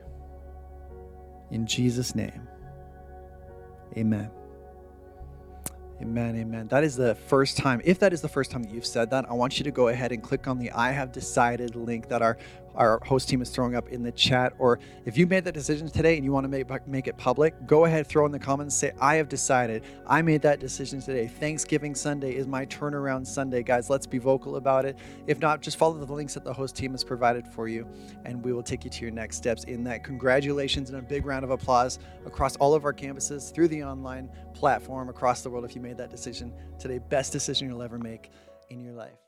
In 1.53 1.67
Jesus' 1.67 2.17
name, 2.17 2.49
amen. 3.97 4.31
Amen, 6.03 6.35
amen. 6.35 6.67
That 6.67 6.83
is 6.83 6.97
the 6.97 7.15
first 7.15 7.57
time, 7.57 7.81
if 7.85 8.01
that 8.01 8.13
is 8.13 8.21
the 8.21 8.29
first 8.29 8.51
time 8.51 8.65
that 8.65 8.73
you've 8.73 8.85
said 8.85 9.11
that, 9.11 9.25
I 9.31 9.35
want 9.35 9.59
you 9.59 9.65
to 9.65 9.71
go 9.71 9.87
ahead 9.87 10.11
and 10.11 10.21
click 10.21 10.49
on 10.49 10.59
the 10.59 10.73
I 10.73 10.91
have 10.91 11.13
decided 11.13 11.77
link 11.77 12.09
that 12.09 12.23
our 12.23 12.39
our 12.75 13.01
host 13.05 13.29
team 13.29 13.43
is 13.43 13.51
throwing 13.51 13.75
up 13.75 13.89
in 13.89 14.03
the 14.03 14.13
chat. 14.13 14.53
Or 14.59 14.79
if 15.05 15.17
you 15.17 15.27
made 15.27 15.45
that 15.45 15.55
decision 15.55 15.89
today 15.89 16.17
and 16.17 16.25
you 16.25 16.33
want 16.33 16.45
to 16.45 16.49
make, 16.49 16.89
make 16.89 17.07
it 17.07 17.17
public, 17.17 17.67
go 17.67 17.85
ahead, 17.85 18.07
throw 18.07 18.27
in 18.27 18.33
the 18.33 18.39
comments, 18.39 18.75
say, 18.75 18.93
I 19.01 19.17
have 19.17 19.29
decided. 19.29 19.85
I 20.07 20.23
made 20.23 20.43
that 20.43 20.61
decision 20.61 21.01
today. 21.01 21.27
Thanksgiving 21.27 21.95
Sunday 21.95 22.35
is 22.35 22.47
my 22.47 22.67
turnaround 22.67 23.27
Sunday. 23.27 23.63
Guys, 23.63 23.91
let's 23.91 24.07
be 24.07 24.19
vocal 24.19 24.57
about 24.57 24.85
it. 24.85 24.97
If 25.27 25.41
not, 25.41 25.61
just 25.61 25.77
follow 25.77 25.95
the 25.95 26.13
links 26.13 26.35
that 26.35 26.45
the 26.45 26.53
host 26.53 26.77
team 26.77 26.93
has 26.93 27.05
provided 27.05 27.47
for 27.47 27.69
you, 27.69 27.87
and 28.25 28.45
we 28.45 28.53
will 28.53 28.63
take 28.63 28.85
you 28.85 28.91
to 28.91 29.03
your 29.03 29.11
next 29.11 29.37
steps 29.37 29.65
in 29.65 29.85
that. 29.85 30.05
Congratulations 30.05 30.91
and 30.91 30.99
a 30.99 31.03
big 31.03 31.27
round 31.27 31.45
of 31.45 31.51
applause 31.51 31.99
across 32.27 32.57
all 32.57 32.75
of 32.75 32.85
our 32.85 32.93
campuses 32.93 33.53
through 33.55 33.69
the 33.69 33.83
online 33.83 34.29
platform 34.55 35.09
across 35.09 35.43
the 35.43 35.51
world 35.51 35.65
if 35.65 35.75
you 35.75 35.81
made 35.81 35.97
that 35.97 36.11
decision 36.11 36.53
today. 36.79 36.99
Best 36.99 37.33
decision 37.33 37.69
you'll 37.69 37.83
ever 37.83 37.99
make 37.99 38.31
in 38.71 38.81
your 38.81 38.93
life. 38.93 39.22